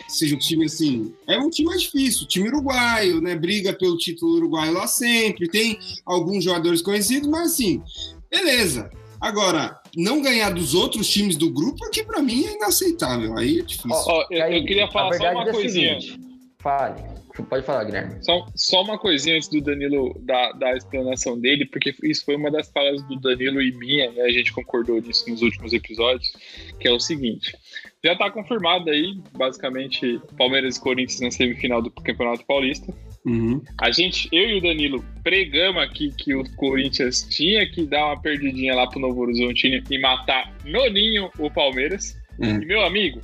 seja 0.08 0.36
um 0.36 0.40
time 0.40 0.66
assim, 0.66 1.14
é 1.28 1.38
um 1.38 1.50
time 1.50 1.70
mais 1.70 1.82
difícil. 1.84 2.28
Time 2.28 2.50
uruguaio, 2.50 3.22
né? 3.22 3.36
Briga 3.36 3.72
pelo 3.74 3.98
título 3.98 4.36
uruguaio 4.36 4.74
lá 4.74 4.88
sempre. 4.88 5.48
Tem 5.48 5.78
alguns 6.06 6.44
jogadores 6.44 6.82
conhecidos, 6.82 7.30
mas 7.30 7.54
assim, 7.54 7.82
beleza. 8.30 8.90
Agora, 9.20 9.80
não 9.96 10.20
ganhar 10.22 10.50
dos 10.50 10.74
outros 10.74 11.08
times 11.08 11.36
do 11.38 11.52
grupo, 11.52 11.86
aqui 11.86 12.04
pra 12.04 12.22
mim 12.24 12.44
é 12.46 12.56
inaceitável. 12.56 13.38
Aí 13.38 13.60
é 13.60 13.62
difícil. 13.62 13.92
ó, 13.92 14.26
eu, 14.32 14.38
eu 14.38 14.40
Kaique, 14.40 14.68
queria 14.68 14.92
falar 14.92 15.14
só 15.16 15.32
uma 15.32 15.48
é 15.48 15.52
coisinha. 15.52 16.00
seguinte. 16.02 16.20
Fale. 16.60 17.11
Pode 17.50 17.66
falar, 17.66 17.84
Guilherme. 17.86 18.24
Só, 18.24 18.46
só 18.56 18.82
uma 18.82 18.98
coisinha 18.98 19.36
antes 19.36 19.48
do 19.50 19.62
Danilo 19.62 20.20
dar, 20.24 20.52
dar 20.54 20.74
a 20.74 20.78
explanação 20.78 21.40
dele, 21.40 21.66
porque 21.66 21.96
isso 22.04 22.26
foi 22.26 22.36
uma 22.36 22.52
das 22.52 22.70
falas 22.72 23.02
do 23.04 23.20
Danilo 23.20 23.62
e 23.62 23.72
minha, 23.74 24.12
né? 24.12 24.24
A 24.24 24.32
gente 24.32 24.52
concordou 24.52 25.02
nisso 25.02 25.30
nos 25.30 25.42
últimos 25.42 25.74
episódios, 25.74 26.32
que 26.80 26.88
é 26.88 26.92
o 26.92 27.00
seguinte. 27.00 27.56
Já 28.04 28.16
tá 28.16 28.32
confirmado 28.32 28.90
aí, 28.90 29.20
basicamente, 29.38 30.20
Palmeiras 30.38 30.78
e 30.78 30.82
Corinthians 30.82 31.22
na 31.22 31.32
semifinal 31.32 31.82
do 31.82 31.92
Campeonato 31.92 32.46
Paulista. 32.46 32.92
Uhum. 33.26 33.62
A 33.80 33.92
gente, 33.92 34.28
eu 34.32 34.50
e 34.50 34.58
o 34.58 34.62
Danilo, 34.62 35.06
pregamos 35.24 35.84
aqui 35.84 36.12
que 36.12 36.34
o 36.34 36.44
Corinthians 36.56 37.24
tinha 37.30 37.70
que 37.70 37.86
dar 37.86 38.08
uma 38.08 38.22
perdidinha 38.22 38.76
lá 38.76 38.88
pro 38.88 39.00
Novo 39.00 39.22
Horizontino 39.22 39.84
e 39.90 40.00
matar 40.00 40.52
no 40.66 40.90
ninho 40.90 41.30
o 41.38 41.52
Palmeiras. 41.52 42.18
Hum. 42.40 42.62
E, 42.62 42.66
meu 42.66 42.82
amigo, 42.82 43.22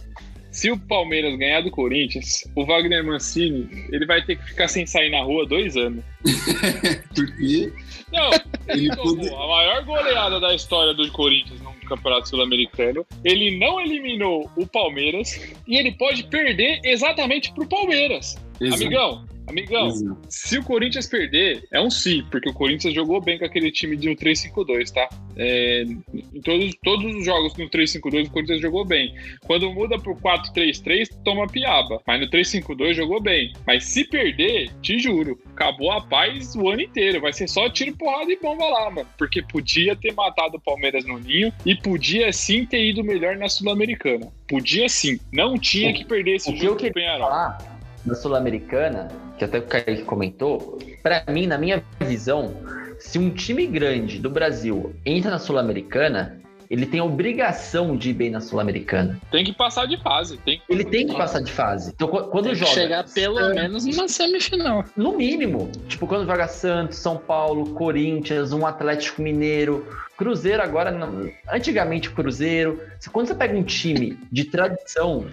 se 0.52 0.72
o 0.72 0.80
Palmeiras 0.80 1.38
ganhar 1.38 1.62
do 1.62 1.72
Corinthians, 1.72 2.50
o 2.56 2.66
Wagner 2.66 3.04
Mancini, 3.04 3.68
ele 3.92 4.06
vai 4.06 4.24
ter 4.24 4.38
que 4.38 4.46
ficar 4.46 4.68
sem 4.68 4.86
sair 4.86 5.10
na 5.10 5.22
rua 5.22 5.46
dois 5.46 5.76
anos. 5.76 6.04
Porque 7.14 7.72
Não, 8.12 8.30
ele 8.68 8.96
pode... 8.96 9.30
a 9.30 9.48
maior 9.48 9.86
goleada 9.86 10.40
da 10.40 10.56
história 10.56 10.94
do 10.94 11.12
Corinthians 11.12 11.62
no 11.62 11.74
Campeonato 11.88 12.30
Sul-Americano. 12.30 13.06
Ele 13.24 13.58
não 13.58 13.80
eliminou 13.80 14.50
o 14.56 14.66
Palmeiras 14.66 15.40
e 15.68 15.78
ele 15.78 15.92
pode 15.94 16.24
perder 16.24 16.80
exatamente 16.84 17.54
pro 17.54 17.68
Palmeiras. 17.68 18.38
Amigão, 18.74 19.26
amigão, 19.48 19.88
Exato. 19.88 20.18
se 20.30 20.58
o 20.58 20.64
Corinthians 20.64 21.08
perder, 21.08 21.68
é 21.72 21.82
um 21.82 21.90
sim, 21.90 22.24
porque 22.30 22.50
o 22.50 22.54
Corinthians 22.54 22.94
jogou 22.94 23.22
bem 23.22 23.40
com 23.40 23.46
aquele 23.46 23.72
time 23.72 23.96
de 23.96 24.10
um 24.10 24.16
3-5-2, 24.16 24.92
tá? 24.92 25.10
É, 25.38 25.84
em 25.84 26.42
todos, 26.42 26.76
todos 26.84 27.16
os 27.16 27.26
jogos 27.26 27.56
no 27.56 27.70
3-5-2 27.70 28.28
o 28.28 28.32
Corinthians 28.32 28.62
jogou 28.62 28.84
bem. 28.84 29.14
Quando 29.46 29.72
muda 29.72 30.00
pro 30.00 30.16
4-3-3, 30.16 31.10
toma 31.24 31.48
piaba. 31.48 32.02
Mas 32.06 32.20
no 32.20 32.30
3-5-2 32.30 32.94
jogou 32.94 33.22
bem. 33.22 33.54
Mas 33.66 33.86
se 33.86 34.04
perder, 34.04 34.72
te 34.82 34.98
juro, 35.00 35.40
acabou 35.52 35.92
a 35.92 36.02
paz 36.02 36.56
o 36.56 36.70
ano 36.70 36.82
inteiro. 36.82 37.22
Vai 37.22 37.34
ser 37.34 37.48
só 37.48 37.70
tiro, 37.70 37.96
porrada 37.96 38.32
e 38.32 38.40
bomba 38.40 38.66
lá, 38.66 38.90
mano. 38.90 39.08
Porque 39.18 39.42
podia 39.42 39.96
ter 39.96 40.14
matado 40.14 40.58
o 40.58 40.62
Palmeiras 40.62 41.06
no 41.06 41.20
ninho 41.20 41.54
e 41.66 41.76
podia 41.76 42.34
sim 42.34 42.66
ter 42.66 42.84
ido 42.84 43.04
melhor 43.04 43.36
na 43.38 43.48
Sul-Americana. 43.48 44.32
Podia 44.48 44.90
sim. 44.90 45.20
Não 45.32 45.58
tinha 45.58 45.94
que 45.94 46.06
perder 46.06 46.36
esse 46.36 46.50
o 46.50 46.54
que 46.54 46.60
jogo 46.60 46.74
eu 46.74 46.78
pro 46.78 46.94
Penharol. 46.94 47.28
falar 47.28 47.77
da 48.08 48.16
Sul-Americana, 48.16 49.08
que 49.38 49.44
até 49.46 49.60
o 49.60 49.64
Kaique 49.64 50.04
comentou, 50.04 50.78
pra 51.04 51.24
mim, 51.30 51.46
na 51.48 51.58
minha 51.58 51.84
visão, 52.00 52.54
se 53.00 53.20
um 53.20 53.30
time 53.30 53.66
grande 53.68 54.20
do 54.20 54.30
Brasil 54.30 54.94
entra 55.06 55.30
na 55.32 55.40
Sul-Americana, 55.40 56.40
ele 56.70 56.86
tem 56.86 57.00
a 57.00 57.04
obrigação 57.06 57.96
de 57.96 58.10
ir 58.10 58.14
bem 58.14 58.30
na 58.30 58.42
Sul-Americana. 58.42 59.18
Tem 59.32 59.46
que 59.46 59.54
passar 59.54 59.86
de 59.86 59.96
fase. 60.04 60.38
Tem 60.40 60.58
que 60.60 60.64
Ele 60.68 60.84
passar 60.84 60.92
tem 60.92 61.06
de 61.06 61.12
que 61.14 61.18
fase. 61.18 61.32
passar 61.34 61.44
de 61.46 61.52
fase. 61.54 61.92
Então, 61.96 62.08
qu- 62.10 62.24
quando 62.26 62.44
Tem 62.46 62.54
que 62.54 62.60
joga. 62.60 62.72
chegar 62.72 63.06
pelo 63.14 63.38
Santos, 63.38 63.56
menos 63.56 63.86
numa 63.86 64.08
semifinal. 64.10 64.84
No 64.98 65.16
mínimo. 65.16 65.72
Tipo, 65.88 66.06
quando 66.08 66.26
joga 66.26 66.46
Santos, 66.50 66.98
São 66.98 67.16
Paulo, 67.16 67.70
Corinthians, 67.70 68.52
um 68.52 68.66
Atlético 68.66 69.22
Mineiro, 69.22 69.88
Cruzeiro 70.18 70.62
agora. 70.62 70.92
não- 70.92 71.30
Antigamente, 71.50 72.10
Cruzeiro. 72.10 72.82
Se- 73.00 73.10
Quando 73.10 73.28
você 73.28 73.36
pega 73.36 73.56
um 73.58 73.64
time 73.64 74.20
de 74.30 74.44
tradição, 74.44 75.26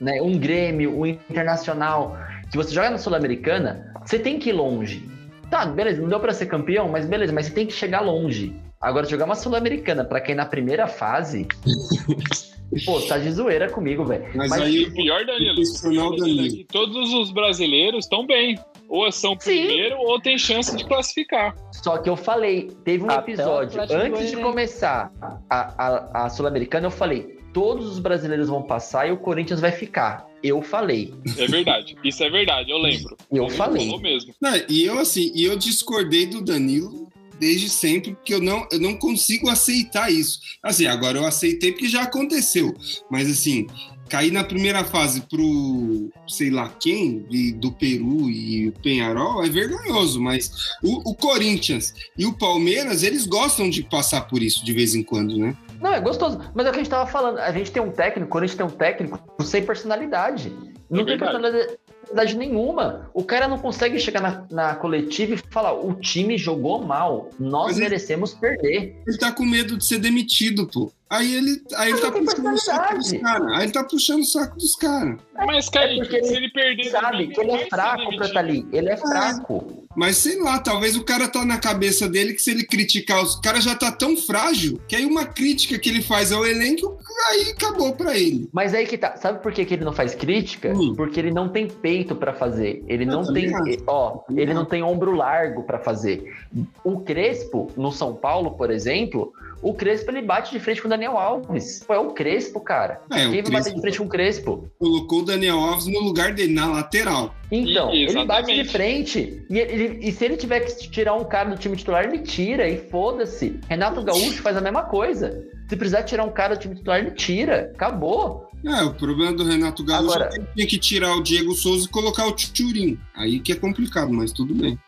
né, 0.00 0.20
um 0.20 0.38
Grêmio, 0.38 0.98
um 0.98 1.06
Internacional, 1.06 2.16
que 2.50 2.56
você 2.56 2.74
joga 2.74 2.90
na 2.90 2.98
Sul-Americana, 2.98 3.92
você 4.04 4.18
tem 4.18 4.38
que 4.38 4.50
ir 4.50 4.52
longe. 4.52 5.08
Tá, 5.50 5.64
beleza, 5.64 6.00
não 6.00 6.08
deu 6.08 6.20
pra 6.20 6.32
ser 6.32 6.46
campeão, 6.46 6.88
mas 6.88 7.06
beleza, 7.06 7.32
mas 7.32 7.46
você 7.46 7.52
tem 7.52 7.66
que 7.66 7.72
chegar 7.72 8.00
longe. 8.00 8.54
Agora, 8.80 9.06
jogar 9.06 9.24
uma 9.24 9.34
Sul-Americana 9.34 10.04
pra 10.04 10.20
cair 10.20 10.34
na 10.34 10.44
primeira 10.44 10.86
fase. 10.86 11.46
pô, 12.84 13.00
tá 13.02 13.18
de 13.18 13.30
zoeira 13.30 13.70
comigo, 13.70 14.04
velho. 14.04 14.26
Mas, 14.34 14.50
Mas, 14.50 14.62
aí 14.62 14.84
o 14.84 14.92
pior, 14.92 15.24
Danilo, 15.24 15.52
O 15.52 15.54
profissional 15.54 16.08
o 16.08 16.14
pior, 16.14 16.26
Danilo, 16.26 16.46
é 16.46 16.50
que 16.50 16.64
todos 16.64 17.14
os 17.14 17.30
brasileiros 17.30 18.04
estão 18.04 18.26
bem. 18.26 18.58
Ou 18.88 19.10
são 19.10 19.36
Sim. 19.40 19.66
primeiro 19.66 19.96
ou 19.98 20.20
tem 20.20 20.38
chance 20.38 20.76
de 20.76 20.84
classificar. 20.84 21.56
Só 21.72 21.98
que 21.98 22.08
eu 22.08 22.16
falei, 22.16 22.70
teve 22.84 23.04
um 23.04 23.10
Até 23.10 23.32
episódio 23.32 23.80
antes 23.80 24.30
de 24.30 24.36
começar 24.36 25.10
a, 25.50 25.86
a, 25.86 26.26
a 26.26 26.28
Sul-Americana, 26.28 26.86
eu 26.86 26.90
falei, 26.90 27.35
todos 27.56 27.90
os 27.92 27.98
brasileiros 27.98 28.48
vão 28.50 28.62
passar 28.62 29.08
e 29.08 29.12
o 29.12 29.16
Corinthians 29.16 29.60
vai 29.62 29.72
ficar. 29.72 30.26
Eu 30.42 30.60
falei. 30.60 31.14
É 31.38 31.46
verdade. 31.46 31.96
Isso 32.04 32.22
é 32.22 32.28
verdade, 32.28 32.70
eu 32.70 32.76
lembro. 32.76 33.16
Eu 33.32 33.46
Ele 33.46 33.54
falei. 33.54 33.86
Falou 33.86 33.98
mesmo. 33.98 34.34
Não, 34.38 34.52
e 34.68 34.84
eu 34.84 34.98
assim, 34.98 35.32
e 35.34 35.42
eu 35.42 35.56
discordei 35.56 36.26
do 36.26 36.42
Danilo 36.42 37.08
desde 37.40 37.70
sempre, 37.70 38.12
porque 38.14 38.34
eu 38.34 38.42
não, 38.42 38.66
eu 38.70 38.78
não 38.78 38.94
consigo 38.98 39.48
aceitar 39.48 40.12
isso. 40.12 40.38
Assim, 40.62 40.84
agora 40.84 41.16
eu 41.16 41.24
aceitei 41.24 41.72
porque 41.72 41.88
já 41.88 42.02
aconteceu. 42.02 42.74
Mas 43.10 43.30
assim, 43.30 43.66
cair 44.10 44.30
na 44.30 44.44
primeira 44.44 44.84
fase 44.84 45.22
pro 45.22 46.10
sei 46.28 46.50
lá 46.50 46.68
quem, 46.78 47.20
de- 47.22 47.52
do 47.54 47.72
Peru 47.72 48.28
e 48.28 48.68
o 48.68 48.72
Penharol, 48.82 49.42
é 49.42 49.48
vergonhoso. 49.48 50.20
Mas 50.20 50.50
o, 50.82 51.10
o 51.10 51.14
Corinthians 51.14 51.94
e 52.18 52.26
o 52.26 52.34
Palmeiras, 52.36 53.02
eles 53.02 53.26
gostam 53.26 53.70
de 53.70 53.82
passar 53.82 54.28
por 54.28 54.42
isso 54.42 54.62
de 54.62 54.74
vez 54.74 54.94
em 54.94 55.02
quando, 55.02 55.38
né? 55.38 55.56
Não, 55.80 55.92
é 55.92 56.00
gostoso. 56.00 56.40
Mas 56.54 56.66
é 56.66 56.70
o 56.70 56.72
que 56.72 56.78
a 56.80 56.82
gente 56.82 56.90
tava 56.90 57.06
falando. 57.10 57.38
A 57.38 57.52
gente 57.52 57.70
tem 57.70 57.82
um 57.82 57.90
técnico, 57.90 58.28
o 58.28 58.30
Corinthians 58.30 58.56
tem 58.56 58.66
um 58.66 58.70
técnico 58.70 59.18
sem 59.42 59.64
personalidade. 59.64 60.52
Não 60.88 61.02
É 61.02 61.04
tem 61.04 61.18
personalidade 61.18 62.36
nenhuma. 62.36 63.10
O 63.12 63.24
cara 63.24 63.48
não 63.48 63.58
consegue 63.58 63.98
chegar 63.98 64.20
na, 64.20 64.44
na 64.50 64.74
coletiva 64.76 65.34
e 65.34 65.38
falar: 65.50 65.72
o 65.72 65.94
time 65.94 66.38
jogou 66.38 66.82
mal, 66.84 67.30
nós 67.38 67.66
Mas 67.68 67.76
ele- 67.78 67.84
merecemos 67.88 68.34
perder. 68.34 68.96
Ele 69.06 69.18
tá 69.18 69.32
com 69.32 69.44
medo 69.44 69.76
de 69.76 69.84
ser 69.84 69.98
demitido, 69.98 70.66
pô. 70.66 70.92
Aí 71.08 71.34
ele, 71.36 71.62
aí 71.76 71.90
ele 71.92 72.00
tá 72.00 72.10
não 72.10 72.14
tem 72.14 72.24
puxando 72.24 72.54
o 72.54 72.58
saco 72.58 72.98
dos 72.98 73.12
caras. 73.12 73.52
Aí 73.52 73.62
ele 73.62 73.72
tá 73.72 73.84
puxando 73.84 74.20
o 74.20 74.24
saco 74.24 74.56
dos 74.56 74.74
caras. 74.74 75.16
Mas, 75.46 75.68
Kaique, 75.68 75.98
porque 76.00 76.24
se 76.24 76.34
ele 76.34 76.50
perder. 76.50 76.90
Sabe 76.90 77.28
que 77.28 77.40
ele 77.40 77.52
é 77.52 77.66
fraco, 77.68 77.96
demitido. 77.98 78.18
Pratali. 78.18 78.66
Ele 78.72 78.88
é 78.90 78.96
fraco. 78.96 79.86
Mas 79.96 80.16
sei 80.18 80.38
lá, 80.42 80.58
talvez 80.58 80.94
o 80.96 81.04
cara 81.04 81.28
tá 81.28 81.44
na 81.44 81.58
cabeça 81.58 82.08
dele 82.08 82.34
que 82.34 82.42
se 82.42 82.50
ele 82.50 82.64
criticar 82.64 83.22
os. 83.22 83.34
O 83.36 83.40
cara 83.40 83.60
já 83.60 83.74
tá 83.74 83.90
tão 83.92 84.16
frágil 84.16 84.80
que 84.88 84.96
aí 84.96 85.06
uma 85.06 85.24
crítica 85.24 85.78
que 85.78 85.88
ele 85.88 86.02
faz 86.02 86.32
ao 86.32 86.44
elenco, 86.44 86.98
aí 87.30 87.50
acabou 87.52 87.94
pra 87.94 88.16
ele. 88.18 88.48
Mas 88.52 88.74
aí 88.74 88.84
que 88.84 88.98
tá. 88.98 89.16
Sabe 89.16 89.40
por 89.42 89.52
que, 89.52 89.64
que 89.64 89.74
ele 89.74 89.84
não 89.84 89.92
faz 89.92 90.14
crítica? 90.14 90.72
Hum. 90.74 90.92
Porque 90.96 91.20
ele 91.20 91.30
não 91.30 91.48
tem 91.48 91.68
peito 91.68 92.16
pra 92.16 92.34
fazer. 92.34 92.84
Ele 92.88 93.04
Eu 93.04 93.08
não 93.08 93.32
tem. 93.32 93.54
acho. 93.54 93.78
Ó, 93.86 94.22
ele 94.34 94.52
não 94.52 94.64
tem 94.64 94.82
ombro 94.82 95.12
largo 95.14 95.62
pra 95.62 95.78
fazer. 95.78 96.34
O 96.82 97.00
Crespo, 97.00 97.70
no 97.76 97.92
São 97.92 98.12
Paulo, 98.12 98.50
por 98.50 98.70
exemplo, 98.70 99.32
O 99.62 99.72
Crespo 99.74 100.10
ele 100.10 100.22
bate 100.22 100.52
de 100.52 100.60
frente 100.60 100.80
com 100.80 100.86
o 100.86 100.90
Daniel 100.90 101.16
Alves. 101.18 101.82
Pô, 101.86 101.94
é 101.94 101.98
o 101.98 102.10
Crespo, 102.12 102.60
cara. 102.60 103.00
É, 103.10 103.28
Quem 103.28 103.42
vai 103.42 103.52
bater 103.52 103.74
de 103.74 103.80
frente 103.80 103.98
com 103.98 104.04
o 104.04 104.08
Crespo? 104.08 104.70
Colocou 104.78 105.20
o 105.20 105.24
Daniel 105.24 105.58
Alves 105.58 105.86
no 105.86 106.00
lugar 106.00 106.32
dele, 106.34 106.52
na 106.52 106.66
lateral. 106.66 107.34
Então, 107.50 107.92
E- 107.92 108.04
ele 108.04 108.24
bate 108.24 108.54
de 108.54 108.64
frente. 108.68 109.42
E, 109.50 109.58
ele- 109.58 109.98
e 110.06 110.12
se 110.12 110.24
ele 110.24 110.36
tiver 110.36 110.60
que 110.60 110.88
tirar 110.90 111.14
um 111.14 111.24
cara 111.24 111.50
do 111.50 111.56
time 111.56 111.76
titular, 111.76 112.04
ele 112.04 112.18
tira. 112.20 112.68
E 112.68 112.76
foda-se. 112.90 113.58
Renato 113.68 114.02
Gaúcho 114.02 114.42
faz 114.42 114.56
a 114.56 114.60
mesma 114.60 114.82
coisa. 114.84 115.42
Se 115.68 115.76
precisar 115.76 116.02
tirar 116.04 116.24
um 116.24 116.30
cara 116.32 116.54
do 116.54 116.60
time 116.60 116.74
titular, 116.76 117.00
ele 117.00 117.10
tira. 117.12 117.72
Acabou. 117.74 118.46
É, 118.64 118.82
o 118.84 118.94
problema 118.94 119.32
do 119.32 119.44
Renato 119.44 119.82
Gaúcho 119.84 120.10
Agora- 120.12 120.26
é 120.26 120.28
que 120.30 120.36
ele 120.36 120.46
tinha 120.54 120.66
que 120.66 120.78
tirar 120.78 121.16
o 121.16 121.22
Diego 121.22 121.54
Souza 121.54 121.86
e 121.86 121.88
colocar 121.88 122.26
o 122.26 122.32
Turin. 122.32 122.98
Aí 123.14 123.40
que 123.40 123.52
é 123.52 123.54
complicado, 123.56 124.12
mas 124.12 124.32
tudo 124.32 124.54
bem. 124.54 124.78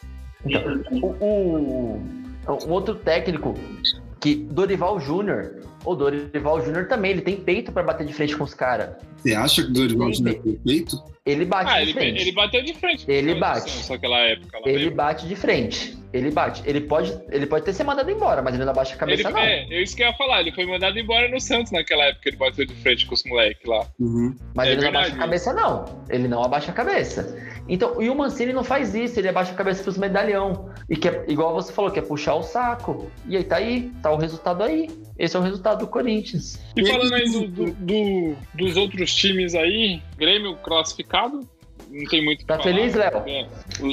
Então, 0.44 0.62
o, 1.02 1.06
o- 1.06 2.02
um 2.66 2.70
outro 2.70 2.94
técnico 2.94 3.54
que 4.20 4.34
Dorival 4.34 5.00
Júnior. 5.00 5.62
O 5.84 5.94
Dorival 5.94 6.64
Júnior 6.64 6.88
também, 6.88 7.12
ele 7.12 7.22
tem 7.22 7.36
peito 7.36 7.72
pra 7.72 7.82
bater 7.82 8.06
de 8.06 8.12
frente 8.12 8.36
com 8.36 8.44
os 8.44 8.52
caras. 8.52 8.96
Você 9.16 9.34
acha 9.34 9.62
que 9.62 9.70
o 9.70 9.72
Dorival 9.72 10.12
Júnior 10.12 10.36
é 10.36 10.38
perfeito? 10.38 11.02
Ele 11.28 11.44
bate 11.44 11.70
Ah, 11.70 11.76
de 11.76 11.82
ele, 11.82 11.92
frente. 11.92 12.20
ele 12.22 12.32
bateu 12.32 12.62
de 12.62 12.74
frente. 12.74 13.04
Ele 13.10 13.32
o 13.32 13.38
bate. 13.38 13.70
Santos 13.70 13.88
naquela 13.90 14.18
época 14.20 14.58
lá. 14.58 14.62
Ele 14.70 14.90
bate 14.90 15.26
de 15.28 15.36
frente. 15.36 15.96
Ele 16.10 16.30
bate. 16.30 16.62
Ele 16.64 16.80
pode, 16.80 17.14
ele 17.30 17.46
pode 17.46 17.66
ter 17.66 17.74
se 17.74 17.84
mandado 17.84 18.10
embora, 18.10 18.40
mas 18.40 18.54
ele 18.54 18.64
não 18.64 18.70
abaixa 18.72 18.92
a 18.92 18.94
Ele, 19.10 19.22
cabeça, 19.22 19.30
não. 19.30 19.38
é, 19.38 19.66
é 19.70 19.82
isso 19.82 19.94
que 19.94 20.02
eu 20.02 20.06
ia 20.06 20.14
falar. 20.14 20.40
Ele 20.40 20.52
foi 20.52 20.64
mandado 20.64 20.98
embora 20.98 21.28
no 21.28 21.38
Santos 21.38 21.70
naquela 21.70 22.04
época. 22.04 22.28
Ele 22.30 22.36
bateu 22.38 22.64
de 22.64 22.74
frente 22.76 23.04
com 23.06 23.12
os 23.14 23.22
moleques 23.24 23.66
lá. 23.66 23.86
Uhum. 24.00 24.34
Mas 24.54 24.68
É 24.68 24.72
ele 24.72 24.80
não 24.80 24.88
abaixa 24.88 24.98
a 24.98 25.10
verdade. 25.10 25.18
cabeça, 25.18 25.52
não. 25.52 26.02
Ele 26.08 26.26
não 26.28 26.42
abaixa 26.42 26.70
a 26.70 26.74
cabeça. 26.74 27.48
Então, 27.68 28.00
e 28.02 28.08
o 28.08 28.14
Mancini 28.14 28.54
não 28.54 28.64
faz 28.64 28.94
isso, 28.94 29.20
ele 29.20 29.28
abaixa 29.28 29.52
a 29.52 29.54
cabeça 29.54 29.82
pros 29.82 29.98
medalhão. 29.98 30.70
E 30.88 30.96
que 30.96 31.08
é, 31.08 31.24
igual 31.28 31.52
você 31.52 31.70
falou, 31.74 31.90
quer 31.90 32.00
puxar 32.00 32.36
o 32.36 32.42
saco. 32.42 33.10
E 33.28 33.36
aí 33.36 33.44
tá 33.44 33.56
aí, 33.56 33.92
tá 34.02 34.10
o 34.10 34.16
resultado 34.16 34.62
aí. 34.62 34.88
Esse 35.18 35.36
é 35.36 35.40
o 35.40 35.42
resultado 35.42 35.80
do 35.80 35.86
Corinthians. 35.88 36.58
E 36.74 36.86
falando 36.86 37.12
aí 37.14 37.24
do, 37.30 37.46
do- 37.48 37.72
do- 37.74 38.36
dos 38.54 38.76
outros 38.78 39.14
times 39.14 39.54
aí, 39.54 40.00
Grêmio 40.16 40.56
classificado, 40.56 41.17
não 41.26 42.04
tem 42.10 42.24
muito 42.24 42.38
o 42.38 42.40
que 42.42 42.46
Tá 42.46 42.54
falar. 42.58 42.64
feliz, 42.64 42.94
Léo? 42.94 43.22
É, 43.26 43.46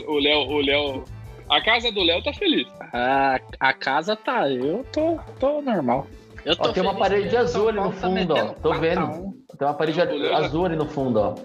O 0.07 0.19
Léo, 0.19 0.39
o 0.47 0.57
Léo. 0.61 1.03
A 1.49 1.61
casa 1.61 1.91
do 1.91 2.03
Léo 2.03 2.23
tá 2.23 2.33
feliz. 2.33 2.67
A, 2.93 3.39
a 3.59 3.73
casa 3.73 4.15
tá, 4.15 4.49
eu 4.49 4.83
tô, 4.91 5.19
tô 5.39 5.61
normal. 5.61 6.07
Eu 6.43 6.55
Ó, 6.59 6.69
tem 6.71 6.83
uma 6.83 6.95
parede 6.95 7.29
que 7.29 7.35
azul 7.37 7.69
ali 7.69 7.77
no 7.79 7.91
tá 7.91 7.97
fundo, 8.01 8.33
ó. 8.33 8.35
metendo 8.35 8.53
Tô 8.61 8.69
4 8.69 8.71
a 8.71 8.77
vendo. 8.79 9.05
1. 9.05 9.31
Tem 9.57 9.67
uma 9.67 9.73
parede 9.73 10.01
azul 10.01 10.65
ali 10.65 10.75
no 10.75 10.85
fundo, 10.87 11.19
ó. 11.19 11.35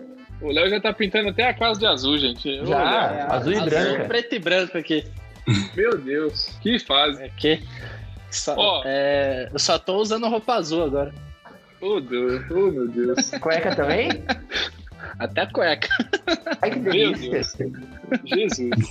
O 0.43 0.51
Léo 0.53 0.69
já 0.71 0.81
tá 0.81 0.93
pintando 0.93 1.29
até 1.29 1.49
a 1.49 1.55
casa 1.55 1.79
de 1.81 1.87
azul, 1.87 2.17
gente. 2.19 2.49
Ô, 2.61 2.67
Já. 2.67 3.11
Léo, 3.11 3.33
azul 3.33 3.53
e 3.53 3.61
branca. 3.61 4.05
preto 4.07 4.35
e 4.35 4.39
branco 4.39 4.79
aqui. 4.79 5.05
Meu 5.77 5.99
Deus, 5.99 6.59
que 6.63 6.79
fase. 6.79 7.23
Aqui. 7.25 7.63
Só, 8.31 8.55
Ó. 8.57 8.83
é, 8.87 9.49
eu 9.53 9.59
só 9.59 9.79
tô 9.79 9.97
usando 9.97 10.29
roupa 10.29 10.55
azul 10.55 10.85
agora. 10.85 11.13
Oh, 11.81 11.99
Deus, 12.01 12.43
oh 12.51 12.71
meu 12.71 12.87
Deus. 12.89 13.31
Cueca 13.41 13.75
também? 13.75 14.09
Até 15.19 15.47
cueca. 15.47 15.89
Ai, 16.63 16.71
que 16.71 16.79
delícia. 16.81 17.71
Jesus. 18.25 18.89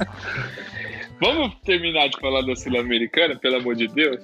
Vamos 1.22 1.55
terminar 1.65 2.07
de 2.09 2.20
falar 2.20 2.41
da 2.41 2.55
Sul-Americana, 2.55 3.36
pelo 3.36 3.57
amor 3.57 3.76
de 3.76 3.88
Deus? 3.88 4.22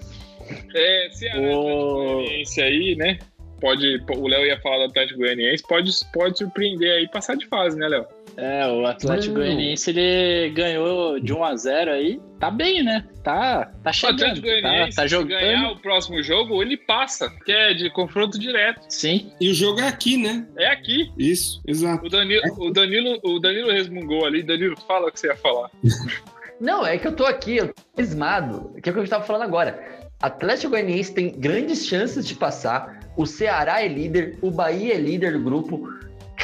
É, 0.73 1.09
Ceará 1.11 1.39
Ô. 1.39 1.41
Atlético 1.41 1.93
Goianiense 1.93 2.61
aí, 2.61 2.95
né? 2.95 3.19
Pode, 3.59 4.03
o 4.15 4.27
Léo 4.27 4.45
ia 4.45 4.59
falar 4.61 4.77
do 4.77 4.91
Atlético 4.91 5.19
Goianiense, 5.19 5.63
pode, 5.67 5.91
pode 6.13 6.37
surpreender 6.37 6.91
aí, 6.91 7.07
passar 7.09 7.35
de 7.35 7.47
fase, 7.47 7.77
né, 7.77 7.87
Léo? 7.87 8.05
É, 8.37 8.67
o 8.67 8.85
Atlético 8.85 9.35
Não. 9.35 9.41
Goianiense 9.41 9.89
ele 9.91 10.49
ganhou 10.53 11.19
de 11.19 11.31
1 11.33 11.43
a 11.43 11.55
0 11.55 11.91
aí. 11.91 12.19
Tá 12.39 12.51
bem, 12.51 12.83
né? 12.83 13.05
Tá, 13.23 13.71
tá 13.81 13.89
O 13.91 13.93
chegando. 13.93 14.15
Atlético 14.23 14.45
Tá, 14.47 14.51
Goianiense, 14.61 14.95
tá 14.95 15.01
se 15.03 15.07
jogando. 15.07 15.29
ganhar 15.39 15.71
o 15.71 15.79
próximo 15.79 16.21
jogo, 16.21 16.61
ele 16.61 16.75
passa, 16.75 17.29
que 17.45 17.51
é 17.51 17.73
de 17.73 17.89
confronto 17.91 18.37
direto. 18.37 18.81
Sim. 18.89 19.31
E 19.39 19.49
o 19.49 19.53
jogo 19.53 19.79
é 19.79 19.87
aqui, 19.87 20.17
né? 20.17 20.45
É 20.57 20.67
aqui. 20.67 21.11
Isso, 21.17 21.61
exato. 21.65 22.05
O 22.05 22.09
Danilo, 22.09 22.41
o 22.57 22.71
Danilo, 22.71 23.19
o 23.23 23.39
Danilo 23.39 23.71
resmungou 23.71 24.25
ali. 24.25 24.43
Danilo, 24.43 24.75
fala 24.85 25.07
o 25.07 25.11
que 25.11 25.19
você 25.19 25.27
ia 25.27 25.35
falar. 25.37 25.69
Não, 26.59 26.85
é 26.85 26.97
que 26.97 27.07
eu 27.07 27.15
tô 27.15 27.25
aqui, 27.25 27.57
eu 27.57 27.67
tô 27.73 28.01
esmado. 28.01 28.73
Que 28.81 28.89
é 28.89 28.91
o 28.91 28.93
que 28.93 28.99
eu 28.99 29.03
estava 29.03 29.23
falando 29.23 29.43
agora. 29.43 29.79
Atlético 30.21 30.71
Goianiense 30.71 31.13
tem 31.13 31.29
grandes 31.37 31.85
chances 31.85 32.25
de 32.27 32.35
passar. 32.35 32.99
O 33.17 33.25
Ceará 33.25 33.81
é 33.83 33.87
líder, 33.87 34.37
o 34.41 34.49
Bahia 34.51 34.93
é 34.95 34.97
líder 34.97 35.33
do 35.33 35.39
grupo. 35.43 35.87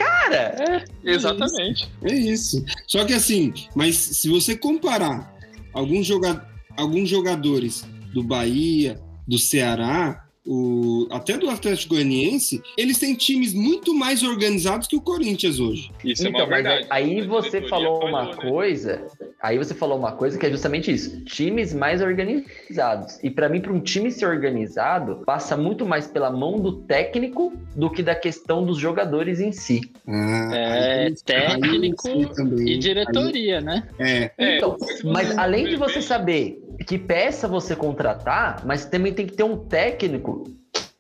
Cara, 0.04 0.86
Exatamente. 1.04 1.90
É 2.04 2.14
isso. 2.14 2.64
Só 2.88 3.06
que 3.06 3.14
assim, 3.14 3.54
mas 3.76 3.96
se 3.96 4.30
você 4.30 4.56
comparar 4.56 5.34
alguns, 5.74 6.06
joga 6.06 6.46
alguns 6.78 7.10
jogadores 7.10 7.86
do 8.14 8.24
Bahia, 8.24 9.00
do 9.28 9.38
Ceará, 9.38 10.26
o, 10.46 11.08
até 11.12 11.38
do 11.38 11.50
Atlético 11.50 11.94
Goianiense, 11.96 12.62
eles 12.78 12.98
têm 12.98 13.14
times 13.16 13.54
muito 13.54 13.94
mais 13.94 14.24
organizados 14.24 14.88
que 14.88 14.96
o 14.96 15.02
Corinthians 15.02 15.60
hoje. 15.60 15.92
Isso 16.04 16.26
é 16.26 16.30
então, 16.30 16.42
uma 16.46 16.50
mas 16.50 16.64
verdade. 16.64 16.88
aí 16.90 17.22
A 17.22 17.28
você 17.28 17.62
falou 17.68 18.00
falhou, 18.00 18.10
uma 18.10 18.26
né? 18.26 18.36
coisa. 18.36 19.08
Aí 19.42 19.58
você 19.58 19.74
falou 19.74 19.98
uma 19.98 20.12
coisa 20.14 20.38
que 20.38 20.46
é 20.46 20.50
justamente 20.52 20.92
isso: 20.92 21.24
times 21.26 21.74
mais 21.74 22.02
organizados. 22.02 23.20
E 23.24 23.30
pra 23.30 23.50
mim, 23.50 23.60
para 23.62 23.74
um 23.74 23.80
time 23.80 24.12
ser 24.12 24.26
organizado, 24.28 25.22
passa 25.26 25.56
muito 25.58 25.86
mais 25.86 26.08
pela 26.08 26.30
mão 26.32 26.60
do 26.60 26.74
técnico 26.84 27.54
do 27.76 27.90
que 27.90 28.04
da 28.04 28.16
questão 28.16 28.66
dos 28.66 28.78
jogadores 28.78 29.40
em 29.40 29.52
si. 29.52 29.82
Ah, 30.08 30.50
É, 30.54 31.06
aí- 31.08 31.16
técnico 31.26 32.08
aí 32.10 32.26
também. 32.36 32.68
E 32.70 32.78
diretoria, 32.78 33.62
né? 33.62 33.88
É, 34.00 34.32
É, 34.38 34.58
Então, 34.58 34.78
mas 35.06 35.30
você- 35.30 35.40
além 35.40 35.66
de 35.68 35.76
você 35.76 36.02
saber 36.02 36.61
que 36.86 36.98
peça 36.98 37.48
você 37.48 37.76
contratar, 37.76 38.66
mas 38.66 38.86
também 38.86 39.14
tem 39.14 39.26
que 39.28 39.34
ter 39.34 39.44
um 39.44 39.58
técnico 39.58 40.44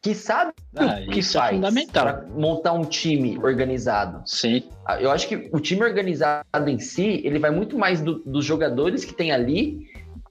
que 0.01 0.15
sabe 0.15 0.51
Ah, 0.75 0.99
o 1.07 1.11
que 1.11 1.19
é 1.19 1.23
faz 1.23 1.55
fundamental. 1.55 2.03
para 2.05 2.25
montar 2.29 2.73
um 2.73 2.84
time 2.84 3.38
organizado. 3.38 4.23
Sim. 4.25 4.63
Ah, 4.86 4.99
Eu 5.01 5.11
acho 5.11 5.27
que 5.27 5.49
o 5.53 5.59
time 5.59 5.84
organizado 5.84 6.43
em 6.67 6.79
si, 6.79 7.21
ele 7.23 7.38
vai 7.38 7.51
muito 7.51 7.77
mais 7.77 8.01
do- 8.01 8.19
dos 8.19 8.43
jogadores 8.43 9.05
que 9.05 9.13
tem 9.13 9.32
ali 9.32 9.86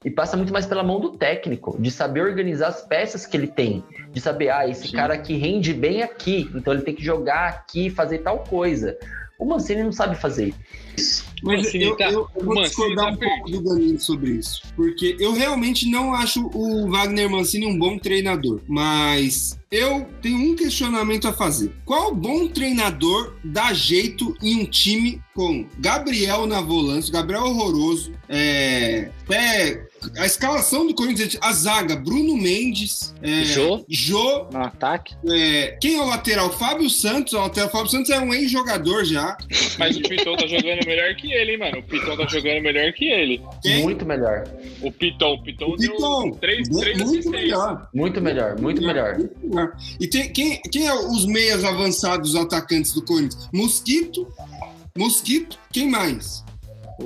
e 0.04 0.10
passa 0.10 0.36
muito 0.36 0.52
mais 0.52 0.66
pela 0.66 0.82
mão 0.82 0.98
do 0.98 1.10
técnico, 1.16 1.80
de 1.80 1.90
saber 1.90 2.22
organizar 2.22 2.68
as 2.68 2.82
peças 2.82 3.26
que 3.26 3.36
ele 3.36 3.46
tem, 3.46 3.84
de 4.12 4.20
saber, 4.20 4.48
ah, 4.48 4.66
esse 4.66 4.88
Sim. 4.88 4.96
cara 4.96 5.14
aqui 5.14 5.36
rende 5.36 5.72
bem 5.72 6.02
aqui, 6.02 6.50
então 6.54 6.72
ele 6.72 6.82
tem 6.82 6.94
que 6.94 7.04
jogar 7.04 7.48
aqui, 7.48 7.90
fazer 7.90 8.18
tal 8.18 8.40
coisa. 8.40 8.96
O 9.38 9.44
Mancini 9.44 9.84
não 9.84 9.92
sabe 9.92 10.16
fazer 10.16 10.52
isso. 10.96 11.29
Mas 11.42 11.62
Mancini 11.64 11.84
eu, 11.84 11.96
tá- 11.96 12.10
eu- 12.10 12.28
eu 12.36 12.44
vou 12.44 12.62
discordar 12.62 13.06
tá 13.06 13.12
um 13.12 13.16
pouco 13.16 13.50
do 13.50 13.62
Danilo 13.64 14.00
sobre 14.00 14.30
isso. 14.32 14.62
Porque 14.76 15.16
eu 15.18 15.32
realmente 15.32 15.88
não 15.90 16.12
acho 16.14 16.50
o 16.54 16.88
Wagner 16.90 17.30
Mancini 17.30 17.66
um 17.66 17.78
bom 17.78 17.98
treinador. 17.98 18.60
Mas 18.66 19.58
eu 19.70 20.06
tenho 20.20 20.36
um 20.52 20.56
questionamento 20.56 21.28
a 21.28 21.32
fazer. 21.32 21.72
Qual 21.84 22.14
bom 22.14 22.48
treinador 22.48 23.34
dá 23.44 23.72
jeito 23.72 24.36
em 24.42 24.56
um 24.62 24.64
time 24.66 25.20
com 25.34 25.64
Gabriel 25.78 26.46
na 26.46 26.60
volância, 26.60 27.12
Gabriel 27.12 27.44
horroroso, 27.44 28.12
é, 28.28 29.10
até 29.24 29.86
a 30.18 30.26
escalação 30.26 30.86
do 30.86 30.94
Corinthians, 30.94 31.36
a 31.40 31.52
zaga, 31.52 31.94
Bruno 31.96 32.36
Mendes, 32.36 33.14
é, 33.22 33.44
Jô 33.44 33.84
Jô, 33.88 34.48
no 34.52 34.60
ataque. 34.60 35.14
é, 35.28 35.78
quem 35.80 35.96
é 35.96 36.02
o 36.02 36.06
lateral? 36.06 36.50
Fábio 36.50 36.90
Santos. 36.90 37.32
O 37.32 37.38
lateral 37.38 37.70
Fábio 37.70 37.90
Santos 37.90 38.10
é 38.10 38.18
um 38.18 38.34
ex-jogador 38.34 39.04
já. 39.04 39.36
Mas 39.78 39.96
o 39.96 40.02
Piton 40.02 40.36
tá 40.36 40.46
jogando 40.46 40.84
melhor 40.86 41.14
que 41.14 41.32
ele, 41.32 41.52
hein, 41.52 41.58
mano? 41.58 41.78
O 41.78 41.82
Piton 41.82 42.16
tá 42.16 42.26
jogando 42.26 42.62
melhor 42.62 42.92
que 42.92 43.04
ele. 43.08 43.40
Quem? 43.62 43.82
Muito 43.82 44.04
melhor. 44.04 44.44
O 44.82 44.90
Piton, 44.92 45.34
o 45.34 45.42
Piton 45.42 45.66
O 45.66 45.76
Piton. 45.76 46.22
deu 46.30 46.38
três, 46.40 46.68
Muito 46.68 46.80
três 46.82 47.00
assistências. 47.00 47.30
melhor. 47.32 47.88
Muito 47.94 48.20
melhor, 48.20 48.60
muito 48.60 48.82
melhor. 48.82 49.16
E 49.98 50.06
tem, 50.06 50.32
quem, 50.32 50.60
quem 50.70 50.86
é 50.86 50.94
os 50.94 51.24
meias 51.26 51.64
avançados 51.64 52.34
atacantes 52.36 52.92
do 52.92 53.04
Corinthians? 53.04 53.48
Mosquito, 53.52 54.26
Mosquito, 54.96 55.58
quem 55.72 55.88
mais? 55.90 56.44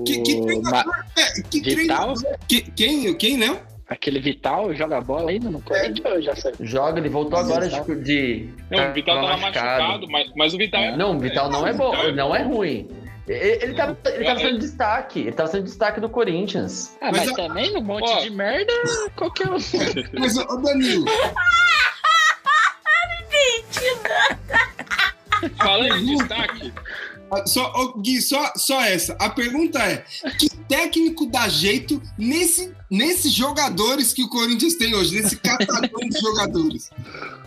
Que, 0.07 0.21
que 0.23 0.35
O 0.37 0.45
treinador? 0.47 0.87
Ma- 0.87 1.05
É, 1.17 1.43
que 1.43 1.61
Vital, 1.61 2.15
treinador? 2.15 2.39
Que- 2.49 2.63
quem, 2.73 3.15
quem, 3.15 3.37
Léo? 3.39 3.61
aquele 3.89 4.19
Vital 4.19 4.75
joga 4.75 5.01
bola 5.01 5.31
ainda 5.31 5.51
no 5.51 5.61
Corinthians, 5.61 6.05
eu 6.15 6.23
já 6.23 6.35
sei. 6.35 6.53
Joga, 6.61 6.99
ele 6.99 7.09
voltou 7.09 7.39
agora 7.39 7.69
de. 7.69 7.95
de 8.03 8.49
Não, 8.71 8.91
o 8.91 8.93
Vital 8.93 9.21
tava 9.21 9.37
machucado, 9.37 10.09
mas, 10.11 10.31
mas 10.35 10.55
o 10.55 10.59
Vital 10.59 10.83
é 10.83 10.97
Não, 10.97 11.17
o 11.17 11.21
Vital 11.21 11.49
não 11.51 11.67
é 11.67 11.73
bom, 11.73 11.93
não 12.13 12.35
é 12.35 12.43
ruim. 12.43 12.89
Ele, 13.27 13.65
ele, 13.65 13.75
tava, 13.75 13.97
ele 14.07 14.25
tava 14.25 14.39
sendo 14.41 14.59
destaque, 14.59 15.21
ele 15.21 15.33
tava 15.33 15.49
sendo 15.51 15.65
destaque 15.65 15.99
do 16.01 16.11
Corinthians. 16.11 16.95
Ah, 17.01 17.11
Mas 17.11 17.21
mas, 17.21 17.29
a- 17.31 17.35
também 17.35 17.73
no 17.73 17.81
monte 17.81 18.11
Ó. 18.11 18.19
de 18.21 18.29
merda, 18.31 18.73
qualquer 19.17 19.49
um. 19.49 19.57
Mas, 20.19 20.37
ô 20.37 20.57
Danilo, 20.59 21.05
Falando 25.57 25.97
em 25.97 26.17
destaque, 26.17 26.73
só, 27.47 27.73
ô, 27.75 27.99
Gui, 28.01 28.21
só, 28.21 28.53
só 28.57 28.81
essa. 28.83 29.15
A 29.19 29.29
pergunta 29.31 29.79
é: 29.79 30.05
que 30.39 30.49
técnico 30.69 31.27
dá 31.27 31.49
jeito 31.49 32.01
nesse, 32.19 32.73
nesses 32.91 33.33
jogadores 33.33 34.13
que 34.13 34.23
o 34.23 34.29
Corinthians 34.29 34.75
tem 34.75 34.95
hoje, 34.95 35.21
nesse 35.21 35.37
catadão 35.37 36.09
de 36.09 36.21
jogadores? 36.21 36.91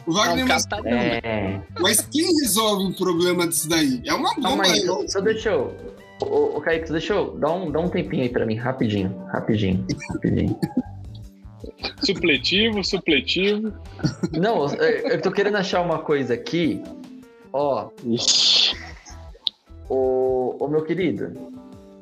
O 0.05 0.13
Wagner, 0.13 0.45
Não, 0.45 0.47
mas, 0.47 0.65
catadão. 0.65 0.91
É. 0.91 1.61
mas 1.79 2.01
quem 2.01 2.25
resolve 2.41 2.85
um 2.85 2.93
problema 2.93 3.47
disso 3.47 3.69
daí? 3.69 4.01
É 4.05 4.13
uma 4.13 4.33
bomba. 4.35 4.63
aí, 4.63 4.71
aí. 4.71 4.85
só, 4.85 5.07
só 5.07 5.21
deixa 5.21 5.49
eu. 5.49 5.75
Ô, 6.21 6.57
ô 6.57 6.61
Kaique, 6.61 6.87
só 6.87 6.93
deixa 6.93 7.13
eu. 7.13 7.37
Dá 7.37 7.51
um, 7.51 7.71
dá 7.71 7.79
um 7.79 7.89
tempinho 7.89 8.23
aí 8.23 8.29
pra 8.29 8.45
mim, 8.45 8.55
rapidinho, 8.55 9.15
rapidinho, 9.31 9.85
rapidinho. 10.09 10.59
Supletivo, 12.03 12.83
supletivo. 12.83 13.73
Não, 14.31 14.65
eu 14.75 15.09
eu 15.09 15.21
tô 15.21 15.31
querendo 15.31 15.57
achar 15.57 15.81
uma 15.81 15.99
coisa 15.99 16.33
aqui. 16.33 16.81
Ó, 17.53 17.89
o, 19.89 20.55
o 20.59 20.67
meu 20.67 20.83
querido, 20.83 21.31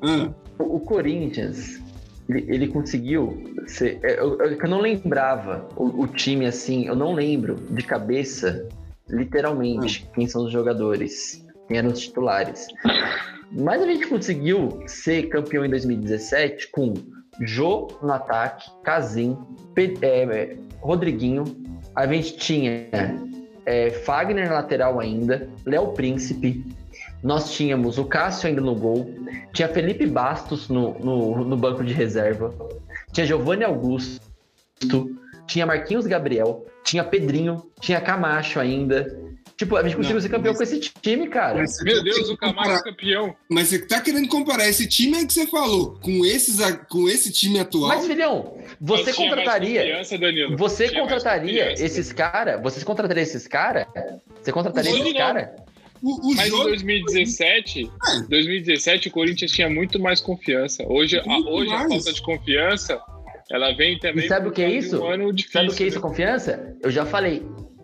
Ah, 0.02 0.32
o, 0.60 0.76
o 0.78 0.80
Corinthians, 0.80 1.82
ele, 2.28 2.46
ele 2.48 2.68
conseguiu 2.68 3.44
ser. 3.68 4.00
é, 4.04 4.20
Eu, 4.20 4.38
eu, 4.40 4.58
eu 4.58 4.70
não 4.70 4.82
lembrava 4.82 5.68
o, 5.76 6.04
o 6.04 6.08
time 6.08 6.46
assim, 6.46 6.86
eu 6.88 6.96
não 6.96 7.14
lembro 7.14 7.56
de 7.56 7.84
cabeça, 7.84 8.68
literalmente, 9.10 10.10
quem 10.14 10.28
são 10.28 10.46
os 10.46 10.52
jogadores, 10.52 11.46
quem 11.68 11.78
eram 11.78 11.90
os 11.90 12.00
titulares. 12.00 12.68
Mas 13.52 13.82
a 13.82 13.86
gente 13.86 14.08
conseguiu 14.08 14.84
ser 14.88 15.30
campeão 15.30 15.64
em 15.64 15.70
2017 15.70 16.70
com 16.72 16.94
Jô 17.42 17.88
no 18.02 18.12
ataque, 18.12 18.70
Casim, 18.84 19.38
é, 20.02 20.58
Rodriguinho. 20.82 21.44
A 21.96 22.08
gente 22.08 22.38
tinha 22.38 22.90
é, 23.66 23.90
Fagner 23.90 24.52
lateral 24.52 25.00
ainda, 25.00 25.50
Léo 25.66 25.88
Príncipe. 25.94 26.64
Nós 27.24 27.52
tínhamos 27.54 27.98
o 27.98 28.06
Cássio 28.06 28.48
ainda 28.48 28.62
no 28.62 28.76
gol. 28.76 29.10
Tinha 29.52 29.68
Felipe 29.68 30.06
Bastos 30.06 30.70
no, 30.70 30.98
no, 31.00 31.44
no 31.44 31.58
banco 31.58 31.84
de 31.84 31.94
reserva. 31.94 32.54
Tinha 33.12 33.26
Giovanni 33.26 33.64
Augusto. 33.64 34.22
Tinha 35.48 35.66
Marquinhos 35.66 36.06
Gabriel. 36.06 36.66
Tinha 36.84 37.04
Pedrinho. 37.04 37.66
Tinha 37.80 38.00
Camacho 38.00 38.60
ainda. 38.60 39.20
Tipo, 39.58 39.78
a 39.78 39.84
gente 39.84 39.96
conseguiu 39.96 40.20
ser 40.20 40.28
campeão 40.28 40.52
mas- 40.54 40.58
com 40.58 40.64
esse 40.64 40.80
time, 41.02 41.30
cara. 41.30 41.56
mas 41.58 41.78
você 41.78 41.84
Meu 41.86 42.04
Deus, 42.04 42.30
o 42.30 42.36
Camargo 42.36 42.60
comparar- 42.62 42.80
é 42.80 42.84
campeão. 42.84 43.36
Mas 43.50 43.68
você 43.70 43.80
tá 43.80 44.02
querendo 44.02 44.28
comparar 44.28 44.68
esse 44.68 44.86
time 44.88 45.16
aí 45.18 45.26
que 45.26 45.32
você 45.34 45.48
falou 45.48 45.98
com, 46.02 46.26
esses, 46.26 46.60
a- 46.60 46.76
com 46.76 47.08
esse 47.08 47.32
time 47.32 47.60
atual? 47.60 47.88
Mas, 47.88 48.06
filhão, 48.06 48.58
você 48.82 49.04
mais 49.06 49.16
contrataria. 49.16 49.82
confiança, 49.82 50.18
Danilo. 50.18 50.58
Você 50.58 50.90
contrataria 50.90 51.72
esses 51.74 52.12
caras? 52.12 52.62
Você 52.62 52.84
contrataria 52.84 53.24
esses 53.24 53.48
caras? 53.48 53.86
Você 54.42 54.52
contrataria 54.52 54.92
esses 54.92 55.14
caras? 55.14 55.50
o, 56.04 56.32
o 56.32 56.36
Mas 56.36 56.48
em 56.48 56.50
jogo 56.50 56.64
2017, 56.66 57.90
2017 58.30 59.08
o 59.08 59.12
Corinthians 59.12 59.52
tinha 59.52 59.70
muito 59.70 60.00
mais 60.00 60.20
confiança. 60.20 60.84
Hoje, 60.88 61.18
a, 61.18 61.24
hoje 61.50 61.70
a 61.72 61.78
mais. 61.80 61.88
falta 61.94 62.14
de 62.14 62.22
confiança, 62.22 63.00
ela 63.50 63.72
vem 63.74 63.98
também 64.00 64.26
E 64.26 64.28
sabe 64.28 64.46
por 64.46 64.52
o 64.52 64.54
que 64.54 64.62
é 64.62 64.70
isso? 64.70 65.02
Um 65.02 65.34
difícil, 65.34 65.62
Sabe 65.62 65.72
o 65.72 65.76
que 65.76 65.84
é 65.84 65.88
isso, 65.88 65.96
né? 65.98 66.02
confiança? 66.02 66.76
Eu 66.84 66.92
já 66.92 67.06
falei. 67.06 67.42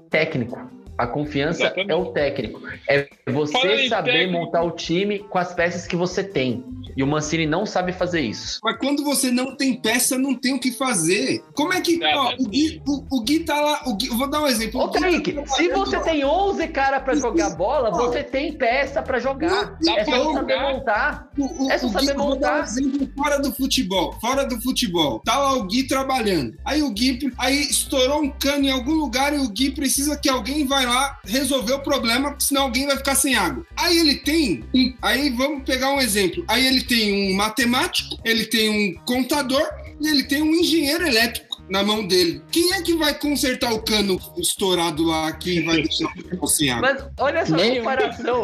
Técnico. 0.10 0.60
A 0.98 1.08
confiança 1.08 1.64
Exatamente. 1.64 1.92
é 1.92 1.96
o 1.96 2.06
técnico. 2.08 2.62
É 2.88 3.08
você 3.28 3.54
Fala 3.54 3.88
saber 3.88 4.28
montar 4.28 4.64
o 4.64 4.72
time 4.72 5.20
com 5.20 5.38
as 5.38 5.54
peças 5.54 5.88
que 5.88 5.96
você 5.96 6.24
tem. 6.24 6.64
E 6.96 7.04
o 7.04 7.08
Mancini 7.08 7.46
não 7.46 7.66
sabe 7.66 7.92
fazer 7.92 8.22
isso. 8.22 8.60
Mas 8.64 8.78
quando 8.78 9.04
você 9.04 9.32
não 9.32 9.56
tem 9.56 9.80
peça, 9.82 10.18
não 10.18 10.36
tem 10.36 10.54
o 10.54 10.60
que 10.60 10.72
fazer. 10.72 11.44
Como 11.56 11.74
é 11.74 11.82
que. 11.82 12.04
É, 12.04 12.16
ó, 12.16 12.32
é 12.32 12.36
o, 12.40 12.48
Gui, 12.48 12.82
o, 12.88 13.18
o 13.18 13.24
Gui 13.24 13.40
tá 13.42 13.60
lá. 13.60 13.82
O 13.86 13.96
Gui, 13.96 14.08
eu 14.08 14.18
vou 14.18 14.30
dar 14.30 14.42
um 14.42 14.48
exemplo. 14.48 14.82
Ô, 14.82 14.88
tá 14.90 15.00
Kaique, 15.00 15.32
se 15.48 15.68
trabalhando 15.68 15.92
você 15.92 16.00
tem 16.02 16.26
11 16.26 16.68
caras 16.70 17.04
pra 17.04 17.16
jogar 17.16 17.50
bola, 17.52 17.92
você 17.92 18.24
tem 18.24 18.54
peça 18.58 19.02
pra 19.02 19.20
jogar. 19.20 19.78
É 19.88 20.06
só 20.06 20.34
saber 20.34 20.60
montar. 20.62 21.30
O, 21.38 21.66
o, 21.66 21.72
É 21.72 21.78
só 21.78 21.88
o 21.88 21.90
Gui, 21.90 22.06
saber 22.06 22.20
eu 22.20 22.26
vou 22.26 22.36
dar 22.40 22.54
um 22.54 22.56
montar. 22.58 22.64
exemplo 22.64 23.10
fora 23.16 23.40
do 23.40 23.52
futebol. 23.54 24.14
Fora 24.20 24.46
do 24.46 24.62
futebol. 24.62 25.22
Tá 25.26 25.38
lá 25.38 25.54
o 25.54 25.64
Gui 25.64 25.84
trabalhando. 25.84 26.58
Aí 26.66 26.82
o 26.82 26.92
Gui. 26.92 27.20
Aí 27.38 27.62
estourou 27.62 28.22
um 28.22 28.30
cano 28.30 28.66
em 28.66 28.72
algum 28.72 28.94
lugar 28.94 29.34
e 29.34 29.38
o 29.38 29.50
Gui 29.50 29.72
precisa 29.72 30.18
que 30.18 30.30
alguém 30.30 30.66
vai 30.66 30.86
lá 30.86 31.20
resolver 31.26 31.74
o 31.74 31.80
problema, 31.80 32.30
porque 32.30 32.46
senão 32.46 32.64
alguém 32.64 32.88
vai 32.88 32.98
ficar 32.98 33.16
sem 33.16 33.36
água. 33.36 33.66
Aí 33.78 33.98
ele 33.98 34.16
tem. 34.16 34.64
aí 35.02 35.30
vamos 35.30 35.64
pegar 35.64 35.92
um 35.94 36.00
exemplo. 36.00 36.44
Aí 36.48 36.66
ele 36.66 36.81
tem 36.84 37.32
um 37.32 37.36
matemático, 37.36 38.18
ele 38.24 38.46
tem 38.46 38.70
um 38.70 38.94
contador 39.06 39.66
e 40.00 40.08
ele 40.08 40.24
tem 40.24 40.42
um 40.42 40.54
engenheiro 40.56 41.06
elétrico. 41.08 41.52
Na 41.70 41.84
mão 41.84 42.06
dele. 42.06 42.42
Quem 42.52 42.74
é 42.74 42.82
que 42.82 42.96
vai 42.96 43.18
consertar 43.18 43.72
o 43.72 43.82
cano 43.82 44.20
estourado 44.38 45.04
lá 45.06 45.32
que 45.32 45.62
vai 45.62 45.82
deixar 45.82 46.12
o 46.42 46.46
sem 46.46 46.70
água? 46.70 46.94
Mas 46.94 47.06
olha 47.18 47.40
essa 47.40 47.56
Nenhum. 47.56 47.78
comparação. 47.78 48.42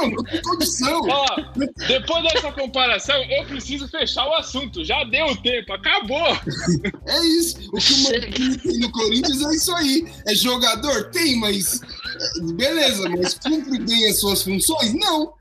Não, 0.00 0.10
não 0.10 0.22
tem 0.22 0.42
condição. 0.42 1.00
Ó, 1.08 1.26
depois 1.88 2.22
dessa 2.22 2.52
comparação, 2.52 3.16
eu 3.24 3.44
preciso 3.46 3.88
fechar 3.88 4.28
o 4.28 4.34
assunto. 4.36 4.84
Já 4.84 5.02
deu 5.02 5.26
o 5.26 5.36
tempo, 5.42 5.72
acabou. 5.72 6.38
É 7.08 7.26
isso. 7.26 7.56
O 7.72 7.78
que 7.78 7.92
o 7.92 8.02
Mancini 8.04 8.58
tem 8.58 8.78
no 8.78 8.92
Corinthians 8.92 9.42
é 9.42 9.54
isso 9.54 9.74
aí. 9.74 10.06
É 10.28 10.34
jogador? 10.36 11.10
Tem, 11.10 11.34
mas. 11.40 11.80
é, 11.82 12.52
Beleza, 12.52 13.08
mas 13.08 13.34
cumpre 13.34 13.80
bem 13.80 14.06
as 14.06 14.20
suas 14.20 14.40
funções? 14.42 14.94
Não. 14.94 15.32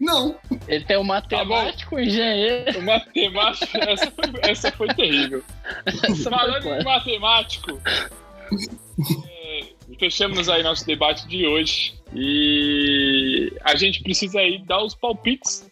Não. 0.00 0.36
Ele 0.66 0.84
tem 0.84 0.96
um 0.96 1.04
matemático, 1.04 1.96
um 1.96 2.00
engenheiro. 2.00 2.78
O 2.78 2.82
matemático, 2.82 3.78
essa 3.78 4.10
foi, 4.10 4.24
essa 4.42 4.72
foi 4.72 4.88
terrível. 4.88 5.42
Essa 5.86 6.30
Falando 6.30 6.62
foi 6.62 6.78
em 6.78 6.84
matemático, 6.84 7.80
é, 9.28 9.66
fechamos 9.98 10.48
aí 10.48 10.62
nosso 10.62 10.86
debate 10.86 11.26
de 11.28 11.46
hoje 11.46 11.94
e 12.14 13.52
a 13.62 13.76
gente 13.76 14.02
precisa 14.02 14.40
aí 14.40 14.58
dar 14.66 14.82
os 14.82 14.94
palpites. 14.94 15.70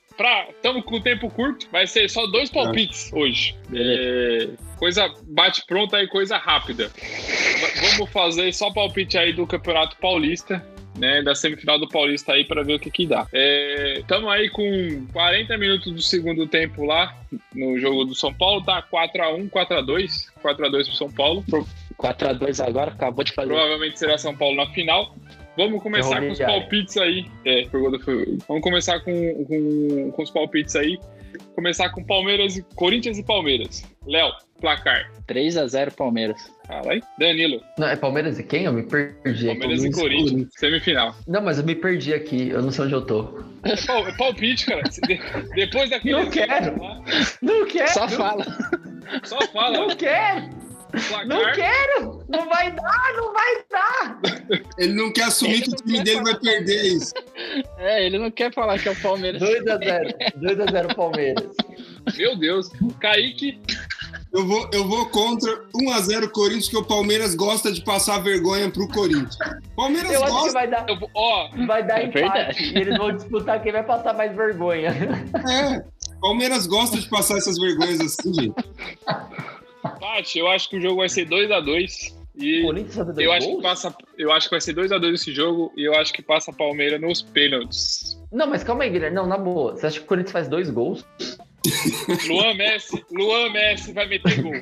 Estamos 0.51 0.85
com 0.85 0.97
o 0.97 1.01
tempo 1.01 1.31
curto, 1.31 1.67
vai 1.73 1.87
ser 1.87 2.09
só 2.11 2.27
dois 2.27 2.51
palpites 2.51 3.11
hoje. 3.13 3.57
É, 3.73 4.51
coisa 4.77 5.13
bate 5.29 5.65
pronta 5.67 5.97
aí, 5.97 6.07
coisa 6.09 6.37
rápida. 6.37 6.91
Vamos 7.81 8.11
fazer 8.11 8.53
só 8.53 8.71
palpite 8.71 9.17
aí 9.17 9.33
do 9.33 9.47
Campeonato 9.47 9.97
Paulista. 9.97 10.63
Né, 10.99 11.23
da 11.23 11.35
semifinal 11.35 11.79
do 11.79 11.89
Paulista 11.89 12.33
aí 12.33 12.45
para 12.45 12.63
ver 12.63 12.75
o 12.75 12.79
que 12.79 12.91
que 12.91 13.07
dá. 13.07 13.27
Estamos 13.97 14.29
aí 14.29 14.51
com 14.51 15.07
40 15.13 15.57
minutos 15.57 15.93
do 15.93 16.03
segundo 16.03 16.47
tempo 16.47 16.85
lá 16.85 17.17
no 17.55 17.79
jogo 17.79 18.05
do 18.05 18.15
São 18.15 18.35
Paulo, 18.35 18.63
tá 18.63 18.83
4x1, 18.93 19.49
4x2, 19.51 20.27
4x2 20.43 20.71
pro 20.87 20.95
São 20.97 21.11
Paulo. 21.11 21.45
Pro- 21.49 21.67
4x2 21.97 22.67
agora, 22.67 22.91
acabou 22.91 23.25
de 23.25 23.33
fazer. 23.33 23.49
provavelmente 23.49 23.99
será 23.99 24.19
São 24.19 24.37
Paulo 24.37 24.57
na 24.57 24.67
final. 24.73 25.15
Vamos 25.57 25.83
começar 25.83 26.21
com 26.21 26.31
os 26.33 26.39
palpites 26.39 26.97
aí. 26.97 27.27
É, 27.45 27.65
Vamos 28.49 28.63
começar 28.63 29.01
com, 29.01 29.45
com, 29.45 30.11
com 30.13 30.23
os 30.23 30.31
palpites 30.31 30.75
aí. 30.77 30.99
Começar 31.55 31.91
com 31.91 32.03
Palmeiras 32.05 32.57
e 32.57 32.63
Corinthians 32.75 33.19
e 33.19 33.23
Palmeiras. 33.23 33.85
Léo, 34.07 34.33
placar. 34.61 35.11
3x0 35.29 35.93
Palmeiras. 35.93 36.53
Fala 36.67 36.93
aí. 36.93 37.03
Danilo, 37.19 37.61
Não, 37.79 37.89
é 37.89 37.97
Palmeiras 37.97 38.39
e 38.39 38.43
quem? 38.43 38.65
Eu 38.65 38.73
me 38.73 38.83
perdi 38.83 39.51
aqui. 39.51 39.59
Palmeiras 39.59 39.85
e 39.85 39.91
Corinthians. 39.91 40.49
Semifinal. 40.57 41.15
Não, 41.27 41.41
mas 41.43 41.59
eu 41.59 41.65
me 41.65 41.75
perdi 41.75 42.13
aqui. 42.15 42.49
Eu 42.51 42.63
não 42.63 42.71
sei 42.71 42.85
onde 42.85 42.95
eu 42.95 43.03
tô. 43.03 43.43
É, 43.65 43.77
pal- 43.87 44.07
é 44.07 44.17
palpite, 44.17 44.67
cara. 44.67 44.83
De- 44.83 45.21
depois 45.55 45.91
daquele. 45.91 46.15
Não 46.15 46.31
quero. 46.31 46.77
Não 47.43 47.67
quero! 47.67 47.89
Só 47.93 48.09
fala. 48.09 48.45
Só 49.25 49.39
fala. 49.53 49.79
Não 49.79 49.97
quero! 49.97 50.61
placar. 51.09 51.27
Não 51.27 51.53
quero! 51.53 52.25
Não 52.29 52.49
vai 52.49 52.73
dar, 52.73 53.13
não 53.17 53.33
vai 53.33 53.65
dar! 53.71 54.21
Ele 54.77 54.93
não 54.93 55.13
quer 55.13 55.25
assumir 55.25 55.53
Ele 55.55 55.63
que 55.63 55.71
o 55.71 55.77
time 55.77 56.03
dele 56.03 56.17
vai 56.23 56.33
falar. 56.33 56.41
perder 56.41 56.83
isso. 56.83 57.15
É, 57.79 58.05
ele 58.07 58.19
não 58.19 58.29
quer 58.31 58.53
falar 58.53 58.77
que 58.79 58.89
é 58.89 58.91
o 58.91 58.97
Palmeiras. 59.01 59.41
2x0. 59.41 60.15
2x0 60.41 60.95
Palmeiras. 60.97 61.47
Meu 62.17 62.37
Deus. 62.37 62.71
Kaique. 63.01 63.61
Eu 64.33 64.47
vou, 64.47 64.69
eu 64.73 64.87
vou 64.87 65.07
contra 65.07 65.65
1x0 65.75 66.29
Corinthians, 66.31 66.69
que 66.69 66.77
o 66.77 66.85
Palmeiras 66.85 67.35
gosta 67.35 67.73
de 67.73 67.83
passar 67.83 68.19
vergonha 68.21 68.71
pro 68.71 68.87
Corinthians. 68.89 69.37
Palmeiras 69.75 70.13
Eu 70.13 70.19
acho 70.23 70.27
que 70.33 70.39
gosta. 70.39 70.53
vai 70.53 70.69
dar, 70.71 70.87
eu 70.89 70.99
vou- 71.01 71.11
Ó, 71.15 71.49
vai 71.67 71.85
dar 71.85 72.01
É 72.01 72.05
empate. 72.07 72.21
verdade. 72.23 72.63
E 72.73 72.79
eles 72.79 72.97
vão 72.97 73.13
disputar 73.17 73.61
quem 73.61 73.73
vai 73.73 73.83
passar 73.83 74.15
mais 74.15 74.35
vergonha. 74.37 74.91
É. 75.51 75.85
Palmeiras 76.21 76.67
gosta 76.69 76.97
de 76.99 77.09
passar 77.09 77.39
essas 77.39 77.59
vergonhas 77.59 78.01
assim, 78.01 78.33
gente. 78.33 78.55
Tati, 79.99 80.39
eu 80.39 80.49
acho 80.49 80.69
que 80.69 80.77
o 80.77 80.81
jogo 80.81 80.97
vai 80.97 81.09
ser 81.09 81.27
2x2. 81.27 82.15
E 82.37 82.63
Corinthians 82.63 82.95
fazer 82.95 83.13
dois 83.13 83.27
eu 83.27 83.33
acho, 83.33 83.57
que 83.57 83.63
passa, 83.63 83.95
eu 84.17 84.33
acho 84.33 84.47
que 84.49 84.55
vai 84.55 84.61
ser 84.61 84.73
2x2 84.75 85.15
esse 85.15 85.35
jogo 85.35 85.73
e 85.77 85.85
eu 85.85 85.95
acho 85.97 86.13
que 86.13 86.23
passa 86.23 86.51
a 86.51 86.55
Palmeiras 86.55 87.01
nos 87.01 87.21
pênaltis. 87.21 88.19
Não, 88.33 88.47
mas 88.47 88.63
calma 88.63 88.85
aí, 88.85 88.91
Guilherme. 88.91 89.17
Não, 89.17 89.27
na 89.27 89.37
boa. 89.37 89.73
Você 89.77 89.87
acha 89.89 89.99
que 89.99 90.05
o 90.05 90.09
Corinthians 90.09 90.33
faz 90.33 90.49
dois 90.49 90.71
gols? 90.71 91.05
Luan 92.29 92.55
Messi, 92.55 93.05
Luan 93.11 93.51
Messi 93.51 93.93
vai 93.93 94.07
meter 94.07 94.43
gol. 94.43 94.53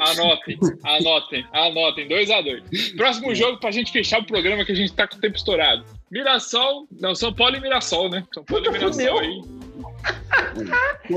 Anotem, 0.00 0.58
anotem, 0.82 1.46
anotem. 1.52 2.08
2x2. 2.08 2.96
Próximo 2.96 3.34
jogo 3.34 3.58
pra 3.60 3.70
gente 3.70 3.92
fechar 3.92 4.20
o 4.20 4.24
programa 4.24 4.64
que 4.64 4.72
a 4.72 4.74
gente 4.74 4.92
tá 4.92 5.06
com 5.06 5.16
o 5.16 5.20
tempo 5.20 5.36
estourado. 5.36 5.84
Mirassol, 6.10 6.86
não, 7.00 7.14
São 7.14 7.32
Paulo 7.32 7.56
e 7.56 7.60
Mirassol, 7.60 8.08
né? 8.08 8.24
São 8.32 8.42
Paulo 8.44 8.64
e 8.64 8.68
Puta, 8.70 8.78
Mirassol 8.78 8.92
fudeu. 8.92 9.18
aí. 9.18 9.42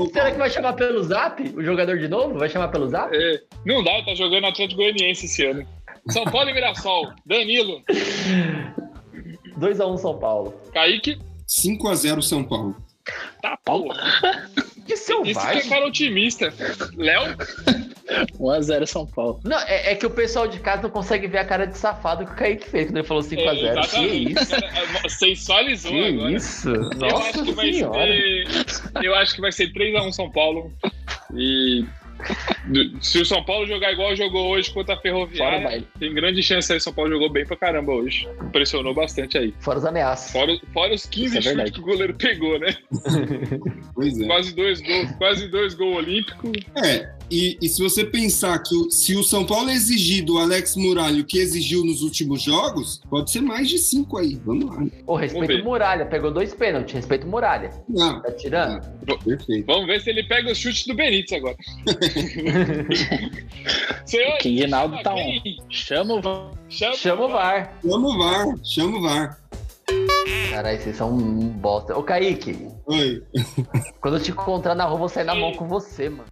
Será 0.12 0.30
que 0.30 0.38
vai 0.38 0.50
chamar 0.50 0.72
pelo 0.74 1.02
zap? 1.02 1.42
O 1.56 1.62
jogador 1.64 1.98
de 1.98 2.08
novo? 2.08 2.38
Vai 2.38 2.48
chamar 2.48 2.68
pelo 2.68 2.88
zap? 2.88 3.14
É, 3.16 3.42
não 3.64 3.82
dá, 3.82 4.02
tá 4.02 4.14
jogando 4.14 4.46
Atlético 4.46 4.80
Goianiense 4.82 5.24
esse 5.26 5.44
ano. 5.46 5.66
São 6.10 6.24
Paulo 6.24 6.50
e 6.50 6.54
Mirassol. 6.54 7.12
Danilo, 7.24 7.82
2x1 9.58 9.96
São 9.98 10.18
Paulo. 10.18 10.54
Kaique, 10.72 11.18
5x0 11.48 12.22
São 12.22 12.44
Paulo. 12.44 12.76
tá 13.42 13.56
porra. 13.64 14.48
Que 14.86 14.94
Isso 14.94 15.06
que 15.22 15.30
é 15.30 15.34
selvagem. 15.34 15.68
cara 15.68 15.86
otimista. 15.86 16.54
Léo, 16.96 17.36
1x0 18.38 18.86
São 18.86 19.06
Paulo. 19.06 19.40
Não, 19.44 19.58
é, 19.60 19.92
é 19.92 19.94
que 19.96 20.06
o 20.06 20.10
pessoal 20.10 20.46
de 20.46 20.60
casa 20.60 20.82
não 20.82 20.90
consegue 20.90 21.26
ver 21.26 21.38
a 21.38 21.44
cara 21.44 21.66
de 21.66 21.76
safado 21.76 22.24
que 22.24 22.32
o 22.32 22.36
Kaique 22.36 22.68
fez 22.70 22.86
quando 22.86 22.98
ele 22.98 23.06
falou 23.06 23.22
5x0. 23.22 23.76
é, 23.76 23.86
que 23.86 24.06
isso? 24.06 24.50
Cara, 24.50 25.08
Sensualizou 25.08 25.90
Que 25.92 26.06
agora. 26.08 26.32
isso? 26.32 26.68
Eu 26.70 26.82
acho 26.84 26.98
Nossa 26.98 27.42
que 27.44 27.52
vai 27.52 27.72
senhora. 27.72 28.06
ser. 28.06 28.44
Eu 29.04 29.14
acho 29.16 29.34
que 29.34 29.40
vai 29.40 29.52
ser 29.52 29.72
3x1 29.72 30.12
São 30.12 30.30
Paulo. 30.30 30.72
E 31.34 31.84
Se 33.00 33.20
o 33.20 33.24
São 33.24 33.44
Paulo 33.44 33.66
jogar 33.66 33.92
igual 33.92 34.14
jogou 34.16 34.48
hoje 34.48 34.70
contra 34.70 34.94
a 34.94 34.98
Ferroviária, 34.98 35.84
tem 35.98 36.12
grande 36.14 36.42
chance 36.42 36.72
aí. 36.72 36.80
São 36.80 36.92
Paulo 36.92 37.10
jogou 37.10 37.30
bem 37.30 37.44
pra 37.46 37.56
caramba 37.56 37.92
hoje. 37.92 38.28
Impressionou 38.42 38.94
bastante 38.94 39.38
aí. 39.38 39.54
Fora 39.60 39.78
as 39.78 39.84
ameaças. 39.84 40.32
Fora, 40.32 40.58
fora 40.72 40.94
os 40.94 41.06
15 41.06 41.38
Isso 41.38 41.48
é 41.48 41.52
chutes 41.52 41.72
que 41.72 41.80
o 41.80 41.84
goleiro 41.84 42.14
pegou, 42.14 42.58
né? 42.58 42.76
Pois 43.94 44.20
é. 44.20 44.26
Quase 44.26 44.54
dois 44.54 44.80
gols, 44.82 45.10
quase 45.12 45.48
dois 45.48 45.74
gols 45.74 45.96
olímpicos. 45.96 46.52
É, 46.84 47.14
e, 47.30 47.58
e 47.60 47.68
se 47.68 47.82
você 47.82 48.04
pensar 48.04 48.58
que 48.62 48.74
o- 48.74 48.90
se 48.90 49.16
o 49.16 49.22
São 49.22 49.44
Paulo 49.44 49.70
exigir 49.70 50.24
do 50.24 50.38
Alex 50.38 50.76
Muralha 50.76 51.20
o 51.20 51.24
que 51.24 51.38
exigiu 51.38 51.84
nos 51.84 52.02
últimos 52.02 52.42
jogos, 52.42 53.00
pode 53.10 53.30
ser 53.30 53.40
mais 53.40 53.68
de 53.68 53.78
cinco 53.78 54.18
aí. 54.18 54.40
Vamos 54.44 54.66
lá. 54.66 54.84
Ô, 55.06 55.16
respeito 55.16 55.46
ver. 55.48 55.62
o 55.62 55.64
Muralha, 55.64 56.06
pegou 56.06 56.30
dois 56.30 56.54
pênaltis, 56.54 56.94
respeito 56.94 57.26
o 57.26 57.30
Muralha. 57.30 57.70
Não, 57.88 58.20
Tá 58.22 58.30
tirando? 58.32 58.86
perfeito. 59.24 59.66
Vamos 59.66 59.86
ver 59.86 60.00
se 60.00 60.10
ele 60.10 60.22
pega 60.24 60.50
os 60.52 60.58
chutes 60.58 60.86
do 60.86 60.94
Benítez 60.94 61.32
agora. 61.38 61.56
Senhor, 64.04 64.38
Que 64.38 64.50
Guinaldo 64.54 65.02
tá 65.02 65.14
on. 65.14 65.40
Chama 65.68 66.14
o. 66.14 66.50
Chama, 66.68 66.94
Chama 66.96 67.24
o 67.24 67.28
VAR. 67.28 67.78
Chama 67.82 68.08
o 68.08 68.18
VAR, 68.18 68.46
chama 68.64 68.98
o 68.98 69.02
VAR. 69.02 69.38
Caralho, 70.50 70.80
vocês 70.80 70.96
são 70.96 71.12
um 71.12 71.48
bosta. 71.48 71.96
Ô, 71.96 72.02
Kaique, 72.02 72.56
Oi. 72.86 73.22
quando 74.00 74.16
eu 74.16 74.22
te 74.22 74.30
encontrar 74.30 74.74
na 74.74 74.84
rua, 74.84 74.94
eu 74.94 74.98
vou 74.98 75.08
sair 75.08 75.24
na 75.24 75.34
mão 75.34 75.52
com 75.52 75.66
você, 75.68 76.08
mano. 76.08 76.24